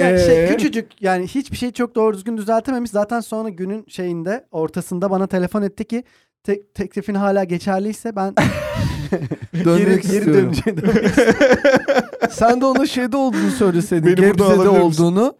yani 0.00 0.20
şey 0.20 0.44
Ee? 0.44 0.48
küçücük 0.48 1.02
yani 1.02 1.26
hiçbir 1.26 1.56
şey 1.56 1.72
çok 1.72 1.94
doğru 1.94 2.14
düzgün 2.14 2.36
düzeltememiş. 2.36 2.90
Zaten 2.90 3.20
sonra 3.20 3.48
günün 3.48 3.84
şeyinde 3.88 4.46
ortasında 4.50 5.10
bana 5.10 5.26
telefon 5.26 5.62
etti 5.62 5.84
ki 5.84 6.04
tek, 6.44 6.74
teklifin 6.74 7.14
hala 7.14 7.44
geçerliyse 7.44 8.16
ben 8.16 8.34
Dönmek 9.64 9.86
geri, 9.86 10.00
geri 10.00 10.18
istiyorum. 10.18 10.52
döneceğim. 10.66 10.80
Sen 12.30 12.60
de 12.60 12.66
ona 12.66 12.86
şeyde 12.86 13.16
olduğunu 13.16 13.50
söyleseydin. 13.50 14.06
Beni 14.06 14.16
Gebze'de 14.16 14.68
olduğunu 14.68 15.36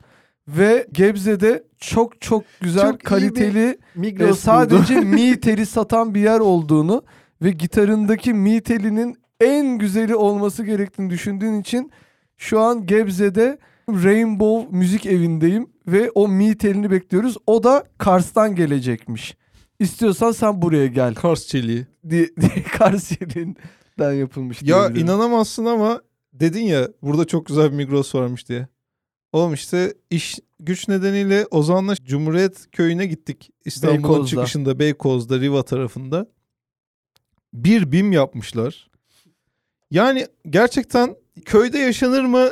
ve 0.48 0.86
Gebze'de 0.92 1.64
çok 1.78 2.20
çok 2.20 2.44
güzel 2.60 2.90
Çok 2.90 3.00
kaliteli 3.00 3.78
e, 4.20 4.32
sadece 4.32 4.94
mi 4.94 5.40
teli 5.40 5.66
satan 5.66 6.14
bir 6.14 6.20
yer 6.20 6.40
olduğunu 6.40 7.02
ve 7.42 7.50
gitarındaki 7.50 8.34
mi 8.34 8.60
telinin 8.60 9.16
en 9.40 9.78
güzeli 9.78 10.16
olması 10.16 10.64
gerektiğini 10.64 11.10
düşündüğün 11.10 11.60
için 11.60 11.92
şu 12.36 12.60
an 12.60 12.86
Gebze'de 12.86 13.58
Rainbow 13.88 14.76
Müzik 14.76 15.06
Evi'ndeyim 15.06 15.66
ve 15.86 16.10
o 16.10 16.28
mi 16.28 16.58
telini 16.58 16.90
bekliyoruz. 16.90 17.36
O 17.46 17.62
da 17.62 17.84
Kars'tan 17.98 18.54
gelecekmiş. 18.54 19.36
İstiyorsan 19.78 20.32
sen 20.32 20.62
buraya 20.62 20.86
gel 20.86 21.14
Kars 21.14 21.46
çeliği. 21.46 21.86
diye, 22.10 22.28
diye 22.40 22.62
Kars 22.78 23.10
yerinden 23.20 24.12
yapılmış. 24.12 24.62
Ya 24.62 24.78
diyebilirim. 24.78 25.06
inanamazsın 25.06 25.64
ama 25.64 26.02
dedin 26.32 26.64
ya 26.64 26.88
burada 27.02 27.24
çok 27.24 27.46
güzel 27.46 27.70
bir 27.72 27.76
Migros 27.76 28.14
varmış 28.14 28.48
diye. 28.48 28.68
Oğlum 29.32 29.54
işte 29.54 29.94
iş 30.10 30.38
güç 30.60 30.88
nedeniyle 30.88 31.46
Ozan'la 31.50 31.94
Cumhuriyet 31.96 32.70
Köyü'ne 32.72 33.06
gittik. 33.06 33.50
İstanbul'un 33.64 34.02
Beykoz'da. 34.02 34.26
çıkışında 34.26 34.78
Beykoz'da 34.78 35.40
Riva 35.40 35.62
tarafında. 35.62 36.26
Bir 37.54 37.92
BİM 37.92 38.12
yapmışlar. 38.12 38.90
Yani 39.90 40.26
gerçekten 40.50 41.16
köyde 41.44 41.78
yaşanır 41.78 42.24
mı 42.24 42.50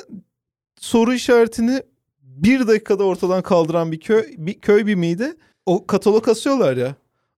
soru 0.80 1.14
işaretini 1.14 1.82
bir 2.22 2.66
dakikada 2.68 3.04
ortadan 3.04 3.42
kaldıran 3.42 3.92
bir 3.92 4.00
köy, 4.00 4.24
bir 4.38 4.60
köy 4.60 4.86
BİM'iydi. 4.86 5.36
O 5.66 5.86
katalog 5.86 6.28
asıyorlar 6.28 6.76
ya. 6.76 6.94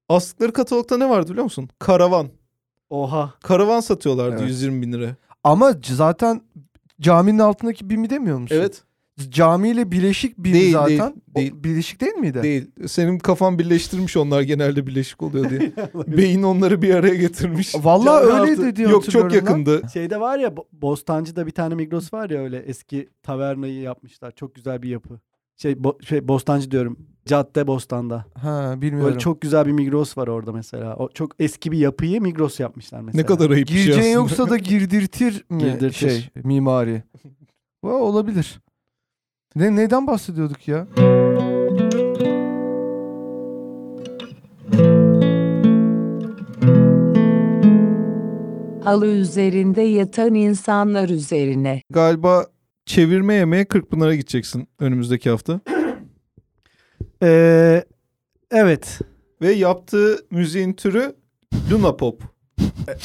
Astıkları 0.08 0.52
katalogda 0.52 0.96
ne 0.96 1.08
vardı 1.08 1.30
biliyor 1.30 1.44
musun? 1.44 1.68
Karavan. 1.78 2.28
Oha. 2.90 3.34
Karavan 3.42 3.80
satıyorlardı 3.80 4.36
Evet. 4.40 4.48
120 4.48 4.82
bin 4.82 4.92
lira. 4.92 5.16
Ama 5.44 5.74
zaten 5.82 6.40
caminin 7.00 7.38
altındaki 7.38 7.90
bimi 7.90 8.10
demiyor 8.10 8.38
musun? 8.38 8.56
Evet. 8.56 8.82
Camiyle 9.30 9.92
bileşik 9.92 10.38
bim 10.38 10.52
Değil, 10.54 10.72
zaten. 10.72 10.98
değil, 10.98 11.12
O 11.34 11.38
değil. 11.38 11.52
bileşik 11.64 12.00
değil 12.00 12.12
miydi? 12.14 12.42
Değil. 12.42 12.70
Senin 12.86 13.18
kafan 13.18 13.58
birleştirmiş 13.58 14.16
onlar 14.16 14.40
genelde 14.42 14.86
birleşik 14.86 15.22
oluyor 15.22 15.50
diye. 15.50 15.72
Beyin 16.16 16.42
onları 16.42 16.82
bir 16.82 16.94
araya 16.94 17.14
getirmiş. 17.14 17.74
Vallahi 17.74 18.28
Cami 18.28 18.40
öyleydi 18.50 18.76
diyor 18.76 18.90
Yok 18.90 19.04
çok 19.10 19.24
hatırlıyorum 19.24 19.46
lan. 19.46 19.58
yakındı. 19.72 19.88
Şeyde 19.92 20.20
var 20.20 20.38
ya 20.38 20.48
Bo- 20.48 20.66
Bostancı'da 20.72 21.46
bir 21.46 21.50
tane 21.52 21.74
Migros 21.74 22.12
var 22.12 22.30
ya 22.30 22.40
öyle 22.42 22.56
eski 22.58 23.08
tavernayı 23.22 23.80
yapmışlar. 23.80 24.30
Çok 24.30 24.54
güzel 24.54 24.82
bir 24.82 24.88
yapı. 24.88 25.20
Şey, 25.56 25.72
Bo- 25.72 26.04
şey 26.04 26.28
Bostancı 26.28 26.70
diyorum. 26.70 26.98
Cadde 27.26 27.66
Bostan'da. 27.66 28.24
Ha 28.34 28.74
bilmiyorum. 28.76 29.08
Böyle 29.08 29.18
çok 29.18 29.40
güzel 29.40 29.66
bir 29.66 29.72
Migros 29.72 30.18
var 30.18 30.28
orada 30.28 30.52
mesela. 30.52 30.96
O 30.96 31.08
çok 31.14 31.32
eski 31.38 31.72
bir 31.72 31.78
yapıyı 31.78 32.20
Migros 32.22 32.60
yapmışlar 32.60 33.00
mesela. 33.00 33.22
Ne 33.22 33.26
kadar 33.26 33.50
ayıp 33.50 33.68
bir 33.68 33.72
şey 33.72 33.82
Gireceğin 33.84 34.16
aslında. 34.16 34.20
yoksa 34.20 34.50
da 34.50 34.56
girdirtir 34.68 35.44
mi 35.50 35.58
Girdirtir. 35.58 35.92
şey 36.10 36.28
mimari? 36.44 37.02
Va, 37.84 37.92
olabilir. 37.92 38.60
Ne 39.58 39.76
neden 39.76 40.06
bahsediyorduk 40.06 40.68
ya? 40.68 40.86
Halı 48.84 49.06
üzerinde 49.06 49.82
yatan 49.82 50.34
insanlar 50.34 51.08
üzerine. 51.08 51.82
Galiba 51.90 52.46
çevirme 52.86 53.34
yemeğe 53.34 53.64
Kırkpınar'a 53.64 54.14
gideceksin 54.14 54.68
önümüzdeki 54.78 55.30
hafta. 55.30 55.60
Ee, 57.22 57.84
evet. 58.50 58.98
Ve 59.42 59.52
yaptığı 59.52 60.18
müziğin 60.30 60.72
türü 60.72 61.14
Luna 61.70 61.96
Pop. 61.96 62.22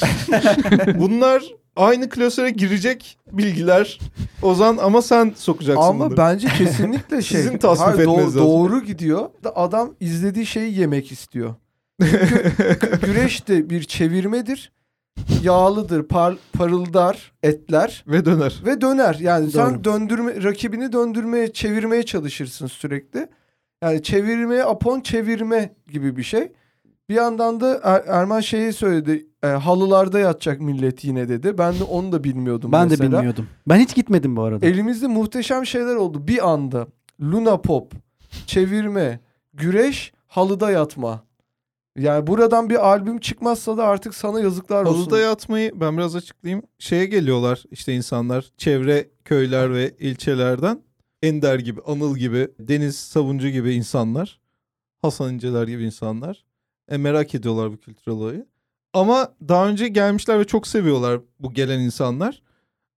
Bunlar 0.94 1.42
aynı 1.76 2.08
klasöre 2.08 2.50
girecek 2.50 3.18
bilgiler 3.32 3.98
Ozan 4.42 4.76
ama 4.76 5.02
sen 5.02 5.32
sokacaksın 5.36 5.82
Ama 5.82 6.04
bunları. 6.04 6.16
bence 6.16 6.48
kesinlikle 6.48 7.22
şey. 7.22 7.40
Sizin 7.40 7.58
tasnif 7.58 7.86
Hayır, 7.86 7.98
etmeniz 7.98 8.20
lazım. 8.24 8.40
Doğru 8.42 8.82
gidiyor. 8.84 9.28
Da 9.44 9.56
Adam 9.56 9.94
izlediği 10.00 10.46
şeyi 10.46 10.78
yemek 10.78 11.12
istiyor. 11.12 11.54
Güreş 13.02 13.48
de 13.48 13.70
bir 13.70 13.82
çevirmedir. 13.82 14.72
Yağlıdır, 15.42 16.02
par, 16.02 16.34
parıldar 16.52 17.32
etler 17.42 18.04
Ve 18.08 18.24
döner. 18.24 18.62
ve 18.66 18.80
döner. 18.80 19.14
Yani 19.20 19.50
sen 19.50 19.74
Doğru. 19.74 19.84
döndürme 19.84 20.42
rakibini 20.42 20.92
döndürmeye, 20.92 21.52
çevirmeye 21.52 22.02
çalışırsın 22.02 22.66
sürekli. 22.66 23.28
Yani 23.82 24.02
çevirmeye, 24.02 24.64
apon 24.64 25.00
çevirme 25.00 25.74
gibi 25.92 26.16
bir 26.16 26.22
şey. 26.22 26.52
Bir 27.08 27.14
yandan 27.14 27.60
da 27.60 27.80
Er- 27.82 28.04
Erman 28.06 28.40
şeyi 28.40 28.72
söyledi. 28.72 29.26
e, 29.42 29.46
halılarda 29.46 30.18
yatacak 30.18 30.60
millet 30.60 31.04
yine 31.04 31.28
dedi. 31.28 31.58
Ben 31.58 31.78
de 31.78 31.84
onu 31.84 32.12
da 32.12 32.24
bilmiyordum 32.24 32.72
Ben 32.72 32.88
mesela. 32.88 33.10
de 33.12 33.16
bilmiyordum. 33.16 33.48
Ben 33.68 33.76
hiç 33.78 33.94
gitmedim 33.94 34.36
bu 34.36 34.42
arada. 34.42 34.66
Elimizde 34.66 35.06
muhteşem 35.06 35.66
şeyler 35.66 35.94
oldu. 35.96 36.28
Bir 36.28 36.48
anda 36.50 36.86
Luna 37.20 37.60
Pop, 37.60 37.92
çevirme, 38.46 39.20
güreş, 39.54 40.12
halıda 40.26 40.70
yatma. 40.70 41.24
Yani 41.98 42.26
buradan 42.26 42.70
bir 42.70 42.88
albüm 42.88 43.18
çıkmazsa 43.18 43.76
da 43.76 43.84
artık 43.84 44.14
sana 44.14 44.40
yazıklar 44.40 44.84
olsun. 44.84 45.00
Halıda 45.00 45.20
yatmayı 45.20 45.80
ben 45.80 45.96
biraz 45.96 46.16
açıklayayım. 46.16 46.64
Şeye 46.78 47.04
geliyorlar 47.06 47.64
işte 47.70 47.94
insanlar 47.94 48.50
çevre 48.56 49.08
köyler 49.24 49.74
ve 49.74 49.94
ilçelerden. 49.98 50.80
Ender 51.22 51.58
gibi, 51.58 51.80
Anıl 51.86 52.16
gibi, 52.16 52.48
Deniz 52.58 52.96
Savuncu 52.96 53.48
gibi 53.48 53.74
insanlar. 53.74 54.40
Hasan 55.02 55.34
İnceler 55.34 55.68
gibi 55.68 55.84
insanlar. 55.84 56.44
E, 56.90 56.96
merak 56.96 57.34
ediyorlar 57.34 57.72
bu 57.72 57.76
kültürel 57.76 58.18
olayı. 58.18 58.46
Ama 58.92 59.34
daha 59.48 59.68
önce 59.68 59.88
gelmişler 59.88 60.38
ve 60.38 60.44
çok 60.44 60.66
seviyorlar 60.66 61.20
bu 61.40 61.52
gelen 61.52 61.80
insanlar. 61.80 62.42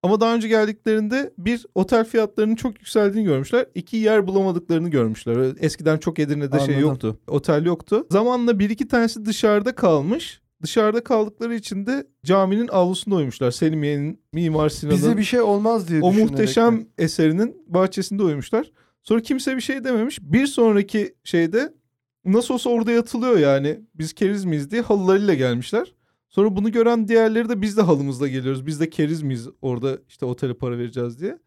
Ama 0.04 0.20
daha 0.20 0.36
önce 0.36 0.48
geldiklerinde 0.48 1.34
bir 1.38 1.66
otel 1.76 2.06
fiyatlarının 2.06 2.56
çok 2.56 2.80
yükseldiğini 2.80 3.28
görmüşler. 3.28 3.66
iki 3.76 3.98
yer 3.98 4.28
bulamadıklarını 4.28 4.90
görmüşler. 4.90 5.56
Eskiden 5.60 5.98
çok 5.98 6.20
Edirne'de 6.20 6.60
şey 6.60 6.76
Anladım. 6.76 6.82
yoktu. 6.82 7.20
Otel 7.28 7.66
yoktu. 7.66 8.08
Zamanla 8.12 8.60
bir 8.60 8.70
iki 8.70 8.88
tanesi 8.88 9.26
dışarıda 9.26 9.76
kalmış. 9.76 10.42
Dışarıda 10.64 11.04
kaldıkları 11.04 11.56
için 11.56 11.86
de 11.86 12.08
caminin 12.26 12.68
avlusunda 12.68 13.16
uyumuşlar. 13.16 13.52
Selimiye'nin 13.52 14.22
Mimar 14.34 14.70
Sinan'ın 14.70 14.98
Bize 14.98 15.18
bir 15.18 15.24
şey 15.24 15.42
olmaz 15.42 15.88
diye 15.88 16.02
o 16.02 16.14
muhteşem 16.14 16.74
mi? 16.76 16.88
eserinin 16.98 17.64
bahçesinde 17.68 18.24
uyumuşlar. 18.24 18.72
Sonra 19.04 19.22
kimse 19.22 19.56
bir 19.56 19.62
şey 19.62 19.84
dememiş. 19.84 20.20
Bir 20.22 20.48
sonraki 20.48 21.16
şeyde 21.24 21.74
nasıl 22.34 22.54
olsa 22.54 22.70
orada 22.70 22.92
yatılıyor 22.92 23.38
yani. 23.38 23.80
Biz 23.96 24.14
keriz 24.14 24.46
miyiz 24.46 24.72
diye 24.72 24.82
halılarıyla 24.82 25.34
gelmişler. 25.34 25.94
Sonra 26.30 26.56
bunu 26.56 26.72
gören 26.72 27.08
diğerleri 27.08 27.50
de 27.50 27.62
biz 27.62 27.78
de 27.78 27.82
halımızla 27.82 28.28
geliyoruz. 28.28 28.66
Biz 28.66 28.80
de 28.80 28.90
keriz 28.90 29.22
miyiz 29.22 29.48
orada 29.62 29.98
işte 30.08 30.26
otele 30.26 30.54
para 30.54 30.78
vereceğiz 30.78 31.20
diye. 31.22 31.38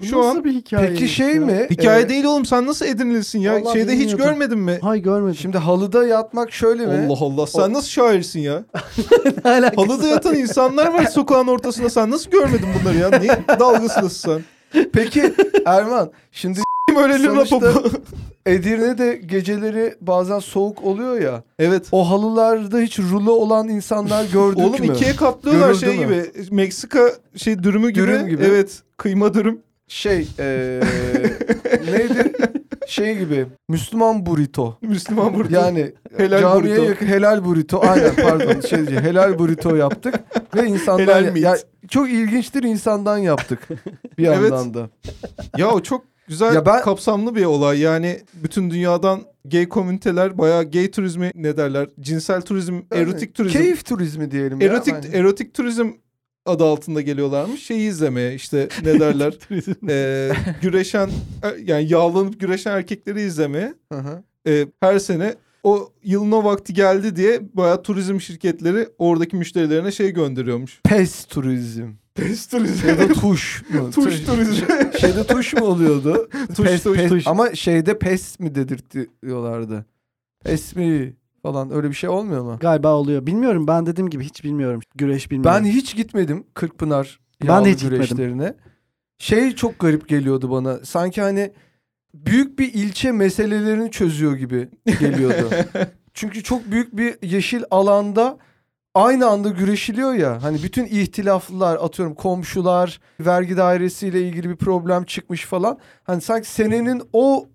Bu 0.00 0.04
Şu 0.04 0.18
nasıl 0.18 0.28
an 0.38 0.44
bir 0.44 0.52
hikaye? 0.54 0.88
Peki 0.88 1.08
şey 1.08 1.40
mi? 1.40 1.66
hikaye 1.70 2.02
Ee, 2.04 2.08
değil 2.08 2.24
oğlum 2.24 2.44
sen 2.46 2.66
nasıl 2.66 2.86
edinilirsin 2.86 3.38
ya? 3.38 3.54
Vallahi 3.54 3.72
Şeyde 3.72 3.92
hiç 3.92 4.00
bilmiyordum. 4.00 4.24
görmedin 4.26 4.58
mi? 4.58 4.78
Hay 4.82 5.02
görmedim. 5.02 5.34
Şimdi 5.34 5.58
halıda 5.58 6.06
yatmak 6.06 6.52
şöyle 6.52 6.86
mi? 6.86 7.06
Allah 7.08 7.18
Allah 7.20 7.46
sen 7.46 7.72
nasıl 7.72 7.88
şairsin 7.88 8.40
ya? 8.40 8.64
Ne 9.44 9.50
alakası 9.50 9.86
Halıda 9.86 10.06
yatan 10.06 10.34
insanlar 10.34 10.86
var 10.94 11.04
sokağın 11.04 11.46
ortasında 11.46 11.90
sen 11.90 12.10
nasıl 12.10 12.30
görmedin 12.30 12.68
bunları 12.80 12.98
ya? 12.98 13.08
Ne 13.08 13.58
dalgasındasın 13.60 14.42
sen? 14.72 14.84
Peki 14.92 15.34
Erman 15.66 16.10
şimdi 16.32 16.60
Kim 16.88 16.96
öyle 16.98 17.22
Luna 17.22 17.44
Sonuçta- 17.46 17.72
Pop'u? 17.72 17.90
Edirne'de 18.46 19.16
geceleri 19.26 19.94
bazen 20.00 20.38
soğuk 20.38 20.82
oluyor 20.84 21.20
ya. 21.20 21.42
Evet. 21.58 21.86
O 21.92 22.10
halılarda 22.10 22.78
hiç 22.78 22.98
rulo 22.98 23.32
olan 23.32 23.68
insanlar 23.68 24.24
gördük 24.32 24.58
Oğlum 24.58 24.80
mü? 24.80 24.86
ikiye 24.86 25.16
katlıyorlar 25.16 25.68
Görüldü 25.68 25.80
şey 25.80 25.98
mü? 25.98 26.04
gibi. 26.04 26.54
Meksika 26.54 27.10
şey 27.36 27.62
dürümü 27.62 27.90
gibi. 27.90 28.02
Dürüm 28.06 28.28
gibi. 28.28 28.42
Evet. 28.44 28.82
Kıyma 28.96 29.34
dürüm. 29.34 29.60
Şey 29.88 30.28
eee 30.38 30.80
neydi? 31.92 32.32
Şey 32.86 33.18
gibi 33.18 33.46
Müslüman 33.68 34.26
burrito. 34.26 34.78
Müslüman 34.82 35.34
burrito. 35.34 35.54
Yani 35.54 35.92
Helal 36.16 36.40
camiye 36.40 36.76
burrito. 36.76 36.90
yakın 36.90 37.06
helal 37.06 37.44
burrito. 37.44 37.80
Aynen 37.88 38.14
pardon 38.16 38.60
şey 38.68 38.78
diyeceğim, 38.78 39.02
helal 39.04 39.38
burrito 39.38 39.76
yaptık 39.76 40.14
ve 40.56 40.66
insandan 40.66 41.02
Helal 41.02 41.24
ya, 41.24 41.32
meat. 41.32 41.66
çok 41.88 42.08
ilginçtir 42.10 42.62
insandan 42.62 43.18
yaptık 43.18 43.68
bir 44.18 44.24
Evet. 44.26 44.36
yandan 44.50 44.74
da. 44.74 44.88
ya 45.56 45.70
o 45.70 45.82
çok 45.82 46.04
güzel 46.30 46.54
Ya 46.54 46.66
ben- 46.66 46.82
kapsamlı 46.82 47.34
bir 47.36 47.44
olay. 47.44 47.80
Yani 47.80 48.20
bütün 48.34 48.70
dünyadan 48.70 49.20
gay 49.44 49.68
komüniteler 49.68 50.38
bayağı 50.38 50.70
gay 50.70 50.90
turizmi 50.90 51.30
ne 51.34 51.56
derler? 51.56 51.88
Cinsel 52.00 52.40
turizm, 52.42 52.80
erotik 52.92 53.34
turizm. 53.34 53.58
Keyif 53.58 53.84
turizmi 53.84 54.30
diyelim 54.30 54.60
ya. 54.60 54.66
erotik 54.68 54.94
Aynen. 54.94 55.12
erotik 55.12 55.54
turizm 55.54 55.90
adı 56.46 56.64
altında 56.64 57.00
geliyorlarmış. 57.00 57.62
Şeyi 57.66 57.88
izlemeye 57.90 58.34
işte 58.34 58.68
ne 58.84 59.00
derler? 59.00 59.34
Ee, 59.88 60.32
güreşen 60.62 61.10
yani 61.64 61.92
yağlanıp 61.92 62.40
güreşen 62.40 62.72
erkekleri 62.76 63.20
izlemeye 63.22 63.74
e, 64.46 64.66
her 64.80 64.98
sene 64.98 65.34
o 65.62 65.92
yılın 66.04 66.32
o 66.32 66.44
vakti 66.44 66.74
geldi 66.74 67.16
diye 67.16 67.40
bayağı 67.54 67.82
turizm 67.82 68.20
şirketleri 68.20 68.88
oradaki 68.98 69.36
müşterilerine 69.36 69.92
şey 69.92 70.10
gönderiyormuş. 70.10 70.80
Pes 70.84 71.24
turizm. 71.24 71.88
Pes 72.20 72.46
turizm. 72.46 72.88
Ya 72.88 72.98
da 72.98 73.08
tuş 73.08 73.62
mu? 73.70 73.90
Tuş 73.94 74.20
turizm. 74.24 74.64
Şeyde 75.00 75.26
tuş 75.26 75.54
mu 75.54 75.64
oluyordu? 75.64 76.28
Tuş, 76.56 76.66
pes, 76.66 76.82
tuş, 76.82 76.98
pes- 76.98 77.08
tuş. 77.08 77.26
Ama 77.26 77.54
şeyde 77.54 77.98
pes 77.98 78.40
mi 78.40 78.54
dedirtiyorlardı? 78.54 79.84
Pes 80.44 80.76
mi 80.76 81.16
falan 81.42 81.70
öyle 81.72 81.88
bir 81.88 81.94
şey 81.94 82.10
olmuyor 82.10 82.42
mu? 82.42 82.56
Galiba 82.60 82.94
oluyor. 82.94 83.26
Bilmiyorum 83.26 83.66
ben 83.66 83.86
dediğim 83.86 84.10
gibi 84.10 84.24
hiç 84.24 84.44
bilmiyorum. 84.44 84.80
Güreş 84.94 85.30
bilmiyorum. 85.30 85.60
Ben 85.64 85.70
hiç 85.70 85.96
gitmedim 85.96 86.44
Kırkpınar 86.54 87.20
Ben 87.48 87.64
de 87.64 87.70
hiç 87.70 87.80
gitmedim. 87.80 87.96
güreşlerine. 88.06 88.54
Şey 89.18 89.54
çok 89.54 89.78
garip 89.78 90.08
geliyordu 90.08 90.50
bana. 90.50 90.78
Sanki 90.84 91.22
hani 91.22 91.52
büyük 92.14 92.58
bir 92.58 92.74
ilçe 92.74 93.12
meselelerini 93.12 93.90
çözüyor 93.90 94.36
gibi 94.36 94.68
geliyordu. 95.00 95.48
Çünkü 96.14 96.42
çok 96.42 96.70
büyük 96.70 96.96
bir 96.96 97.14
yeşil 97.22 97.62
alanda 97.70 98.38
aynı 98.94 99.26
anda 99.26 99.48
güreşiliyor 99.48 100.14
ya. 100.14 100.42
Hani 100.42 100.62
bütün 100.62 100.84
ihtilaflılar 100.84 101.76
atıyorum 101.76 102.14
komşular, 102.14 103.00
vergi 103.20 103.56
dairesiyle 103.56 104.20
ilgili 104.22 104.50
bir 104.50 104.56
problem 104.56 105.04
çıkmış 105.04 105.44
falan. 105.46 105.78
Hani 106.04 106.20
sanki 106.20 106.48
senenin 106.48 107.02
o 107.12 107.48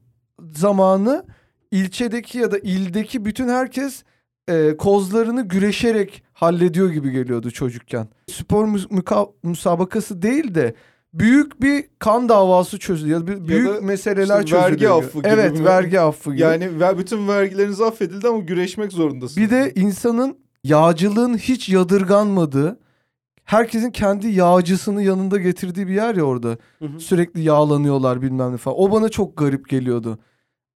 zamanı 0.54 1.26
ilçedeki 1.72 2.38
ya 2.38 2.52
da 2.52 2.58
ildeki 2.60 3.26
bütün 3.26 3.50
herkes 3.50 4.04
e, 4.50 4.78
kozlarını 4.78 5.48
güreşerek 5.48 6.24
hallediyor 6.34 6.90
gibi 6.90 7.12
geliyordu 7.12 7.52
çocukken. 7.52 8.08
Spor 8.32 8.66
muka- 8.68 9.32
müsabakası 9.44 10.22
değil 10.22 10.56
de 10.56 10.74
büyük 11.14 11.62
bir 11.62 11.86
kan 12.00 12.30
davası 12.30 12.80
çözülüyor. 12.80 13.20
Ya 13.20 13.28
da 13.28 13.48
büyük 13.48 13.76
da 13.76 13.82
meseleler 13.82 14.44
işte 14.44 14.58
vergi 14.58 14.72
çözülüyor. 14.72 14.98
affı 15.04 15.18
gibi 15.18 15.28
Evet, 15.28 15.60
mi? 15.60 15.66
vergi 15.66 16.00
affı 16.00 16.32
gibi. 16.32 16.42
yani 16.42 16.70
bütün 16.98 17.28
vergileriniz 17.28 17.82
affedildi 17.82 18.28
ama 18.28 18.40
güreşmek 18.40 18.92
zorundasın. 18.92 19.44
Bir 19.44 19.50
de 19.50 19.72
insanın 19.76 20.45
yağcılığın 20.70 21.38
hiç 21.38 21.70
yadırganmadığı, 21.70 22.80
herkesin 23.44 23.92
kendi 23.92 24.28
yağcısını 24.28 25.04
yanında 25.04 25.38
getirdiği 25.38 25.88
bir 25.88 25.94
yer 25.94 26.16
ya 26.16 26.24
orada. 26.24 26.58
Hı 26.80 26.86
hı. 26.86 27.00
Sürekli 27.00 27.42
yağlanıyorlar 27.42 28.22
bilmem 28.22 28.54
ne 28.54 28.58
falan. 28.58 28.80
O 28.80 28.92
bana 28.92 29.10
çok 29.10 29.38
garip 29.38 29.70
geliyordu. 29.70 30.20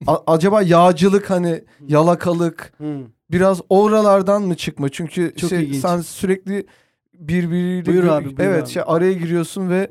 A- 0.08 0.34
acaba 0.34 0.62
yağcılık 0.62 1.30
hani 1.30 1.64
yalakalık 1.88 2.74
Hı. 2.78 2.98
biraz 3.32 3.62
oralardan 3.70 4.42
mı 4.42 4.56
çıkma? 4.56 4.90
Çünkü 4.90 5.34
Çok 5.38 5.50
şey, 5.50 5.64
ilginç. 5.64 5.82
sen 5.82 6.02
sürekli 6.02 6.66
birbiriyle 7.14 7.86
Buyur 7.86 8.04
abi, 8.04 8.26
buyur 8.26 8.36
evet 8.40 8.64
abi. 8.64 8.70
şey 8.70 8.84
araya 8.86 9.14
giriyorsun 9.14 9.70
ve 9.70 9.90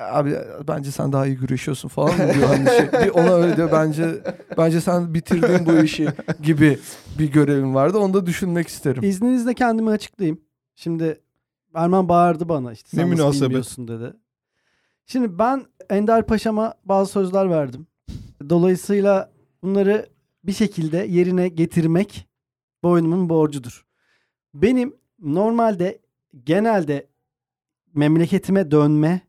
abi 0.00 0.36
bence 0.68 0.90
sen 0.90 1.12
daha 1.12 1.26
iyi 1.26 1.36
güreşiyorsun 1.36 1.88
falan 1.88 2.10
mı 2.10 2.34
diyor 2.34 2.48
hani 2.48 2.66
şey. 2.66 2.92
Bir 3.06 3.10
ona 3.10 3.34
öyle 3.34 3.56
diyor 3.56 3.72
bence 3.72 4.22
bence 4.58 4.80
sen 4.80 5.14
bitirdin 5.14 5.66
bu 5.66 5.84
işi 5.84 6.08
gibi 6.42 6.78
bir 7.18 7.32
görevin 7.32 7.74
vardı. 7.74 7.98
Onu 7.98 8.14
da 8.14 8.26
düşünmek 8.26 8.68
isterim. 8.68 9.02
İzninizle 9.02 9.54
kendimi 9.54 9.90
açıklayayım. 9.90 10.40
Şimdi 10.76 11.20
Erman 11.74 12.08
bağırdı 12.08 12.48
bana 12.48 12.72
işte 12.72 12.88
sen 12.96 13.10
Ne 13.10 13.16
nasıl 13.16 13.44
bilmiyorsun 13.44 13.88
dedi. 13.88 14.12
Şimdi 15.06 15.38
ben 15.38 15.64
Ender 15.90 16.26
Paşa'ma 16.26 16.74
bazı 16.84 17.12
sözler 17.12 17.50
verdim. 17.50 17.86
Dolayısıyla 18.50 19.32
bunları 19.62 20.06
bir 20.44 20.52
şekilde 20.52 20.96
yerine 20.96 21.48
getirmek 21.48 22.28
boynumun 22.82 23.28
borcudur. 23.28 23.86
Benim 24.54 24.96
normalde 25.22 25.98
genelde 26.44 27.06
memleketime 27.94 28.70
dönme 28.70 29.20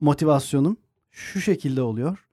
motivasyonum 0.00 0.76
şu 1.10 1.40
şekilde 1.40 1.82
oluyor. 1.82 2.26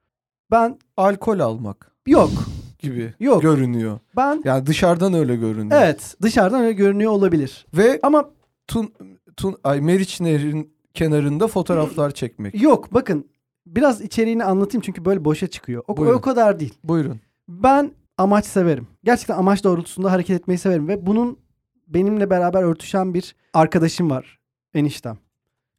Ben 0.50 0.78
Alkol 0.96 1.38
almak 1.40 1.92
yok 2.06 2.30
gibi 2.78 3.14
yok 3.20 3.42
görünüyor. 3.42 3.98
ben 4.16 4.42
Yani 4.44 4.66
dışarıdan 4.66 5.14
öyle 5.14 5.36
görünüyor. 5.36 5.82
evet 5.82 6.16
dışarıdan 6.22 6.60
öyle 6.60 6.72
görünüyor 6.72 7.12
olabilir. 7.12 7.66
Ve 7.74 8.00
Ama 8.02 8.30
Tun, 8.66 8.92
Tun, 9.36 9.56
ay 9.64 9.80
Meriç 9.80 10.20
Nehri'nin 10.20 10.72
kenarında 10.94 11.48
fotoğraflar 11.48 12.10
çekmek. 12.10 12.62
Yok 12.62 12.94
bakın 12.94 13.26
biraz 13.66 14.00
içeriğini 14.00 14.44
anlatayım 14.44 14.82
çünkü 14.82 15.04
böyle 15.04 15.24
boşa 15.24 15.46
çıkıyor. 15.46 15.82
O, 15.88 15.96
Buyurun. 15.96 16.16
o 16.18 16.20
kadar 16.20 16.60
değil. 16.60 16.74
Buyurun. 16.84 17.20
Ben 17.48 17.92
amaç 18.18 18.46
severim. 18.46 18.86
Gerçekten 19.04 19.34
amaç 19.38 19.64
doğrultusunda 19.64 20.12
hareket 20.12 20.40
etmeyi 20.40 20.58
severim 20.58 20.88
ve 20.88 21.06
bunun 21.06 21.38
benimle 21.86 22.30
beraber 22.30 22.62
örtüşen 22.62 23.14
bir 23.14 23.34
arkadaşım 23.54 24.10
var. 24.10 24.38
Eniştem. 24.74 25.18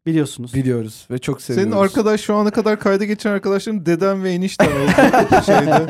Biliyorsunuz. 0.10 0.54
Biliyoruz 0.54 1.08
ve 1.12 1.18
çok 1.18 1.42
seviyoruz. 1.42 1.72
Senin 1.72 1.82
arkadaş 1.84 2.22
şu 2.22 2.36
ana 2.36 2.52
kadar 2.52 2.80
kayda 2.80 3.06
geçen 3.06 3.32
arkadaşların 3.32 3.86
deden 3.86 4.24
ve 4.24 4.32
enişten 4.32 4.66
oldu. 4.66 4.92
şeyde. 5.46 5.88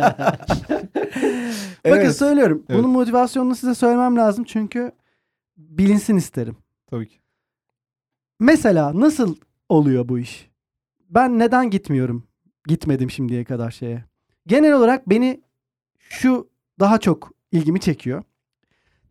Bakın 1.86 1.99
Evet. 2.05 2.17
söylüyorum. 2.17 2.63
Evet. 2.70 2.80
Bunun 2.80 2.89
motivasyonunu 2.91 3.55
size 3.55 3.76
söylemem 3.76 4.15
lazım 4.15 4.43
çünkü 4.43 4.91
bilinsin 5.57 6.15
isterim. 6.17 6.57
Tabii 6.88 7.07
ki. 7.07 7.15
Mesela 8.39 8.99
nasıl 8.99 9.36
oluyor 9.70 10.07
bu 10.09 10.20
iş? 10.20 10.49
Ben 11.09 11.39
neden 11.39 11.70
gitmiyorum? 11.70 12.28
Gitmedim 12.67 13.11
şimdiye 13.11 13.43
kadar 13.43 13.72
şeye. 13.72 14.03
Genel 14.47 14.74
olarak 14.74 15.09
beni 15.09 15.41
şu 15.99 16.49
daha 16.80 16.99
çok 16.99 17.32
ilgimi 17.51 17.80
çekiyor. 17.80 18.24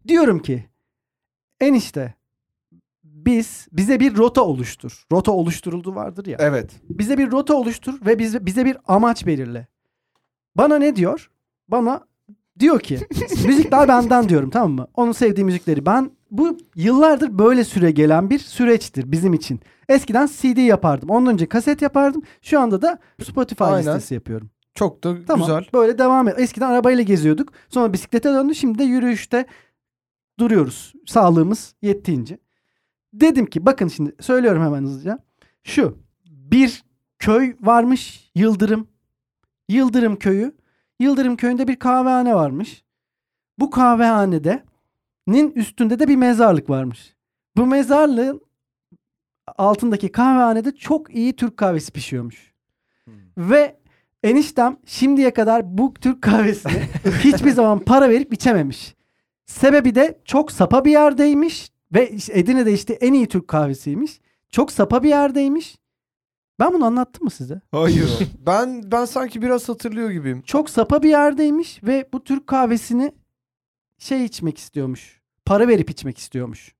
Diyorum 0.08 0.38
ki 0.38 0.64
enişte 1.60 2.14
biz 3.28 3.68
bize 3.72 4.00
bir 4.00 4.16
rota 4.16 4.42
oluştur. 4.42 5.06
Rota 5.12 5.32
oluşturuldu 5.32 5.94
vardır 5.94 6.26
ya. 6.26 6.36
Evet. 6.40 6.70
Bize 6.90 7.18
bir 7.18 7.30
rota 7.30 7.54
oluştur 7.54 7.94
ve 8.06 8.18
bize 8.18 8.46
bize 8.46 8.64
bir 8.64 8.76
amaç 8.86 9.26
belirle. 9.26 9.66
Bana 10.56 10.78
ne 10.78 10.96
diyor? 10.96 11.30
Bana 11.68 12.00
diyor 12.58 12.80
ki 12.80 12.98
müzikler 13.46 13.88
benden 13.88 14.28
diyorum 14.28 14.50
tamam 14.50 14.72
mı? 14.72 14.86
Onun 14.94 15.12
sevdiği 15.12 15.44
müzikleri 15.44 15.86
ben 15.86 16.10
bu 16.30 16.58
yıllardır 16.76 17.38
böyle 17.38 17.64
süre 17.64 17.90
gelen 17.90 18.30
bir 18.30 18.38
süreçtir 18.38 19.12
bizim 19.12 19.34
için. 19.34 19.60
Eskiden 19.88 20.26
CD 20.26 20.58
yapardım. 20.58 21.10
Ondan 21.10 21.32
önce 21.32 21.46
kaset 21.46 21.82
yapardım. 21.82 22.22
Şu 22.42 22.60
anda 22.60 22.82
da 22.82 22.98
Spotify 23.24 23.64
Aynen. 23.64 23.78
listesi 23.78 24.14
yapıyorum. 24.14 24.50
Çok 24.74 25.04
da 25.04 25.16
Tamam. 25.26 25.46
güzel. 25.46 25.66
Böyle 25.74 25.98
devam 25.98 26.28
et. 26.28 26.34
Eskiden 26.38 26.70
arabayla 26.70 27.02
geziyorduk. 27.02 27.52
Sonra 27.68 27.92
bisiklete 27.92 28.28
döndü. 28.28 28.54
Şimdi 28.54 28.78
de 28.78 28.84
yürüyüşte 28.84 29.46
duruyoruz. 30.38 30.92
Sağlığımız 31.06 31.74
yettiğince. 31.82 32.38
Dedim 33.12 33.46
ki 33.46 33.66
bakın 33.66 33.88
şimdi 33.88 34.14
söylüyorum 34.20 34.62
hemen 34.62 34.82
hızlıca. 34.82 35.18
Şu 35.64 35.98
bir 36.26 36.84
köy 37.18 37.56
varmış 37.60 38.28
Yıldırım. 38.34 38.88
Yıldırım 39.68 40.16
köyü. 40.16 40.56
Yıldırım 41.00 41.36
köyünde 41.36 41.68
bir 41.68 41.76
kahvehane 41.76 42.34
varmış. 42.34 42.84
Bu 43.58 43.70
kahvehanede 43.70 44.64
nin 45.26 45.50
üstünde 45.50 45.98
de 45.98 46.08
bir 46.08 46.16
mezarlık 46.16 46.70
varmış. 46.70 47.14
Bu 47.56 47.66
mezarlığın 47.66 48.40
altındaki 49.58 50.12
kahvehanede 50.12 50.76
çok 50.76 51.14
iyi 51.14 51.36
Türk 51.36 51.56
kahvesi 51.56 51.92
pişiyormuş. 51.92 52.52
Ve 53.38 53.76
eniştem 54.22 54.76
şimdiye 54.86 55.34
kadar 55.34 55.78
bu 55.78 55.94
Türk 55.94 56.22
kahvesini 56.22 56.82
hiçbir 57.20 57.50
zaman 57.50 57.78
para 57.78 58.10
verip 58.10 58.32
içememiş. 58.34 58.94
Sebebi 59.46 59.94
de 59.94 60.20
çok 60.24 60.52
sapa 60.52 60.84
bir 60.84 60.90
yerdeymiş 60.90 61.70
ve 61.94 62.10
işte 62.10 62.38
Edirne'de 62.38 62.72
işte 62.72 62.92
en 62.94 63.12
iyi 63.12 63.26
Türk 63.26 63.48
kahvesiymiş. 63.48 64.20
Çok 64.50 64.72
sapa 64.72 65.02
bir 65.02 65.08
yerdeymiş. 65.08 65.78
Ben 66.60 66.72
bunu 66.74 66.84
anlattım 66.84 67.24
mı 67.24 67.30
size? 67.30 67.60
Hayır. 67.72 68.18
ben 68.46 68.92
ben 68.92 69.04
sanki 69.04 69.42
biraz 69.42 69.68
hatırlıyor 69.68 70.10
gibiyim. 70.10 70.42
Çok 70.42 70.70
sapa 70.70 71.02
bir 71.02 71.08
yerdeymiş 71.10 71.84
ve 71.84 72.08
bu 72.12 72.24
Türk 72.24 72.46
kahvesini 72.46 73.12
şey 73.98 74.24
içmek 74.24 74.58
istiyormuş. 74.58 75.20
Para 75.44 75.68
verip 75.68 75.90
içmek 75.90 76.18
istiyormuş. 76.18 76.74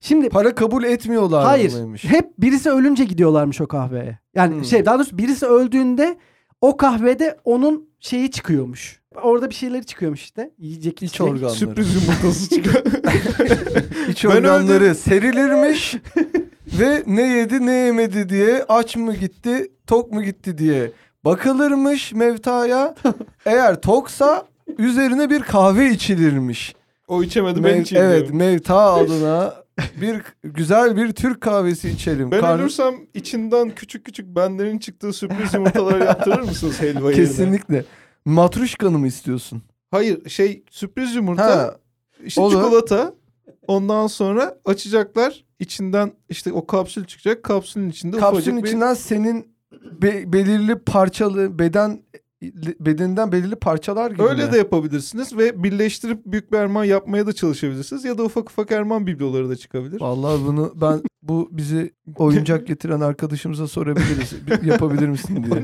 Şimdi 0.00 0.28
Para 0.28 0.54
kabul 0.54 0.84
etmiyorlar 0.84 1.44
hayır 1.44 1.72
mıymış? 1.74 2.04
hep 2.04 2.38
birisi 2.38 2.70
ölünce 2.70 3.04
gidiyorlarmış 3.04 3.60
o 3.60 3.66
kahveye. 3.68 4.18
Yani 4.34 4.54
Hmm. 4.54 4.64
şey 4.64 4.84
daha 4.86 4.94
doğrusu 4.98 5.18
birisi 5.18 5.46
öldüğünde 5.46 6.18
o 6.62 6.76
kahvede 6.76 7.38
onun 7.44 7.88
şeyi 8.00 8.30
çıkıyormuş. 8.30 9.02
Orada 9.22 9.50
bir 9.50 9.54
şeyleri 9.54 9.84
çıkıyormuş 9.86 10.22
işte. 10.22 10.50
Yiyecek 10.58 11.02
İç 11.02 11.02
içecek. 11.10 11.20
organları. 11.32 11.54
Sürpriz 11.54 11.94
yumurtası 11.94 12.50
çıkıyor. 12.50 12.84
İç 14.08 14.24
Ben 14.24 14.30
organları 14.30 14.94
serilirmiş 14.94 15.94
ve 16.78 17.02
ne 17.06 17.22
yedi 17.22 17.66
ne 17.66 17.72
yemedi 17.72 18.28
diye 18.28 18.64
aç 18.68 18.96
mı 18.96 19.14
gitti 19.16 19.70
tok 19.86 20.12
mu 20.12 20.22
gitti 20.22 20.58
diye 20.58 20.90
bakılırmış 21.24 22.12
mevtaya. 22.12 22.94
Eğer 23.46 23.80
toksa 23.80 24.46
üzerine 24.78 25.30
bir 25.30 25.40
kahve 25.42 25.90
içilirmiş. 25.90 26.74
o 27.08 27.22
içemedi 27.22 27.64
ben 27.64 27.70
Mev- 27.78 27.80
içeyim 27.82 28.04
evet 28.06 28.20
diyorum. 28.20 28.36
mevta 28.36 28.94
adına 28.94 29.54
bir 30.00 30.22
güzel 30.44 30.96
bir 30.96 31.12
Türk 31.12 31.40
kahvesi 31.40 31.88
içelim. 31.90 32.30
Ben 32.30 32.40
Karn- 32.40 32.60
ölürsem 32.60 32.94
içinden 33.14 33.70
küçük 33.70 34.04
küçük 34.04 34.26
benlerin 34.26 34.78
çıktığı 34.78 35.12
sürpriz 35.12 35.54
yumurtalar 35.54 36.00
yaptırır 36.00 36.40
mısınız 36.40 36.80
helva 36.82 37.10
yerine? 37.10 37.24
Kesinlikle. 37.26 37.84
Matruşkanı 38.24 38.98
mı 38.98 39.06
istiyorsun? 39.06 39.62
Hayır 39.90 40.28
şey 40.30 40.64
sürpriz 40.70 41.14
yumurta 41.14 41.44
Ha, 41.56 41.76
işte 42.24 42.40
olur. 42.40 42.52
çikolata 42.52 43.14
ondan 43.66 44.06
sonra 44.06 44.58
açacaklar 44.64 45.44
içinden 45.58 46.12
işte 46.28 46.52
o 46.52 46.66
kapsül 46.66 47.04
çıkacak 47.04 47.42
kapsülün 47.42 47.90
içinde 47.90 48.16
kapsülün 48.16 48.38
ufacık 48.52 48.64
bir 48.64 48.68
içinden 48.68 48.94
senin 48.94 49.52
be- 50.02 50.32
belirli 50.32 50.78
parçalı 50.78 51.58
beden 51.58 52.02
bedeninden 52.80 53.32
belirli 53.32 53.56
parçalar 53.56 54.10
gibi 54.10 54.22
Öyle 54.22 54.46
mi? 54.46 54.52
de 54.52 54.58
yapabilirsiniz 54.58 55.36
ve 55.36 55.62
birleştirip 55.62 56.26
büyük 56.26 56.52
bir 56.52 56.58
erman 56.58 56.84
yapmaya 56.84 57.26
da 57.26 57.32
çalışabilirsiniz. 57.32 58.04
Ya 58.04 58.18
da 58.18 58.24
ufak 58.24 58.50
ufak 58.50 58.72
erman 58.72 59.06
bibloları 59.06 59.48
da 59.48 59.56
çıkabilir. 59.56 60.00
Vallahi 60.00 60.46
bunu 60.46 60.72
ben 60.80 61.02
bu 61.22 61.48
bizi 61.52 61.92
oyuncak 62.16 62.66
getiren 62.66 63.00
arkadaşımıza 63.00 63.68
sorabiliriz. 63.68 64.32
Yapabilir 64.64 65.08
misin 65.08 65.44
diye. 65.44 65.62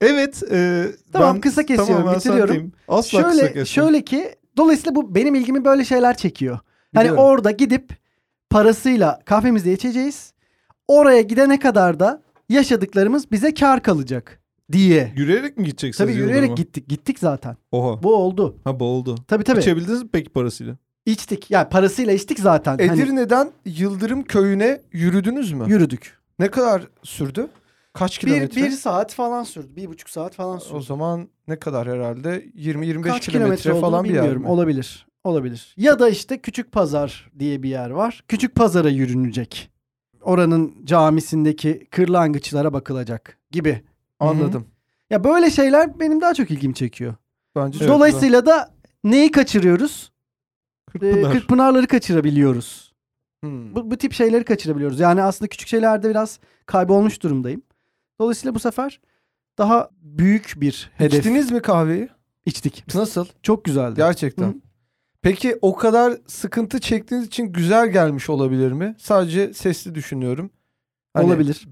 Evet. 0.00 0.42
E, 0.52 0.86
Tamam, 1.12 1.34
ben 1.34 1.40
kısa 1.40 1.66
kesiyorum, 1.66 1.94
tamamen 1.94 2.16
bitiriyorum. 2.16 2.72
Asla 2.88 3.22
kısa 3.22 3.32
Şöyle 3.32 3.46
kesmem. 3.46 3.66
şöyle 3.66 4.04
ki 4.04 4.34
dolayısıyla 4.56 4.94
bu 4.94 5.14
benim 5.14 5.34
ilgimi 5.34 5.64
böyle 5.64 5.84
şeyler 5.84 6.16
çekiyor. 6.16 6.58
Hani 6.94 7.04
Biliyorum. 7.04 7.24
orada 7.24 7.50
gidip 7.50 7.92
parasıyla 8.50 9.20
kahvemizi 9.24 9.72
içeceğiz. 9.72 10.32
Oraya 10.88 11.20
gidene 11.20 11.58
kadar 11.58 12.00
da 12.00 12.22
yaşadıklarımız 12.48 13.30
bize 13.32 13.54
kar 13.54 13.82
kalacak 13.82 14.40
diye. 14.72 15.12
Yürüyerek 15.16 15.56
mi 15.56 15.64
gideceksiniz? 15.64 15.96
Tabii 16.10 16.18
yürüyerek 16.18 16.56
gittik. 16.56 16.88
Gittik 16.88 17.18
zaten. 17.18 17.56
Oha. 17.72 18.02
Bu 18.02 18.14
oldu. 18.14 18.56
Ha 18.64 18.80
bu 18.80 18.84
oldu. 18.84 19.14
Tabii 19.28 19.44
tabii. 19.44 19.60
İçebildiniz 19.60 20.02
mi 20.02 20.08
peki 20.12 20.30
parasıyla? 20.30 20.76
İçtik. 21.06 21.50
Yani 21.50 21.68
parasıyla 21.68 22.12
içtik 22.12 22.40
zaten. 22.40 22.78
Hani 22.78 23.00
Edirne'den 23.00 23.50
Yıldırım 23.64 24.22
köyüne 24.24 24.80
yürüdünüz 24.92 25.52
mü? 25.52 25.64
yürüdük. 25.68 26.18
Ne 26.38 26.48
kadar 26.48 26.82
sürdü? 27.02 27.48
Kaç 27.92 28.22
Bir, 28.22 28.26
kilometre? 28.26 28.62
bir 28.62 28.70
saat 28.70 29.14
falan 29.14 29.42
sürdü. 29.44 29.76
Bir 29.76 29.88
buçuk 29.88 30.10
saat 30.10 30.34
falan 30.34 30.58
sürdü. 30.58 30.74
O 30.74 30.80
zaman 30.80 31.28
ne 31.48 31.58
kadar 31.58 31.88
herhalde? 31.88 32.44
20-25 32.56 33.02
Kaç 33.02 33.28
kilometre 33.28 33.62
kilometre 33.62 33.80
falan 33.80 34.04
bir 34.04 34.14
yer 34.14 34.36
mi? 34.36 34.48
Olabilir. 34.48 35.06
Olabilir. 35.24 35.74
Ya 35.76 35.98
da 35.98 36.08
işte 36.08 36.38
Küçük 36.38 36.72
Pazar 36.72 37.30
diye 37.38 37.62
bir 37.62 37.68
yer 37.68 37.90
var. 37.90 38.24
Küçük 38.28 38.54
Pazar'a 38.54 38.88
yürünecek. 38.88 39.70
Oranın 40.22 40.74
camisindeki 40.84 41.86
kırlangıçlara 41.90 42.72
bakılacak 42.72 43.38
gibi. 43.50 43.82
Anladım. 44.20 44.66
Ya 45.10 45.24
böyle 45.24 45.50
şeyler 45.50 46.00
benim 46.00 46.20
daha 46.20 46.34
çok 46.34 46.50
ilgimi 46.50 46.74
çekiyor. 46.74 47.14
Bence 47.56 47.78
çok 47.78 47.88
Dolayısıyla 47.88 48.46
da 48.46 48.74
neyi 49.04 49.30
kaçırıyoruz? 49.30 50.12
Ee, 50.88 50.98
Kırkpınar. 50.98 51.32
Kırkpınarları 51.32 51.86
kaçırabiliyoruz. 51.86 52.92
Hmm. 53.42 53.74
Bu, 53.74 53.90
bu 53.90 53.96
tip 53.96 54.12
şeyleri 54.12 54.44
kaçırabiliyoruz. 54.44 55.00
Yani 55.00 55.22
aslında 55.22 55.48
küçük 55.48 55.68
şeylerde 55.68 56.10
biraz 56.10 56.40
kaybolmuş 56.66 57.22
durumdayım. 57.22 57.62
Dolayısıyla 58.20 58.54
bu 58.54 58.58
sefer 58.58 59.00
daha 59.58 59.90
büyük 60.02 60.54
bir 60.56 60.90
hedef 60.96 61.18
İçtiniz 61.18 61.50
mi 61.52 61.62
kahveyi? 61.62 62.08
içtik. 62.46 62.94
Nasıl? 62.94 63.26
Çok 63.42 63.64
güzeldi. 63.64 63.94
Gerçekten. 63.96 64.48
Hı. 64.48 64.54
Peki 65.22 65.58
o 65.62 65.76
kadar 65.76 66.18
sıkıntı 66.26 66.80
çektiğiniz 66.80 67.26
için 67.26 67.44
güzel 67.44 67.88
gelmiş 67.88 68.30
olabilir 68.30 68.72
mi? 68.72 68.94
Sadece 68.98 69.54
sesli 69.54 69.94
düşünüyorum. 69.94 70.50
Hani 71.18 71.26
Olabilir. 71.26 71.68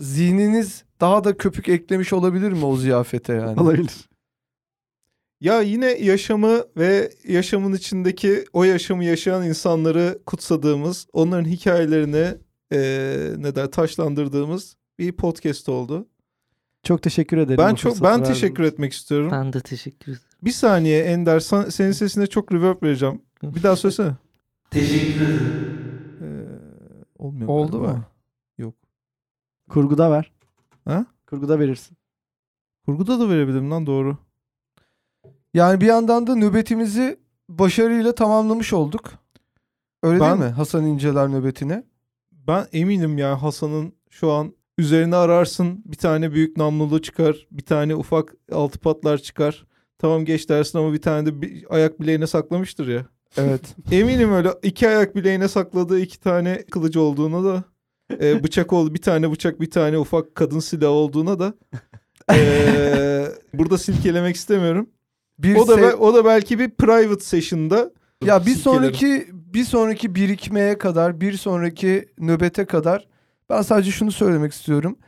zihniniz 0.00 0.84
daha 1.00 1.24
da 1.24 1.36
köpük 1.36 1.68
eklemiş 1.68 2.12
olabilir 2.12 2.52
mi 2.52 2.64
o 2.64 2.76
ziyafete 2.76 3.32
yani? 3.34 3.60
Olabilir. 3.62 4.08
Ya 5.40 5.60
yine 5.60 5.86
yaşamı 5.86 6.60
ve 6.76 7.10
yaşamın 7.28 7.72
içindeki 7.72 8.44
o 8.52 8.64
yaşamı 8.64 9.04
yaşayan 9.04 9.46
insanları 9.46 10.18
kutsadığımız, 10.26 11.06
onların 11.12 11.44
hikayelerini 11.48 12.34
eee 12.72 13.32
ne 13.36 13.54
der 13.54 13.70
taşlandırdığımız 13.70 14.76
bir 14.98 15.12
podcast 15.12 15.68
oldu. 15.68 16.06
Çok 16.82 17.02
teşekkür 17.02 17.38
ederim. 17.38 17.58
Ben 17.58 17.74
çok 17.74 17.96
ben 17.96 18.02
verdiğiniz 18.02 18.28
teşekkür 18.28 18.62
etmek 18.62 18.92
istiyorum. 18.92 19.30
Ben 19.32 19.52
de 19.52 19.60
teşekkür 19.60 20.12
ederim. 20.12 20.24
Bir 20.42 20.50
saniye 20.50 21.02
Ender 21.04 21.40
sen- 21.40 21.68
senin 21.68 21.92
sesine 21.92 22.26
çok 22.26 22.52
reverb 22.52 22.82
vereceğim. 22.82 23.22
Bir 23.42 23.62
daha 23.62 23.76
söylesene. 23.76 24.12
Teşekkür 24.70 25.20
ederim. 25.24 25.80
Ee, 26.22 26.24
olmuyor 27.18 27.48
Oldu 27.48 27.72
galiba. 27.82 27.96
mu? 27.96 28.04
Kurguda 29.68 30.10
ver. 30.10 30.32
Ha? 30.84 31.06
Kurguda 31.26 31.58
verirsin. 31.58 31.96
Kurguda 32.86 33.20
da 33.20 33.28
verebilirim 33.28 33.70
lan 33.70 33.86
doğru. 33.86 34.16
Yani 35.54 35.80
bir 35.80 35.86
yandan 35.86 36.26
da 36.26 36.34
nöbetimizi 36.34 37.18
başarıyla 37.48 38.14
tamamlamış 38.14 38.72
olduk. 38.72 39.12
Öyle 40.02 40.20
Ben- 40.20 40.38
değil 40.38 40.50
mi? 40.50 40.56
Hasan 40.56 40.86
İnceler 40.86 41.28
nöbetine. 41.28 41.84
Ben 42.32 42.66
eminim 42.72 43.18
ya 43.18 43.42
Hasan'ın 43.42 43.92
şu 44.10 44.32
an 44.32 44.52
üzerine 44.78 45.16
ararsın 45.16 45.82
bir 45.84 45.96
tane 45.96 46.32
büyük 46.32 46.56
namlulu 46.56 47.02
çıkar. 47.02 47.46
Bir 47.50 47.64
tane 47.64 47.94
ufak 47.94 48.34
altı 48.52 48.78
patlar 48.78 49.18
çıkar. 49.18 49.66
Tamam 49.98 50.24
geç 50.24 50.48
dersin 50.48 50.78
ama 50.78 50.92
bir 50.92 51.02
tane 51.02 51.26
de 51.26 51.42
bir 51.42 51.74
ayak 51.74 52.00
bileğine 52.00 52.26
saklamıştır 52.26 52.88
ya. 52.88 53.06
Evet. 53.36 53.76
Eminim 53.92 54.32
öyle 54.32 54.50
iki 54.62 54.88
ayak 54.88 55.16
bileğine 55.16 55.48
sakladığı 55.48 56.00
iki 56.00 56.20
tane 56.20 56.62
kılıcı 56.70 57.00
olduğuna 57.00 57.44
da 57.44 57.64
e, 58.10 58.44
bıçak 58.44 58.72
oldu 58.72 58.94
bir 58.94 59.02
tane 59.02 59.30
bıçak 59.30 59.60
bir 59.60 59.70
tane 59.70 59.98
ufak 59.98 60.34
kadın 60.34 60.58
silahı 60.60 60.90
olduğuna 60.90 61.38
da 61.38 61.54
e, 62.32 63.26
burada 63.54 63.78
silkelemek 63.78 64.36
istemiyorum. 64.36 64.90
Bir 65.38 65.56
O 65.56 65.68
da 65.68 65.78
be- 65.78 65.94
o 65.94 66.14
da 66.14 66.24
belki 66.24 66.58
bir 66.58 66.70
private 66.70 67.24
session'da 67.24 67.90
Ya 68.24 68.46
bir 68.46 68.54
sonraki 68.54 69.26
bir 69.32 69.64
sonraki 69.64 70.14
birikmeye 70.14 70.78
kadar, 70.78 71.20
bir 71.20 71.32
sonraki 71.36 72.08
nöbete 72.18 72.64
kadar 72.64 73.06
ben 73.50 73.62
sadece 73.62 73.90
şunu 73.90 74.12
söylemek 74.12 74.52
istiyorum. 74.52 74.98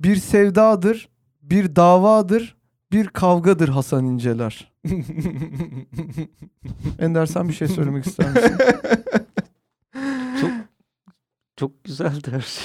Bir 0.00 0.16
sevdadır, 0.16 1.08
bir 1.42 1.76
davadır, 1.76 2.56
bir 2.92 3.06
kavgadır 3.06 3.68
Hasan 3.68 4.04
İnceler. 4.06 4.72
Ender 6.98 7.26
sen 7.26 7.48
bir 7.48 7.54
şey 7.54 7.68
söylemek 7.68 8.06
ister 8.06 8.30
misin? 8.30 8.56
Çok 11.56 11.84
güzeldi 11.84 12.30
her 12.30 12.40
şey. 12.40 12.64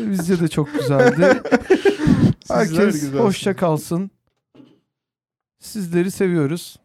Bizce 0.10 0.40
de 0.40 0.48
çok 0.48 0.72
güzeldi. 0.74 1.42
Sizler 2.40 2.56
Herkes 2.56 2.70
güzelsiniz. 2.76 3.14
hoşça 3.20 3.56
kalsın. 3.56 4.10
Sizleri 5.58 6.10
seviyoruz. 6.10 6.76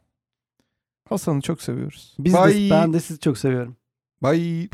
Hasan'ı 1.09 1.41
çok 1.41 1.61
seviyoruz. 1.61 2.15
Biz 2.19 2.33
de, 2.33 2.37
Bye. 2.47 2.69
ben 2.71 2.93
de 2.93 2.99
sizi 2.99 3.19
çok 3.19 3.37
seviyorum. 3.37 3.75
Bye. 4.23 4.69